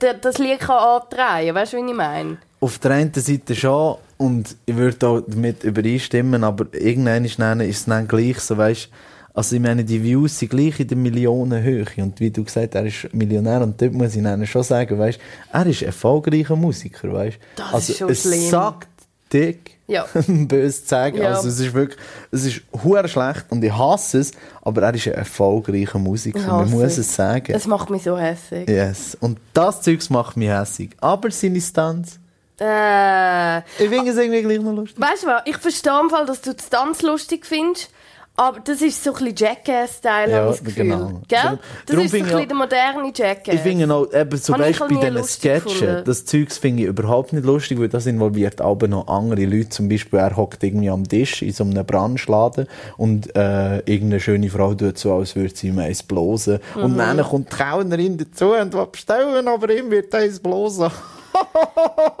der- 0.00 0.14
das 0.14 0.38
Lied 0.38 0.58
kann 0.58 0.78
antreiben 0.78 1.46
kann. 1.46 1.54
Weißt 1.54 1.72
du, 1.74 1.76
wie 1.76 1.88
ich 1.90 1.96
meine? 1.96 2.38
Auf 2.60 2.78
der 2.80 2.90
einen 2.92 3.14
Seite 3.14 3.54
schon 3.54 3.98
und 4.18 4.56
ich 4.66 4.74
würde 4.74 5.06
auch 5.06 5.20
damit 5.26 5.62
übereinstimmen, 5.64 6.42
aber 6.44 6.66
irgendwann 6.72 7.24
ist, 7.24 7.38
es 7.38 7.84
dann 7.84 8.08
gleich 8.08 8.40
so, 8.40 8.56
weißt 8.56 8.88
also 9.34 9.56
ich 9.56 9.60
meine, 9.62 9.84
die 9.84 10.02
Views 10.02 10.38
sind 10.38 10.50
gleich 10.50 10.78
in 10.80 10.86
der 10.88 10.96
Millionenhöhe 10.96 11.84
und 11.96 12.18
wie 12.20 12.30
du 12.30 12.44
gesagt 12.44 12.74
hast, 12.74 12.80
er 12.80 12.86
ist 12.86 13.12
Millionär 13.12 13.60
und 13.62 13.80
dort 13.82 13.92
muss 13.92 14.14
ich 14.14 14.22
dann 14.22 14.46
schon 14.46 14.62
sagen, 14.62 14.98
weißt 14.98 15.18
er 15.52 15.66
ist 15.66 15.82
ein 15.82 15.86
erfolgreicher 15.86 16.56
Musiker, 16.56 17.12
weißt 17.12 17.38
Das 17.56 17.74
also 17.74 17.92
ist 17.92 17.98
schon 17.98 18.10
es 18.10 18.22
schlimm. 18.22 18.48
sagt 18.50 18.88
dick, 19.32 19.72
Ja. 19.88 20.06
böse 20.28 20.82
sagen, 20.86 21.16
Ja. 21.18 21.30
also 21.34 21.48
es 21.48 21.58
ist 21.58 21.74
wirklich, 21.74 21.98
es 22.30 22.44
ist 22.46 22.60
hure 22.84 23.08
schlecht 23.08 23.46
und 23.50 23.64
ich 23.64 23.72
hasse 23.76 24.20
es, 24.20 24.30
aber 24.62 24.82
er 24.82 24.94
ist 24.94 25.08
ein 25.08 25.14
erfolgreicher 25.14 25.98
Musiker, 25.98 26.38
man 26.46 26.70
muss 26.70 26.92
es. 26.92 26.98
es 26.98 27.14
sagen. 27.16 27.52
Das 27.52 27.66
macht 27.66 27.90
mich 27.90 28.04
so 28.04 28.16
hässlich. 28.16 28.68
Yes. 28.68 29.16
Und 29.20 29.38
das 29.52 29.82
Zeugs 29.82 30.08
macht 30.10 30.36
mich 30.36 30.48
hässig. 30.50 30.90
Aber 31.00 31.30
seine 31.32 31.60
Stunts, 31.60 32.20
Äh, 32.60 33.58
ich 33.82 33.88
finde 33.90 34.12
es 34.12 34.16
irgendwie 34.16 34.42
gleich 34.42 34.60
noch 34.60 34.72
lustig. 34.74 35.00
weißt 35.00 35.24
du 35.24 35.26
was? 35.26 35.42
Ich 35.46 35.56
verstehe 35.56 36.00
im 36.00 36.08
Fall, 36.10 36.24
dass 36.26 36.40
du 36.40 36.54
die 36.54 36.62
Tanz 36.70 37.02
lustig 37.02 37.44
findest. 37.46 37.90
Aber 38.36 38.58
das 38.58 38.82
ist 38.82 39.02
so 39.04 39.12
ein 39.14 39.24
bisschen 39.26 39.36
Jackass-Style, 39.36 40.30
Ja, 40.30 40.38
habe 40.38 40.50
ich 40.50 40.56
das 40.56 40.64
Gefühl. 40.64 40.82
genau. 40.84 41.06
Gell? 41.28 41.40
Das 41.40 41.58
darum 41.86 42.04
ist 42.04 42.10
so 42.10 42.16
ein 42.16 42.24
bisschen 42.24 42.48
der 42.48 42.56
moderne 42.56 43.12
Jackass. 43.14 43.54
Ich 43.54 43.60
finde 43.60 43.94
auch, 43.94 44.12
eben 44.12 44.32
weißt, 44.32 44.50
halt 44.50 44.78
bei 44.78 45.10
diesen 45.10 45.24
Sketchen, 45.24 45.62
gefunden. 45.80 46.02
das 46.04 46.24
Zeugs 46.24 46.58
finde 46.58 46.82
ich 46.82 46.88
überhaupt 46.88 47.32
nicht 47.32 47.44
lustig, 47.44 47.78
weil 47.78 47.88
das 47.88 48.06
involviert 48.06 48.60
aber 48.60 48.88
noch 48.88 49.06
andere 49.06 49.44
Leute. 49.44 49.68
Zum 49.68 49.88
Beispiel, 49.88 50.18
er 50.18 50.36
hockt 50.36 50.64
irgendwie 50.64 50.90
am 50.90 51.06
Tisch 51.06 51.42
in 51.42 51.52
so 51.52 51.62
einem 51.62 51.86
Branschladen 51.86 52.66
und 52.96 53.36
äh, 53.36 53.78
irgendeine 53.78 54.18
schöne 54.18 54.50
Frau 54.50 54.74
tut 54.74 54.98
so, 54.98 55.14
als 55.14 55.36
würde 55.36 55.54
sie 55.54 55.68
ihm 55.68 55.78
eins 55.78 56.02
blosen. 56.02 56.58
Mhm. 56.74 56.82
Und 56.82 56.98
dann 56.98 57.22
kommt 57.22 57.52
die 57.52 57.56
Kellnerin 57.56 58.18
dazu 58.18 58.52
und 58.52 58.72
will 58.74 58.86
bestellen, 58.90 59.46
aber 59.46 59.70
ihm 59.70 59.92
wird 59.92 60.12
eins 60.12 60.40
blosen. 60.40 60.90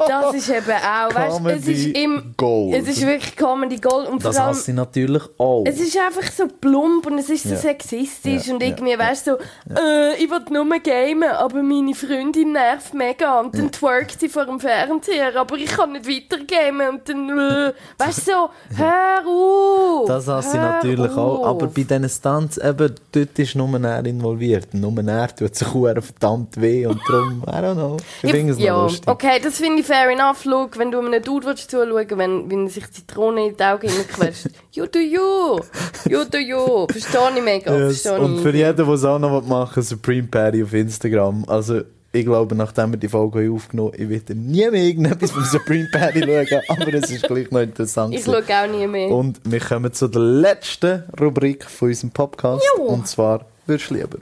Das 0.08 0.34
ist 0.34 0.48
eben 0.48 0.70
auch, 0.70 1.14
weißt 1.14 1.40
es 1.46 1.66
ist 1.66 1.86
im, 1.96 2.34
Gold. 2.36 2.74
es 2.76 2.88
ist 2.88 3.06
wirklich 3.06 3.36
Comedy 3.36 3.76
Gold 3.76 4.08
und 4.08 4.24
Das 4.24 4.36
allem, 4.36 4.48
hasse 4.50 4.70
ich 4.70 4.76
natürlich 4.76 5.22
auch. 5.38 5.64
es 5.66 5.80
ist 5.80 5.96
einfach 5.98 6.30
so 6.30 6.46
plump 6.46 7.06
und 7.06 7.18
es 7.18 7.30
ist 7.30 7.44
so 7.44 7.50
Ja. 7.50 7.56
sexistisch 7.56 8.46
Ja, 8.46 8.54
und 8.54 8.62
ja, 8.62 8.68
irgendwie, 8.68 8.98
weißt 8.98 9.26
du, 9.26 9.30
so, 9.32 9.74
äh, 9.74 10.14
ich 10.22 10.30
will 10.30 10.40
nur 10.50 10.64
gamen, 10.80 11.30
aber 11.30 11.62
meine 11.62 11.94
Freundin 11.94 12.52
nervt 12.52 12.94
mega 12.94 13.40
und 13.40 13.54
dann 13.56 13.70
twerkt 13.72 14.20
sie 14.20 14.28
vor 14.28 14.46
dem 14.46 14.60
Fernseher, 14.60 15.34
aber 15.36 15.56
ich 15.56 15.66
kann 15.66 15.92
nicht 15.92 16.06
weiter 16.08 16.44
gamen 16.44 16.88
und 16.90 17.08
dann, 17.08 17.28
äh, 17.30 17.72
weißt 17.98 18.26
du, 18.28 18.32
so, 18.32 18.50
hör 18.76 19.26
auf! 19.26 20.08
Das 20.08 20.28
hasse 20.28 20.56
ich 20.56 20.62
natürlich 20.62 21.10
auch. 21.12 21.38
auf. 21.40 21.46
Aber 21.46 21.66
bei 21.68 21.82
diesen 21.82 22.08
Stunts, 22.08 22.58
eben, 22.58 22.94
dort 23.12 23.38
ist 23.38 23.54
nur 23.54 23.80
er 23.82 24.04
involviert. 24.04 24.74
Nur 24.74 24.92
er 25.06 25.34
tut 25.34 25.54
sich 25.54 25.68
verdammt 25.68 26.60
weh 26.60 26.86
und 26.86 27.00
darum, 27.08 27.42
I 27.46 27.50
don't 27.50 27.74
know. 27.74 27.96
Ich 28.22 28.30
finde 28.30 28.52
es 28.52 28.58
noch 28.58 28.64
ja, 28.64 28.88
lustig. 29.06 29.12
okay, 29.12 29.40
das 29.42 29.56
finde 29.56 29.80
ich 29.80 29.86
fair 29.86 30.08
enough. 30.10 30.42
Schau, 30.44 30.68
wenn 30.76 30.90
du 30.90 31.00
einem 31.00 31.22
Dude 31.22 31.46
willst 31.46 31.70
zuschauen 31.70 32.18
wenn, 32.18 32.50
wenn 32.50 32.66
er 32.66 32.70
sich 32.70 32.90
Zitrone 32.90 33.48
in 33.48 33.56
die 33.56 33.62
Augen 33.62 33.88
hineinquetscht. 33.88 34.48
you 34.72 34.86
do 34.86 34.98
you. 34.98 35.60
You 36.08 36.24
do 36.24 36.38
you. 36.38 36.86
Verstehe 36.90 37.30
ich 37.36 37.42
mega. 37.42 37.76
Yes. 37.76 38.06
Und 38.06 38.40
für 38.40 38.54
jeden, 38.54 38.76
der 38.76 38.88
es 38.88 39.04
auch 39.04 39.18
noch 39.18 39.46
machen 39.46 39.76
will, 39.76 39.82
Supreme 39.82 40.28
Patty 40.28 40.62
auf 40.62 40.72
Instagram. 40.72 41.44
Also, 41.46 41.82
ich 42.12 42.24
glaube, 42.24 42.54
nachdem 42.54 42.92
wir 42.92 42.98
die 42.98 43.08
Folge 43.08 43.50
aufgenommen 43.50 43.92
haben, 43.92 44.02
ich 44.02 44.08
werde 44.08 44.34
nie 44.34 44.70
mehr 44.70 44.82
irgendetwas 44.82 45.32
vom 45.32 45.44
Supreme 45.44 45.88
Patty 45.90 46.20
schauen, 46.20 46.60
aber 46.68 46.94
es 46.94 47.10
ist 47.10 47.24
gleich 47.24 47.50
noch 47.50 47.60
interessant. 47.60 48.14
Ich 48.14 48.24
schaue 48.24 48.42
auch 48.42 48.70
nie 48.70 48.86
mehr. 48.86 49.10
Und 49.10 49.40
wir 49.44 49.60
kommen 49.60 49.92
zu 49.92 50.08
der 50.08 50.22
letzten 50.22 51.02
Rubrik 51.20 51.64
von 51.64 51.88
unserem 51.88 52.10
Podcast. 52.10 52.64
Jo. 52.76 52.84
Und 52.84 53.08
zwar, 53.08 53.46
würdest 53.66 53.90
du 53.90 53.94
lieber? 53.94 54.18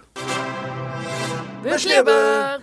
Würdest 1.63 1.85
lieber? 1.85 2.59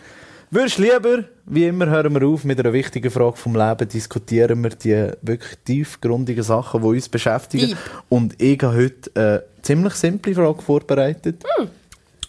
Würdest 0.52 0.80
du 0.80 0.82
lieber? 0.82 1.26
Wie 1.46 1.68
immer 1.68 1.86
hören 1.86 2.12
wir 2.20 2.28
auf 2.28 2.44
mit 2.44 2.60
einer 2.60 2.74
wichtigen 2.74 3.12
Frage 3.12 3.38
vom 3.38 3.56
Leben, 3.56 3.88
diskutieren 3.88 4.64
wir 4.64 4.72
die 4.72 5.12
wirklich 5.22 5.60
tiefgründigen 5.64 6.44
Sachen, 6.44 6.82
die 6.82 6.88
uns 6.88 7.08
beschäftigen. 7.08 7.68
Deep. 7.68 7.78
Und 8.10 8.42
ich 8.42 8.60
habe 8.64 8.76
heute 8.76 9.12
eine 9.14 9.44
ziemlich 9.62 9.94
simple 9.94 10.34
Frage 10.34 10.60
vorbereitet, 10.64 11.44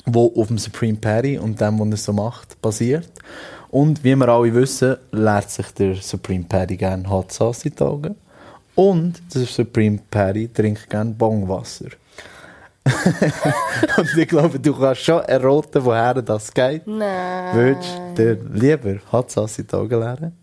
die 0.07 0.19
auf 0.19 0.49
dem 0.49 0.59
Supreme 0.59 0.99
Patty 0.99 1.39
und 1.39 1.59
dem, 1.63 1.81
was 1.81 1.89
er 1.89 1.97
so 1.97 2.13
macht, 2.13 2.61
basiert. 2.61 3.11
Und 3.71 4.05
wie 4.05 4.15
wir 4.15 4.29
alle 4.29 4.55
wissen, 4.55 4.97
lehrt 5.13 5.51
sich 5.51 5.69
der 5.69 5.95
Supreme 5.95 6.45
Patty 6.47 6.77
gerne 6.77 7.09
Hot 7.09 7.33
Sauce 7.33 7.65
in 7.65 7.75
die 7.75 7.83
Augen. 7.83 8.17
Und 8.75 9.15
der 9.35 9.47
Supreme 9.47 9.99
Patty 10.11 10.49
trinkt 10.49 10.91
gerne 10.91 11.13
Bongwasser. 11.13 11.89
und 13.99 14.17
ich 14.17 14.29
glaube, 14.29 14.59
du 14.59 14.75
kannst 14.75 15.03
schon 15.03 15.21
erraten, 15.23 15.85
woher 15.85 16.15
das 16.15 16.53
geht. 16.53 16.87
Nein. 16.87 17.55
Würdest 17.55 18.01
du 18.17 18.39
lieber 18.53 18.91
in 18.91 19.01
die 19.01 19.75
Augen 19.75 20.01
lernen? 20.01 20.37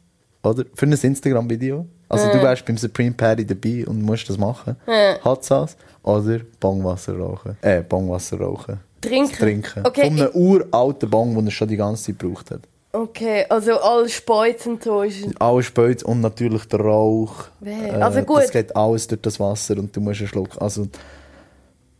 Oder? 0.43 0.63
Für 0.73 0.85
ein 0.85 0.91
Instagram-Video? 0.93 1.85
Also 2.09 2.31
du 2.31 2.41
wärst 2.41 2.65
beim 2.65 2.77
Supreme 2.77 3.13
Patty 3.13 3.45
dabei 3.45 3.85
und 3.85 4.01
musst 4.01 4.29
das 4.29 4.37
machen. 4.37 4.77
Hot 5.25 5.43
Sauce 5.43 5.75
oder 6.03 6.39
Bongwasser 6.59 7.17
rauchen. 7.17 7.57
Äh, 7.61 7.81
Bongwasser 7.81 8.39
rauchen. 8.39 8.79
Trinken. 9.01 9.35
Trinken. 9.35 9.85
Okay, 9.85 10.05
Von 10.05 10.19
einem 10.19 10.31
uralten 10.33 11.09
Bong, 11.09 11.35
den 11.35 11.45
er 11.45 11.51
schon 11.51 11.67
die 11.67 11.77
ganze 11.77 12.05
Zeit 12.05 12.19
gebraucht 12.19 12.51
hat. 12.51 12.61
Okay, 12.93 13.45
also 13.49 13.79
all 13.79 14.07
Speuz 14.09 14.65
und 14.65 14.83
so 14.83 15.03
ist... 15.03 15.39
Alles 15.39 15.65
Spötz 15.65 16.01
und 16.01 16.21
natürlich 16.21 16.65
der 16.65 16.79
Rauch. 16.79 17.45
Weh. 17.59 17.91
Also 17.91 18.21
gut. 18.21 18.43
Das 18.43 18.51
geht 18.51 18.75
alles 18.75 19.07
durch 19.07 19.21
das 19.21 19.39
Wasser 19.39 19.77
und 19.77 19.95
du 19.95 20.01
musst 20.01 20.21
einen 20.21 20.29
Schluck. 20.29 20.59
Also, 20.59 20.87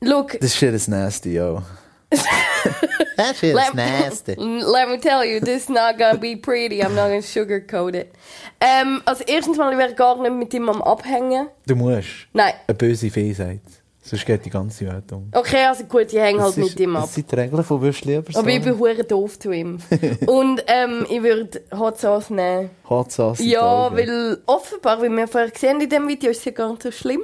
Look, 0.02 0.34
das 0.40 0.52
ist 0.52 0.58
shit 0.58 0.74
is 0.74 0.88
nasty, 0.88 1.34
yo. 1.34 1.62
that 3.18 3.36
shit 3.36 3.50
is 3.50 3.56
Let- 3.56 3.74
nasty. 3.74 4.36
Let 4.38 4.90
me 4.90 4.98
tell 5.00 5.26
you, 5.26 5.40
this 5.40 5.64
is 5.64 5.70
not 5.70 5.98
gonna 5.98 6.18
be 6.18 6.36
pretty. 6.36 6.82
I'm 6.84 6.94
not 6.96 7.08
gonna 7.10 7.22
sugarcoat 7.22 7.96
it. 7.96 8.12
Ähm, 8.60 9.02
also 9.06 9.24
erstens 9.28 9.58
mal, 9.58 9.72
ich 9.72 9.78
wäre 9.78 9.94
gar 9.94 10.22
nicht 10.22 10.34
mit 10.34 10.54
ihm 10.54 10.70
am 10.70 10.82
Abhängen. 10.82 11.48
Du 11.66 11.76
musst. 11.76 12.08
Nein. 12.34 12.54
Eine 12.68 12.76
böse 12.76 13.10
Fee 13.10 13.34
sagt. 13.34 13.62
Sonst 14.02 14.26
geht 14.26 14.46
die 14.46 14.50
ganze 14.50 14.86
Welt 14.88 15.12
um. 15.12 15.30
Okay, 15.34 15.66
also 15.66 15.84
gut, 15.84 16.14
ich 16.14 16.18
hänge 16.20 16.42
halt 16.42 16.56
ist- 16.56 16.64
mit 16.64 16.80
ihm 16.80 16.96
ab. 16.96 17.04
Das 17.04 17.16
sind 17.16 17.30
die 17.30 17.36
Regeln 17.36 17.62
von 17.62 17.82
Würst 17.82 18.06
lieber 18.06 18.24
Aber 18.40 18.50
ich 18.50 18.64
bin 18.64 18.80
hure 18.80 19.04
doof 19.04 19.38
zu 19.38 19.52
ihm. 19.52 19.80
Und 20.28 20.64
ähm, 20.68 21.06
ich 21.10 21.22
würde 21.22 21.62
Hot 21.78 22.00
Sauce 22.00 22.30
nehmen. 22.30 22.70
Hot 22.90 23.12
Sauce 23.12 23.40
Ja, 23.40 23.92
weil 23.94 24.38
offenbar, 24.46 25.02
wie 25.02 25.10
wir 25.10 25.28
vorher 25.28 25.50
gesehen 25.52 25.72
haben 25.72 25.82
in 25.82 25.90
diesem 25.90 26.08
Video, 26.08 26.30
ist 26.32 26.38
es 26.38 26.46
ja 26.46 26.52
gar 26.52 26.70
nicht 26.70 26.84
so 26.84 26.92
schlimm. 26.92 27.22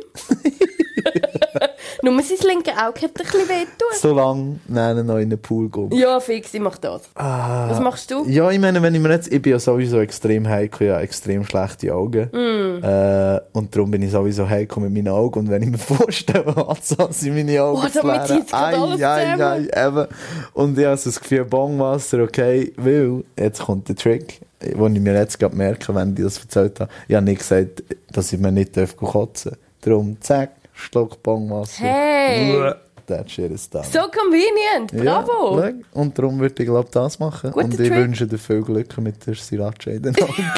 Nur 2.01 2.21
sein 2.21 2.37
linke 2.47 2.71
Auge 2.71 3.01
hat 3.01 3.11
ein 3.11 3.13
bisschen 3.13 3.49
wehtun. 3.49 3.87
So 3.93 4.13
lange 4.13 4.59
nennen 4.67 5.05
noch 5.05 5.17
in 5.17 5.29
den 5.29 5.39
Pool 5.39 5.69
gehen. 5.69 5.91
Ja, 5.91 6.19
fix, 6.19 6.53
ich 6.53 6.59
mach 6.59 6.77
das. 6.77 7.03
Ah. 7.15 7.69
Was 7.69 7.79
machst 7.79 8.11
du? 8.11 8.25
Ja, 8.27 8.49
ich 8.51 8.59
meine, 8.59 8.81
wenn 8.81 8.95
ich 8.95 9.01
mir 9.01 9.11
jetzt, 9.11 9.31
ich 9.31 9.41
bin 9.41 9.51
ja 9.53 9.59
sowieso 9.59 9.99
extrem 9.99 10.47
heikel, 10.47 10.87
ja, 10.87 10.99
extrem 10.99 11.45
schlechte 11.45 11.93
Augen. 11.93 12.29
Mm. 12.31 12.83
Äh, 12.83 13.39
und 13.53 13.75
darum 13.75 13.91
bin 13.91 14.01
ich 14.01 14.11
sowieso 14.11 14.47
heikel 14.47 14.81
mit 14.83 14.93
meinen 14.93 15.09
Augen. 15.09 15.39
Und 15.39 15.49
wenn 15.49 15.63
ich 15.63 15.69
mir 15.69 15.77
vorstelle, 15.77 16.53
so 16.81 17.09
in 17.23 17.35
meine 17.35 17.61
Augen 17.61 17.81
Oh, 17.83 18.01
damit 18.01 18.27
zieht's 18.27 18.51
grad 18.51 18.73
alles 18.73 19.01
Ai, 19.01 19.05
ai, 19.05 19.33
zusammen. 19.33 19.69
ai, 19.73 19.87
eben. 19.87 20.07
Und 20.53 20.77
ich 20.77 20.85
habe 20.85 20.97
so 20.97 21.09
das 21.09 21.19
Gefühl, 21.19 21.45
Bongwasser, 21.45 22.23
okay, 22.23 22.73
weil, 22.77 23.23
jetzt 23.37 23.61
kommt 23.61 23.89
der 23.89 23.95
Trick, 23.95 24.41
den 24.61 24.95
ich 24.95 25.01
mir 25.01 25.13
jetzt 25.13 25.39
gerade 25.39 25.55
merke, 25.55 25.93
wenn 25.93 26.13
ich 26.13 26.23
das 26.23 26.39
erzählt 26.39 26.79
habe. 26.79 26.91
Ich 27.07 27.15
habe 27.15 27.25
nicht 27.25 27.39
gesagt, 27.39 27.83
dass 28.11 28.31
ich 28.31 28.39
mir 28.39 28.51
nicht 28.51 28.73
kotzen 28.97 29.51
darf. 29.51 29.59
Darum, 29.81 30.17
zack, 30.21 30.51
Schluck 30.74 31.21
Bongwasser. 31.24 31.84
Hey. 31.84 32.74
That 33.07 33.30
shit 33.30 33.51
is 33.51 33.69
done. 33.69 33.84
So 33.84 34.07
convenient, 34.09 34.91
bravo! 34.93 35.59
Ja, 35.59 35.74
und 35.91 36.17
darum 36.17 36.39
würde 36.39 36.63
ich 36.63 36.69
glaube 36.69 36.88
das 36.89 37.19
machen. 37.19 37.51
Guter 37.51 37.65
und 37.65 37.74
ich 37.74 37.89
Trick. 37.89 37.91
wünsche 37.91 38.26
dir 38.26 38.38
viel 38.38 38.61
Glück 38.61 38.97
mit 38.99 39.28
der 39.28 39.36
Sriracha 39.36 39.91
in 39.91 40.03
den 40.03 40.15
Augen. 40.24 40.51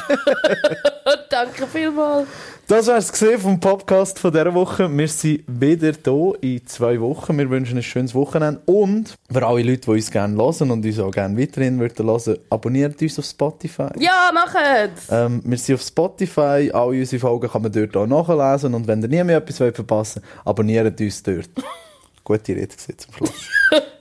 Danke 1.30 1.66
vielmals. 1.66 2.28
Das 2.68 2.88
war 2.88 2.97
es 2.97 3.11
gesehen 3.11 3.39
vom 3.39 3.59
Podcast 3.59 4.18
von 4.18 4.32
dieser 4.32 4.53
Woche. 4.53 4.89
Wir 4.89 5.07
sind 5.07 5.43
wieder 5.47 5.91
hier 6.03 6.34
in 6.41 6.66
zwei 6.66 6.99
Wochen. 6.99 7.38
Wir 7.38 7.49
wünschen 7.49 7.78
ein 7.78 7.84
schönes 7.84 8.16
Wochenende. 8.16 8.61
Und 8.66 9.13
für 9.32 9.45
alle 9.45 9.61
Leute, 9.61 9.82
die 9.82 9.91
uns 9.91 10.09
gerne 10.09 10.36
hören 10.36 10.72
und 10.72 10.84
uns 10.84 10.99
auch 10.99 11.11
gerne 11.11 11.39
weiterhin 11.39 11.80
würden 11.80 12.07
hören, 12.07 12.38
abonniert 12.49 12.99
uns 13.01 13.20
auf 13.20 13.26
Spotify. 13.26 13.89
Ja, 13.99 14.32
machet's! 14.34 15.07
Ähm, 15.11 15.41
wir 15.45 15.57
sind 15.57 15.76
auf 15.76 15.82
Spotify, 15.82 16.72
alle 16.74 16.99
unsere 16.99 17.20
Folgen 17.20 17.49
kann 17.49 17.61
man 17.61 17.72
dort 17.72 17.95
auch 17.95 18.07
nachlesen 18.07 18.74
und 18.74 18.88
wenn 18.88 19.01
ihr 19.01 19.09
nie 19.09 19.24
mehr 19.24 19.38
etwas 19.38 19.59
wollt 19.59 19.76
verpassen 19.76 20.24
wollt, 20.24 20.47
abonniert 20.47 20.99
uns 20.99 21.22
dort. 21.22 21.49
Gute 22.24 22.55
Rede 22.55 22.76
zum 22.76 23.13
Schluss. 23.13 23.32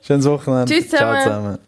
Schönes 0.01 0.25
Wochenende. 0.27 0.73
Tschüss 0.73 0.89
Ciao 0.89 1.15
zusammen. 1.15 1.23
zusammen. 1.23 1.59